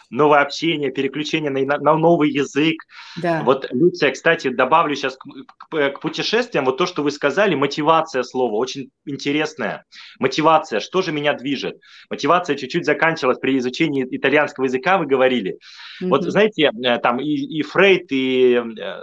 новое 0.10 0.42
общение, 0.42 0.92
переключение 0.92 1.52
на, 1.52 1.78
на 1.78 1.96
новый 1.96 2.30
язык. 2.32 2.76
Да. 3.22 3.44
Вот, 3.44 3.68
Люция, 3.72 4.12
кстати, 4.12 4.50
добавлю 4.50 4.96
сейчас 4.96 5.18
к, 5.18 5.26
к, 5.70 5.90
к 5.92 6.00
путешествиям, 6.00 6.66
вот 6.66 6.78
то, 6.78 6.86
что 6.86 7.04
вы 7.04 7.12
сказали, 7.12 7.56
мотивация 7.56 8.24
слова, 8.24 8.56
очень 8.56 8.90
интересная. 9.06 9.86
Мотивация, 10.20 10.80
что 10.80 11.02
же 11.02 11.12
меня 11.12 11.34
движет? 11.34 11.78
Мотивация 12.10 12.56
чуть-чуть 12.56 12.86
заканчивалась 12.86 13.40
при 13.40 13.58
изучении 13.58 14.06
итальянского 14.10 14.66
языка, 14.66 14.98
вы 14.98 15.06
говорили. 15.06 15.58
Mm-hmm. 16.02 16.08
Вот, 16.10 16.24
знаете, 16.24 16.72
э, 16.84 16.98
там 17.00 17.20
и, 17.20 17.34
и 17.34 17.62
Фрейд, 17.62 18.12
и 18.12 18.54
э, 18.56 19.00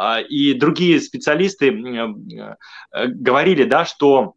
а, 0.00 0.20
и 0.20 0.54
другие 0.54 1.00
специалисты 1.00 1.70
э, 1.70 3.06
говорили, 3.08 3.64
да, 3.64 3.84
что 3.84 4.34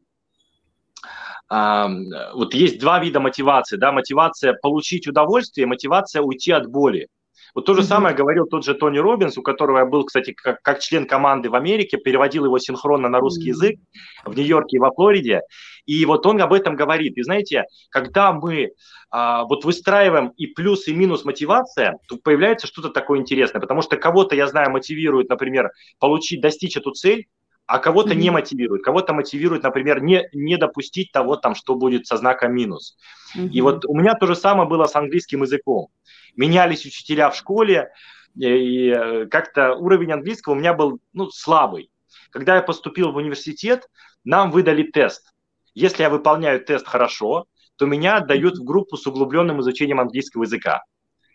вот 1.51 2.53
есть 2.53 2.79
два 2.79 2.99
вида 2.99 3.19
мотивации, 3.19 3.75
да, 3.75 3.91
мотивация 3.91 4.53
получить 4.53 5.07
удовольствие, 5.07 5.67
мотивация 5.67 6.21
уйти 6.21 6.51
от 6.51 6.67
боли. 6.67 7.07
Вот 7.53 7.65
то 7.65 7.73
же 7.73 7.83
самое 7.83 8.15
говорил 8.15 8.45
тот 8.45 8.63
же 8.63 8.73
Тони 8.73 8.97
Робинс, 8.97 9.37
у 9.37 9.41
которого 9.41 9.79
я 9.79 9.85
был, 9.85 10.05
кстати, 10.05 10.31
как, 10.31 10.61
как 10.61 10.79
член 10.79 11.05
команды 11.05 11.49
в 11.49 11.55
Америке, 11.55 11.97
переводил 11.97 12.45
его 12.45 12.57
синхронно 12.59 13.09
на 13.09 13.19
русский 13.19 13.49
язык 13.49 13.77
в 14.23 14.35
Нью-Йорке 14.35 14.77
и 14.77 14.79
во 14.79 14.91
Флориде. 14.91 15.41
И 15.85 16.05
вот 16.05 16.25
он 16.25 16.41
об 16.41 16.53
этом 16.53 16.75
говорит. 16.75 17.17
И 17.17 17.23
знаете, 17.23 17.65
когда 17.89 18.31
мы 18.31 18.69
а, 19.09 19.43
вот 19.43 19.65
выстраиваем 19.65 20.29
и 20.37 20.47
плюс, 20.47 20.87
и 20.87 20.93
минус 20.93 21.25
мотивация, 21.25 21.97
то 22.07 22.17
появляется 22.17 22.67
что-то 22.67 22.89
такое 22.89 23.19
интересное. 23.19 23.59
Потому 23.59 23.81
что 23.81 23.97
кого-то, 23.97 24.35
я 24.35 24.47
знаю, 24.47 24.71
мотивирует, 24.71 25.29
например, 25.29 25.71
получить, 25.99 26.41
достичь 26.41 26.77
эту 26.77 26.91
цель, 26.91 27.25
а 27.71 27.79
кого-то 27.79 28.09
mm-hmm. 28.09 28.17
не 28.17 28.29
мотивирует. 28.31 28.83
Кого-то 28.83 29.13
мотивирует, 29.13 29.63
например, 29.63 30.03
не, 30.03 30.27
не 30.33 30.57
допустить 30.57 31.13
того, 31.13 31.37
там, 31.37 31.55
что 31.55 31.75
будет 31.75 32.05
со 32.05 32.17
знаком 32.17 32.53
минус. 32.53 32.97
Mm-hmm. 33.33 33.47
И 33.47 33.61
вот 33.61 33.85
у 33.85 33.95
меня 33.95 34.13
то 34.13 34.27
же 34.27 34.35
самое 34.35 34.67
было 34.67 34.87
с 34.87 34.95
английским 34.97 35.43
языком. 35.43 35.87
Менялись 36.35 36.85
учителя 36.85 37.29
в 37.29 37.35
школе, 37.37 37.93
и 38.35 38.89
э, 38.89 39.25
как-то 39.27 39.75
уровень 39.75 40.11
английского 40.11 40.53
у 40.53 40.57
меня 40.57 40.73
был 40.73 40.99
ну, 41.13 41.29
слабый. 41.29 41.89
Когда 42.31 42.57
я 42.57 42.61
поступил 42.61 43.13
в 43.13 43.15
университет, 43.15 43.87
нам 44.25 44.51
выдали 44.51 44.83
тест. 44.83 45.31
Если 45.73 46.03
я 46.03 46.09
выполняю 46.09 46.59
тест 46.59 46.85
хорошо, 46.85 47.45
то 47.77 47.85
меня 47.85 48.17
отдают 48.17 48.57
в 48.57 48.65
группу 48.65 48.97
с 48.97 49.07
углубленным 49.07 49.61
изучением 49.61 50.01
английского 50.01 50.43
языка. 50.43 50.83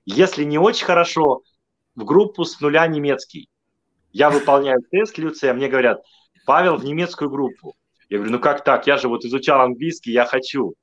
Если 0.04 0.44
не 0.44 0.58
очень 0.58 0.84
хорошо, 0.84 1.44
в 1.94 2.04
группу 2.04 2.44
с 2.44 2.60
нуля 2.60 2.86
немецкий. 2.86 3.48
Я 4.12 4.30
выполняю 4.30 4.82
тест, 4.90 5.18
Люция, 5.18 5.52
мне 5.52 5.68
говорят, 5.68 6.02
Павел 6.46 6.76
в 6.76 6.84
немецкую 6.84 7.28
группу. 7.28 7.74
Я 8.08 8.18
говорю, 8.18 8.32
ну 8.32 8.38
как 8.38 8.64
так? 8.64 8.86
Я 8.86 8.96
же 8.96 9.08
вот 9.08 9.24
изучал 9.24 9.60
английский, 9.60 10.12
я 10.12 10.24
хочу. 10.24 10.74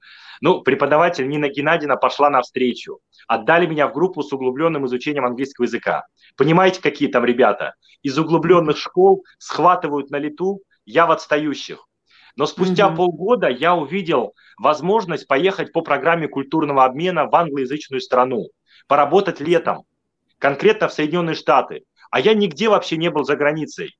Ну, 0.42 0.62
преподаватель 0.62 1.28
Нина 1.28 1.48
Геннадьевна 1.48 1.96
пошла 1.96 2.30
навстречу. 2.30 3.00
Отдали 3.28 3.66
меня 3.66 3.88
в 3.88 3.94
группу 3.94 4.22
с 4.24 4.34
углубленным 4.34 4.86
изучением 4.86 5.26
английского 5.26 5.66
языка. 5.66 6.04
Понимаете, 6.36 6.82
какие 6.82 7.08
там 7.08 7.24
ребята? 7.24 7.76
Из 8.02 8.18
углубленных 8.20 8.78
школ 8.78 9.24
схватывают 9.38 10.10
на 10.10 10.18
лету, 10.18 10.62
я 10.86 11.06
в 11.06 11.12
отстающих. 11.12 11.88
Но 12.36 12.46
спустя 12.46 12.90
mm-hmm. 12.90 12.96
полгода 12.96 13.48
я 13.48 13.76
увидел 13.76 14.34
возможность 14.58 15.28
поехать 15.28 15.72
по 15.72 15.82
программе 15.82 16.28
культурного 16.28 16.84
обмена 16.84 17.26
в 17.26 17.36
англоязычную 17.36 18.02
страну, 18.02 18.50
поработать 18.88 19.40
летом, 19.40 19.84
конкретно 20.40 20.90
в 20.90 20.94
Соединенные 20.94 21.36
Штаты. 21.36 21.84
А 22.12 22.20
я 22.20 22.34
нигде 22.34 22.68
вообще 22.70 22.98
не 22.98 23.10
был 23.10 23.24
за 23.24 23.36
границей. 23.36 23.96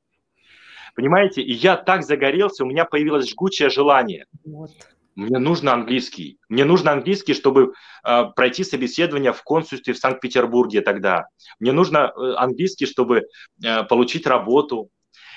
Понимаете? 0.96 1.42
И 1.42 1.54
я 1.54 1.76
так 1.76 2.04
загорелся, 2.04 2.64
у 2.64 2.68
меня 2.68 2.86
появилось 2.86 3.30
жгучее 3.30 3.70
желание. 3.70 4.26
Вот. 4.46 4.72
Мне 5.16 5.38
нужно 5.38 5.74
английский. 5.74 6.40
Мне 6.50 6.66
нужно 6.66 6.92
английский, 6.92 7.34
чтобы 7.34 7.74
э, 8.04 8.24
пройти 8.36 8.64
собеседование 8.64 9.32
в 9.32 9.44
консульстве 9.44 9.94
в 9.94 9.98
Санкт-Петербурге 9.98 10.82
тогда. 10.82 11.28
Мне 11.60 11.72
нужно 11.72 12.12
э, 12.16 12.34
английский, 12.36 12.86
чтобы 12.86 13.24
э, 13.64 13.84
получить 13.84 14.26
работу. 14.26 14.90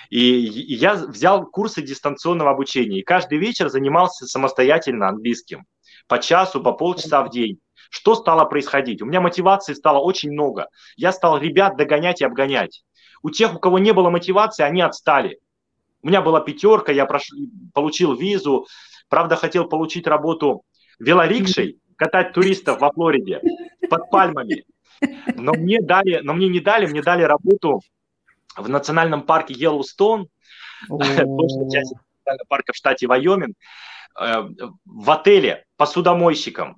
И, 0.08 0.46
и 0.46 0.74
я 0.74 0.94
взял 0.94 1.44
курсы 1.44 1.82
дистанционного 1.82 2.50
обучения. 2.50 3.00
И 3.00 3.04
каждый 3.04 3.38
вечер 3.38 3.68
занимался 3.68 4.26
самостоятельно 4.26 5.08
английским. 5.08 5.64
По 6.08 6.18
часу, 6.18 6.62
по 6.62 6.72
полчаса 6.72 7.22
в 7.22 7.30
день. 7.30 7.58
Что 7.90 8.14
стало 8.14 8.44
происходить? 8.44 9.02
У 9.02 9.06
меня 9.06 9.20
мотивации 9.20 9.74
стало 9.74 9.98
очень 9.98 10.32
много. 10.32 10.68
Я 10.96 11.12
стал 11.12 11.38
ребят 11.38 11.76
догонять 11.76 12.20
и 12.20 12.24
обгонять. 12.24 12.82
У 13.22 13.30
тех, 13.30 13.54
у 13.54 13.58
кого 13.58 13.78
не 13.78 13.92
было 13.92 14.10
мотивации, 14.10 14.62
они 14.62 14.80
отстали. 14.80 15.38
У 16.06 16.08
меня 16.08 16.22
была 16.22 16.40
пятерка, 16.40 16.92
я 16.92 17.04
прош... 17.04 17.30
получил 17.74 18.14
визу. 18.14 18.68
Правда, 19.08 19.34
хотел 19.34 19.68
получить 19.68 20.06
работу 20.06 20.62
велорикшей, 21.00 21.80
катать 21.96 22.32
туристов 22.32 22.80
во 22.80 22.92
Флориде 22.92 23.40
под 23.90 24.08
пальмами. 24.08 24.64
Но 25.34 25.52
мне, 25.52 25.80
дали, 25.80 26.20
но 26.22 26.32
мне 26.32 26.48
не 26.48 26.60
дали, 26.60 26.86
мне 26.86 27.02
дали 27.02 27.24
работу 27.24 27.80
в 28.56 28.68
национальном 28.68 29.22
парке 29.22 29.54
Йеллоустон, 29.54 30.28
часть 30.88 31.90
национального 31.90 32.46
парка 32.46 32.72
в 32.72 32.76
штате 32.76 33.08
Вайоминг, 33.08 33.56
э, 34.20 34.48
в 34.84 35.10
отеле 35.10 35.64
посудомойщиком. 35.76 36.76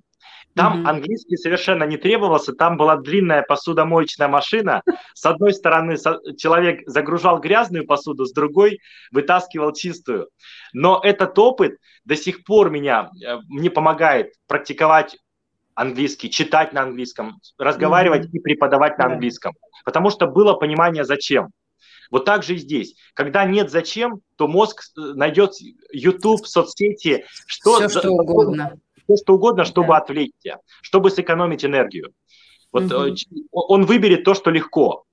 Там 0.58 0.82
mm-hmm. 0.82 0.88
английский 0.88 1.36
совершенно 1.36 1.84
не 1.84 1.98
требовался, 1.98 2.52
там 2.52 2.76
была 2.76 2.96
длинная 2.96 3.42
посудомоечная 3.42 4.26
машина. 4.26 4.82
С 5.14 5.24
одной 5.24 5.54
стороны 5.54 5.96
человек 6.36 6.80
загружал 6.84 7.38
грязную 7.38 7.86
посуду, 7.86 8.24
с 8.24 8.32
другой 8.32 8.80
вытаскивал 9.12 9.72
чистую. 9.72 10.30
Но 10.72 11.00
этот 11.00 11.38
опыт 11.38 11.76
до 12.04 12.16
сих 12.16 12.42
пор 12.42 12.70
меня, 12.70 13.08
э, 13.24 13.36
мне 13.46 13.70
помогает 13.70 14.32
практиковать 14.48 15.16
английский, 15.76 16.28
читать 16.28 16.72
на 16.72 16.82
английском, 16.82 17.38
разговаривать 17.56 18.26
mm-hmm. 18.26 18.38
и 18.38 18.40
преподавать 18.40 18.98
на 18.98 19.04
английском. 19.04 19.52
Потому 19.84 20.10
что 20.10 20.26
было 20.26 20.54
понимание 20.54 21.04
зачем. 21.04 21.50
Вот 22.10 22.24
так 22.24 22.42
же 22.42 22.56
и 22.56 22.58
здесь. 22.58 22.96
Когда 23.14 23.44
нет 23.44 23.70
зачем, 23.70 24.22
то 24.34 24.48
мозг 24.48 24.82
э, 24.98 25.00
найдет 25.14 25.52
YouTube, 25.92 26.44
соцсети, 26.48 27.26
что, 27.46 27.76
Все, 27.76 28.00
что 28.00 28.10
угодно 28.10 28.72
все 29.08 29.22
что 29.22 29.34
угодно, 29.34 29.64
чтобы 29.64 29.88
да. 29.88 29.98
отвлечься, 29.98 30.58
чтобы 30.82 31.10
сэкономить 31.10 31.64
энергию. 31.64 32.12
Вот 32.72 32.92
угу. 32.92 33.14
он 33.52 33.86
выберет 33.86 34.24
то, 34.24 34.34
что 34.34 34.50
легко. 34.50 35.04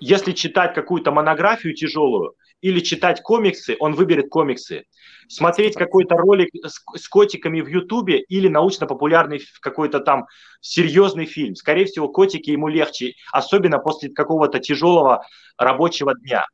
Если 0.00 0.32
читать 0.32 0.74
какую-то 0.74 1.12
монографию 1.12 1.74
тяжелую 1.74 2.34
или 2.60 2.80
читать 2.80 3.22
комиксы, 3.22 3.76
он 3.78 3.94
выберет 3.94 4.30
комиксы. 4.30 4.84
Смотреть 5.28 5.74
какой-то 5.74 6.16
ролик 6.16 6.48
с, 6.54 6.82
с 6.98 7.08
котиками 7.08 7.60
в 7.60 7.68
Ютубе 7.68 8.20
или 8.20 8.48
научно-популярный 8.48 9.40
какой-то 9.60 10.00
там 10.00 10.26
серьезный 10.60 11.26
фильм. 11.26 11.54
Скорее 11.54 11.84
всего, 11.84 12.08
котики 12.08 12.50
ему 12.50 12.68
легче, 12.68 13.14
особенно 13.32 13.78
после 13.78 14.10
какого-то 14.10 14.58
тяжелого 14.58 15.24
рабочего 15.56 16.14
дня. 16.18 16.44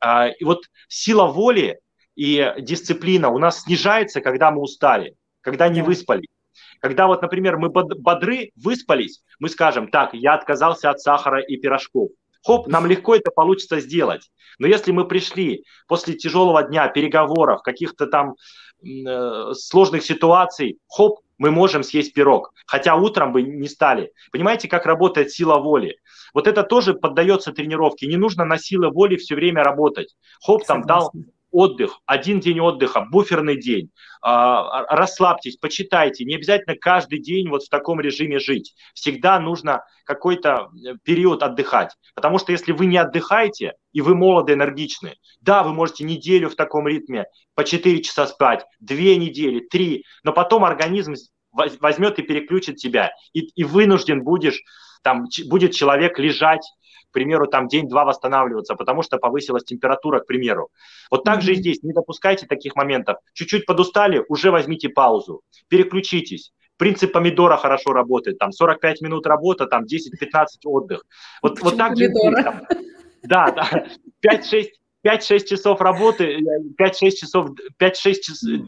А, 0.00 0.28
и 0.28 0.44
вот 0.44 0.64
сила 0.88 1.26
воли 1.26 1.80
и 2.14 2.54
дисциплина 2.58 3.30
у 3.30 3.38
нас 3.38 3.62
снижается, 3.62 4.20
когда 4.20 4.50
мы 4.50 4.60
устали, 4.60 5.16
когда 5.40 5.68
не 5.68 5.82
выспались. 5.82 6.28
Когда 6.82 7.06
вот, 7.06 7.22
например, 7.22 7.58
мы 7.58 7.68
бодры, 7.68 8.50
выспались, 8.56 9.22
мы 9.38 9.48
скажем, 9.48 9.86
так, 9.86 10.14
я 10.14 10.34
отказался 10.34 10.90
от 10.90 11.00
сахара 11.00 11.40
и 11.40 11.56
пирожков. 11.56 12.10
Хоп, 12.44 12.66
нам 12.66 12.86
легко 12.86 13.14
это 13.14 13.30
получится 13.30 13.78
сделать. 13.78 14.28
Но 14.58 14.66
если 14.66 14.90
мы 14.90 15.06
пришли 15.06 15.64
после 15.86 16.14
тяжелого 16.14 16.60
дня, 16.64 16.88
переговоров, 16.88 17.62
каких-то 17.62 18.08
там 18.08 18.34
э, 18.84 19.52
сложных 19.54 20.02
ситуаций, 20.02 20.78
хоп, 20.88 21.20
мы 21.38 21.52
можем 21.52 21.84
съесть 21.84 22.14
пирог, 22.14 22.52
хотя 22.66 22.96
утром 22.96 23.32
бы 23.32 23.42
не 23.42 23.68
стали. 23.68 24.12
Понимаете, 24.32 24.66
как 24.66 24.84
работает 24.84 25.30
сила 25.30 25.58
воли? 25.58 25.98
Вот 26.34 26.48
это 26.48 26.64
тоже 26.64 26.94
поддается 26.94 27.52
тренировке. 27.52 28.08
Не 28.08 28.16
нужно 28.16 28.44
на 28.44 28.58
силы 28.58 28.90
воли 28.90 29.14
все 29.16 29.36
время 29.36 29.62
работать. 29.62 30.16
Хоп, 30.44 30.64
там 30.66 30.82
дал 30.82 31.12
отдых, 31.52 32.00
один 32.06 32.40
день 32.40 32.58
отдыха, 32.58 33.06
буферный 33.08 33.60
день. 33.60 33.90
А, 34.22 34.84
расслабьтесь, 34.94 35.56
почитайте. 35.56 36.24
Не 36.24 36.36
обязательно 36.36 36.76
каждый 36.76 37.20
день 37.20 37.48
вот 37.48 37.62
в 37.62 37.68
таком 37.68 38.00
режиме 38.00 38.38
жить. 38.38 38.74
Всегда 38.94 39.38
нужно 39.38 39.84
какой-то 40.04 40.70
э, 40.74 40.94
период 41.04 41.42
отдыхать. 41.42 41.94
Потому 42.14 42.38
что 42.38 42.52
если 42.52 42.72
вы 42.72 42.86
не 42.86 42.96
отдыхаете, 42.96 43.74
и 43.92 44.00
вы 44.00 44.14
молоды, 44.14 44.54
энергичны, 44.54 45.14
да, 45.40 45.62
вы 45.62 45.72
можете 45.72 46.04
неделю 46.04 46.48
в 46.48 46.56
таком 46.56 46.88
ритме 46.88 47.26
по 47.54 47.64
4 47.64 48.02
часа 48.02 48.26
спать, 48.26 48.64
2 48.80 48.96
недели, 48.96 49.60
3, 49.60 50.04
но 50.24 50.32
потом 50.32 50.64
организм 50.64 51.14
возьмет 51.52 52.18
и 52.18 52.22
переключит 52.22 52.76
тебя, 52.76 53.12
и, 53.34 53.40
и 53.40 53.64
вынужден 53.64 54.22
будешь, 54.22 54.62
там, 55.02 55.26
будет 55.48 55.72
человек 55.72 56.18
лежать 56.18 56.66
к 57.12 57.14
примеру, 57.14 57.46
там 57.46 57.68
день-два 57.68 58.06
восстанавливаться, 58.06 58.74
потому 58.74 59.02
что 59.02 59.18
повысилась 59.18 59.64
температура, 59.64 60.20
к 60.20 60.26
примеру. 60.26 60.70
Вот 61.10 61.24
так 61.24 61.42
же 61.42 61.52
и 61.52 61.56
здесь, 61.56 61.82
не 61.82 61.92
допускайте 61.92 62.46
таких 62.46 62.74
моментов. 62.74 63.18
Чуть-чуть 63.34 63.66
подустали, 63.66 64.24
уже 64.28 64.50
возьмите 64.50 64.88
паузу, 64.88 65.42
переключитесь. 65.68 66.52
Принцип 66.78 67.12
помидора 67.12 67.58
хорошо 67.58 67.92
работает, 67.92 68.38
там 68.38 68.50
45 68.50 69.02
минут 69.02 69.26
работа, 69.26 69.66
там 69.66 69.82
10-15 69.82 70.46
отдых. 70.64 71.04
Вот, 71.42 71.60
вот 71.60 71.76
так 71.76 71.98
же 71.98 72.06
здесь, 72.06 72.44
там, 72.44 72.62
да, 73.22 73.50
да, 73.50 73.86
5-6 74.26 74.68
5-6 75.04 75.44
часов 75.44 75.80
работы, 75.80 76.38
5-6 76.80 77.10
часов, 77.10 77.50
5-6 77.78 78.12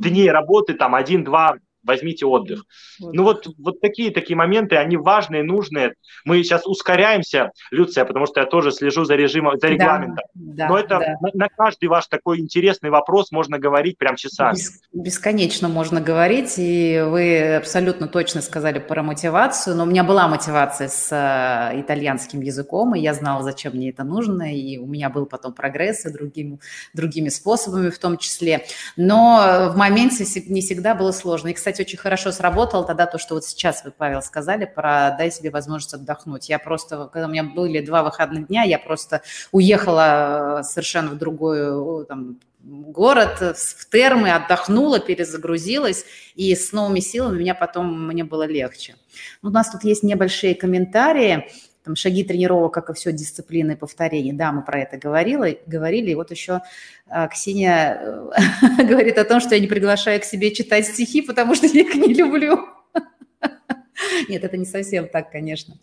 дней 0.00 0.30
работы, 0.30 0.74
там 0.74 0.94
1-2 0.94 1.58
возьмите 1.84 2.26
отдых. 2.26 2.64
Вот. 3.00 3.14
Ну 3.14 3.22
вот, 3.22 3.46
вот 3.58 3.80
такие 3.80 4.10
такие 4.10 4.36
моменты, 4.36 4.76
они 4.76 4.96
важные, 4.96 5.42
нужные. 5.42 5.94
Мы 6.24 6.42
сейчас 6.42 6.66
ускоряемся, 6.66 7.50
Люция, 7.70 8.04
потому 8.04 8.26
что 8.26 8.40
я 8.40 8.46
тоже 8.46 8.72
слежу 8.72 9.04
за 9.04 9.14
режимом, 9.14 9.58
за 9.58 9.68
регламентом. 9.68 10.24
Да, 10.34 10.68
Но 10.68 10.78
это 10.78 10.98
да. 10.98 11.16
на, 11.20 11.30
на 11.34 11.48
каждый 11.48 11.86
ваш 11.86 12.06
такой 12.06 12.40
интересный 12.40 12.90
вопрос 12.90 13.30
можно 13.30 13.58
говорить 13.58 13.98
прям 13.98 14.16
часами. 14.16 14.54
Бес, 14.54 14.80
бесконечно 14.92 15.68
можно 15.68 16.00
говорить, 16.00 16.54
и 16.58 17.02
вы 17.06 17.56
абсолютно 17.56 18.08
точно 18.08 18.40
сказали 18.40 18.78
про 18.78 19.02
мотивацию. 19.02 19.76
Но 19.76 19.84
у 19.84 19.86
меня 19.86 20.04
была 20.04 20.28
мотивация 20.28 20.88
с 20.88 21.10
э, 21.12 21.80
итальянским 21.80 22.40
языком, 22.40 22.94
и 22.94 23.00
я 23.00 23.14
знала, 23.14 23.42
зачем 23.42 23.74
мне 23.74 23.90
это 23.90 24.04
нужно, 24.04 24.54
и 24.54 24.78
у 24.78 24.86
меня 24.86 25.10
был 25.10 25.26
потом 25.26 25.52
прогресс 25.52 26.06
и 26.06 26.12
другими, 26.12 26.58
другими 26.92 27.28
способами 27.28 27.90
в 27.90 27.98
том 27.98 28.18
числе. 28.18 28.64
Но 28.96 29.70
в 29.72 29.76
моменте 29.76 30.24
не 30.46 30.60
всегда 30.60 30.94
было 30.94 31.12
сложно. 31.12 31.48
И, 31.48 31.52
кстати, 31.52 31.73
кстати, 31.74 31.88
очень 31.88 31.98
хорошо 31.98 32.30
сработало 32.30 32.84
тогда 32.84 33.06
то, 33.06 33.18
что 33.18 33.34
вот 33.34 33.44
сейчас 33.44 33.84
вы, 33.84 33.90
Павел, 33.90 34.22
сказали 34.22 34.64
про 34.64 35.10
«дай 35.18 35.32
себе 35.32 35.50
возможность 35.50 35.92
отдохнуть». 35.94 36.48
Я 36.48 36.60
просто, 36.60 37.08
когда 37.12 37.26
у 37.26 37.30
меня 37.30 37.42
были 37.42 37.80
два 37.80 38.04
выходных 38.04 38.46
дня, 38.46 38.62
я 38.62 38.78
просто 38.78 39.22
уехала 39.50 40.60
э, 40.60 40.62
совершенно 40.62 41.10
в 41.10 41.18
другой 41.18 42.06
там, 42.06 42.38
город, 42.60 43.56
в 43.56 43.90
термы, 43.90 44.30
отдохнула, 44.30 45.00
перезагрузилась, 45.00 46.04
и 46.36 46.54
с 46.54 46.70
новыми 46.70 47.00
силами 47.00 47.40
меня 47.40 47.56
потом, 47.56 48.06
мне 48.06 48.22
было 48.22 48.46
легче. 48.46 48.94
У 49.42 49.48
нас 49.48 49.70
тут 49.70 49.82
есть 49.82 50.04
небольшие 50.04 50.54
комментарии 50.54 51.50
там, 51.84 51.96
шаги 51.96 52.24
тренировок, 52.24 52.72
как 52.72 52.90
и 52.90 52.94
все, 52.94 53.12
дисциплины 53.12 53.72
и 53.72 53.76
повторения. 53.76 54.32
Да, 54.32 54.52
мы 54.52 54.62
про 54.62 54.80
это 54.80 54.96
говорили. 54.96 55.60
говорили. 55.66 56.10
И 56.10 56.14
вот 56.14 56.30
еще 56.30 56.62
а, 57.08 57.28
Ксения 57.28 58.00
э, 58.00 58.84
говорит 58.84 59.18
о 59.18 59.24
том, 59.24 59.40
что 59.40 59.54
я 59.54 59.60
не 59.60 59.66
приглашаю 59.66 60.20
к 60.20 60.24
себе 60.24 60.52
читать 60.52 60.86
стихи, 60.86 61.20
потому 61.20 61.54
что 61.54 61.66
я 61.66 61.82
их 61.82 61.94
не 61.94 62.14
люблю. 62.14 62.58
Нет, 64.28 64.42
это 64.44 64.56
не 64.56 64.64
совсем 64.64 65.08
так, 65.08 65.30
конечно. 65.30 65.74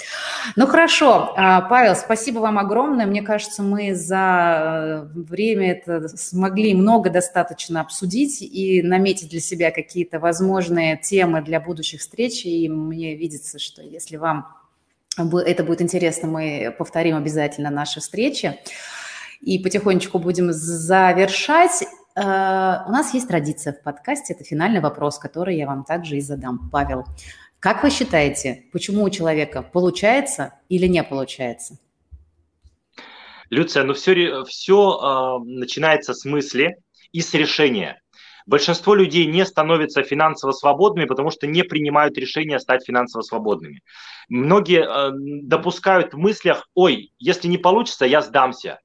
Ну 0.56 0.66
хорошо, 0.66 1.34
а, 1.38 1.62
Павел, 1.62 1.95
спасибо 1.95 2.39
вам 2.39 2.58
огромное. 2.58 3.06
Мне 3.06 3.22
кажется, 3.22 3.62
мы 3.62 3.93
за 3.93 5.06
э, 5.14 5.20
время 5.20 5.72
это 5.74 6.08
смогли 6.10 6.74
много 6.74 7.12
достаточно 7.12 7.82
обсудить 7.82 8.41
и 8.41 8.82
наметить 8.82 9.30
для 9.30 9.39
себя 9.39 9.70
какие-то 9.72 10.20
возможные 10.20 10.97
темы 10.97 11.41
для 11.41 11.60
будущих 11.60 12.02
встреч. 12.02 12.45
И 12.45 12.68
мне 12.68 13.16
видится, 13.16 13.60
что 13.60 13.84
если 13.84 14.18
вам 14.18 14.47
это 15.18 15.64
будет 15.64 15.82
интересно, 15.82 16.28
мы 16.28 16.74
повторим 16.78 17.16
обязательно 17.16 17.70
наши 17.70 17.99
встречи. 17.99 18.59
И 19.41 19.59
потихонечку 19.59 20.20
будем 20.20 20.51
завершать. 20.51 21.84
Э, 22.16 22.84
у 22.88 22.91
нас 22.91 23.14
есть 23.14 23.28
традиция 23.28 23.74
в 23.74 23.82
подкасте, 23.82 24.34
это 24.34 24.43
финальный 24.43 24.80
вопрос, 24.80 25.18
который 25.18 25.57
я 25.57 25.68
вам 25.68 25.84
также 25.84 26.18
и 26.18 26.22
задам. 26.22 26.70
Павел, 26.72 27.05
как 27.59 27.84
вы 27.84 27.89
считаете, 27.89 28.66
почему 28.72 29.03
у 29.03 29.09
человека 29.09 29.62
получается 29.62 30.53
или 30.70 30.88
не 30.88 31.03
получается? 31.03 31.78
Люция, 33.49 33.84
ну 33.84 33.93
все, 33.93 34.43
все 34.45 34.99
э, 34.99 35.43
начинается 35.45 36.14
с 36.14 36.24
мысли 36.26 36.78
и 37.12 37.22
с 37.22 37.34
решения. 37.34 38.01
Большинство 38.46 38.96
людей 38.96 39.26
не 39.26 39.46
становятся 39.46 40.04
финансово 40.04 40.52
свободными, 40.52 41.06
потому 41.06 41.32
что 41.32 41.48
не 41.48 41.64
принимают 41.64 42.18
решения 42.18 42.60
стать 42.60 42.86
финансово 42.86 43.22
свободными. 43.22 43.82
Многие 44.30 44.84
э, 44.84 45.12
допускают 45.44 46.14
в 46.14 46.18
мыслях, 46.18 46.68
ой, 46.74 47.12
если 47.20 47.48
не 47.48 47.58
получится, 47.58 48.06
я 48.06 48.22
сдамся. 48.22 48.80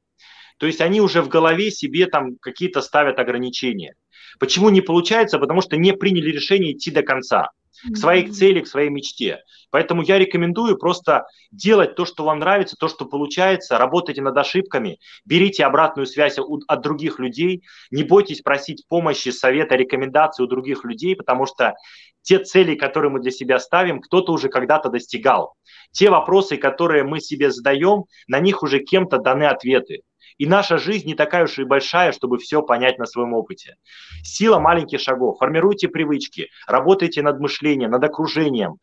То 0.59 0.67
есть 0.67 0.81
они 0.81 1.01
уже 1.01 1.23
в 1.23 1.29
голове 1.29 1.71
себе 1.71 2.07
там 2.07 2.37
какие-то 2.41 2.81
ставят 2.81 3.19
ограничения. 3.19 3.95
Почему 4.39 4.71
не 4.71 4.81
получается? 4.81 5.39
Потому 5.39 5.61
что 5.61 5.77
не 5.77 5.93
приняли 5.93 6.31
решение 6.31 6.73
идти 6.73 6.91
до 6.91 7.03
конца 7.03 7.51
к 7.93 7.97
своей 7.97 8.29
цели, 8.29 8.61
к 8.61 8.67
своей 8.67 8.91
мечте. 8.91 9.41
Поэтому 9.71 10.03
я 10.03 10.19
рекомендую 10.19 10.79
просто 10.79 11.27
делать 11.51 11.95
то, 11.95 12.05
что 12.05 12.25
вам 12.25 12.39
нравится, 12.39 12.77
то, 12.79 12.89
что 12.89 13.05
получается, 13.05 13.79
работайте 13.79 14.23
над 14.23 14.37
ошибками, 14.37 14.99
берите 15.25 15.65
обратную 15.65 16.07
связь 16.07 16.39
от 16.39 16.81
других 16.81 17.19
людей, 17.19 17.63
не 17.91 18.03
бойтесь 18.03 18.41
просить 18.41 18.85
помощи, 18.89 19.29
совета, 19.29 19.77
рекомендаций 19.77 20.45
у 20.45 20.49
других 20.49 20.85
людей, 20.85 21.17
потому 21.17 21.47
что 21.47 21.75
те 22.23 22.39
цели, 22.39 22.75
которые 22.75 23.11
мы 23.11 23.21
для 23.21 23.31
себя 23.31 23.59
ставим, 23.59 24.01
кто-то 24.01 24.33
уже 24.33 24.49
когда-то 24.49 24.89
достигал. 24.89 25.55
Те 25.93 26.11
вопросы, 26.11 26.57
которые 26.57 27.05
мы 27.05 27.21
себе 27.21 27.51
задаем, 27.51 28.05
на 28.27 28.41
них 28.41 28.63
уже 28.63 28.81
кем-то 28.81 29.19
даны 29.19 29.45
ответы. 29.45 30.01
И 30.39 30.47
наша 30.47 30.79
жизнь 30.79 31.07
не 31.07 31.15
такая 31.15 31.45
уж 31.45 31.59
и 31.59 31.65
большая, 31.65 32.13
чтобы 32.13 32.39
все 32.39 32.63
понять 32.63 32.99
на 32.99 33.07
своем 33.07 33.35
опыте. 33.35 33.77
Сила 34.23 34.59
маленьких 34.59 35.01
шагов. 35.01 35.39
Формируйте 35.39 35.89
привычки, 35.89 36.49
работайте 36.67 37.23
над 37.23 37.41
мышлением, 37.41 37.91
над 37.91 38.05
окружением, 38.05 38.79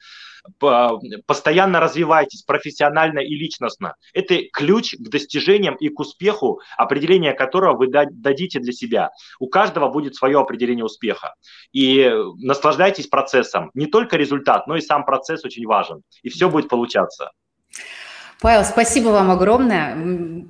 постоянно 1.25 1.79
развивайтесь 1.79 2.43
профессионально 2.43 3.19
и 3.19 3.35
личностно. 3.35 3.95
Это 4.13 4.39
ключ 4.51 4.95
к 4.97 5.09
достижениям 5.09 5.75
и 5.75 5.89
к 5.89 5.99
успеху, 5.99 6.59
определение 6.77 7.33
которого 7.33 7.77
вы 7.77 7.87
дадите 7.87 8.59
для 8.59 8.73
себя. 8.73 9.11
У 9.39 9.47
каждого 9.47 9.89
будет 9.89 10.15
свое 10.15 10.39
определение 10.39 10.85
успеха. 10.85 11.35
И 11.71 12.11
наслаждайтесь 12.37 13.07
процессом. 13.07 13.71
Не 13.73 13.87
только 13.87 14.17
результат, 14.17 14.67
но 14.67 14.75
и 14.75 14.81
сам 14.81 15.05
процесс 15.05 15.45
очень 15.45 15.65
важен. 15.65 16.01
И 16.23 16.29
все 16.29 16.49
будет 16.49 16.69
получаться. 16.69 17.31
Павел, 18.43 18.65
спасибо 18.65 19.07
вам 19.07 19.31
огромное. 19.31 19.95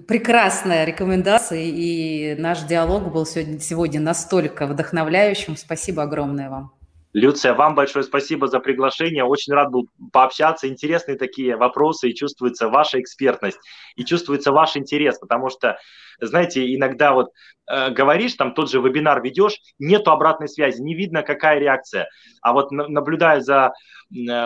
Прекрасная 0.08 0.84
рекомендация, 0.84 1.62
и 1.62 2.34
наш 2.40 2.64
диалог 2.64 3.14
был 3.14 3.24
сегодня, 3.24 3.60
сегодня 3.60 4.02
настолько 4.02 4.66
вдохновляющим. 4.66 5.56
Спасибо 5.56 6.02
огромное 6.02 6.50
вам. 6.50 6.72
Люция, 7.14 7.54
вам 7.54 7.76
большое 7.76 8.04
спасибо 8.04 8.48
за 8.48 8.60
приглашение. 8.60 9.24
Очень 9.24 9.54
рад 9.54 9.70
был 9.70 9.88
пообщаться. 10.12 10.68
Интересные 10.68 11.20
такие 11.20 11.56
вопросы, 11.56 12.10
и 12.10 12.16
чувствуется 12.16 12.68
ваша 12.68 13.00
экспертность, 13.00 13.60
и 13.96 14.04
чувствуется 14.04 14.52
ваш 14.52 14.76
интерес, 14.76 15.20
потому 15.20 15.52
что, 15.52 15.78
знаете, 16.20 16.74
иногда 16.74 17.14
вот 17.14 17.28
э, 17.70 17.92
говоришь, 17.92 18.34
там 18.34 18.56
тот 18.56 18.72
же 18.72 18.82
вебинар 18.82 19.22
ведешь, 19.22 19.60
нету 19.78 20.10
обратной 20.10 20.50
связи, 20.50 20.82
не 20.82 20.96
видно, 20.96 21.22
какая 21.22 21.60
реакция. 21.60 22.08
А 22.42 22.54
вот 22.54 22.72
наблюдая 22.72 23.40
за 23.42 23.72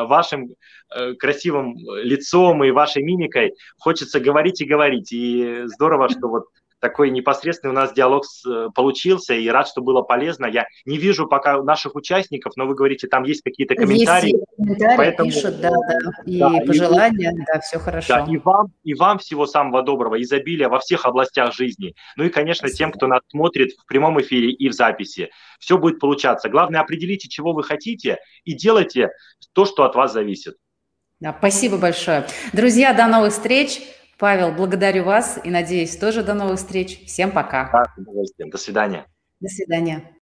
вашим 0.05 0.55
э, 0.95 1.13
красивым 1.15 1.75
лицом 2.03 2.63
и 2.63 2.71
вашей 2.71 3.03
мимикой, 3.03 3.53
хочется 3.79 4.19
говорить 4.19 4.61
и 4.61 4.65
говорить. 4.65 5.11
И 5.11 5.63
здорово, 5.65 6.09
что 6.09 6.27
вот 6.27 6.45
такой 6.79 7.09
непосредственный 7.09 7.71
у 7.71 7.75
нас 7.75 7.93
диалог 7.93 8.23
э, 8.45 8.67
получился, 8.73 9.33
и 9.33 9.47
рад, 9.47 9.67
что 9.67 9.81
было 9.81 10.01
полезно. 10.01 10.45
Я 10.45 10.65
не 10.85 10.97
вижу 10.97 11.27
пока 11.27 11.61
наших 11.61 11.95
участников, 11.95 12.53
но 12.55 12.65
вы 12.65 12.75
говорите, 12.75 13.07
там 13.07 13.23
есть 13.23 13.41
какие-то 13.41 13.75
комментарии. 13.75 14.33
Есть 14.33 14.45
комментарии, 14.55 14.97
поэтому, 14.97 15.29
пишут, 15.29 15.61
да, 15.61 15.69
да, 15.69 16.23
и 16.25 16.39
да, 16.39 16.49
пожелания, 16.65 17.31
и, 17.31 17.45
да, 17.45 17.59
все 17.59 17.79
хорошо. 17.79 18.07
Да, 18.07 18.25
и 18.29 18.37
вам, 18.37 18.67
и 18.83 18.93
вам 18.93 19.19
всего 19.19 19.45
самого 19.45 19.83
доброго, 19.83 20.21
изобилия 20.21 20.69
во 20.69 20.79
всех 20.79 21.05
областях 21.05 21.53
жизни. 21.53 21.95
Ну 22.15 22.25
и, 22.25 22.29
конечно, 22.29 22.67
Спасибо. 22.67 22.77
тем, 22.77 22.91
кто 22.91 23.07
нас 23.07 23.21
смотрит 23.29 23.73
в 23.73 23.85
прямом 23.85 24.19
эфире 24.21 24.51
и 24.51 24.69
в 24.69 24.73
записи. 24.73 25.29
Все 25.59 25.77
будет 25.77 25.99
получаться. 25.99 26.49
Главное, 26.49 26.81
определите, 26.81 27.27
чего 27.27 27.53
вы 27.53 27.63
хотите, 27.63 28.19
и 28.43 28.53
делайте 28.53 29.09
то, 29.53 29.65
что 29.65 29.83
от 29.83 29.95
вас 29.95 30.13
зависит. 30.13 30.55
Да, 31.19 31.35
спасибо 31.37 31.77
большое. 31.77 32.27
Друзья, 32.53 32.93
до 32.93 33.07
новых 33.07 33.33
встреч. 33.33 33.81
Павел, 34.17 34.51
благодарю 34.51 35.03
вас 35.03 35.39
и 35.43 35.49
надеюсь 35.49 35.95
тоже 35.95 36.23
до 36.23 36.33
новых 36.33 36.57
встреч. 36.57 37.05
Всем 37.05 37.31
пока. 37.31 37.69
Да, 37.71 38.47
До 38.51 38.57
свидания. 38.57 39.05
До 39.39 39.47
свидания. 39.47 40.15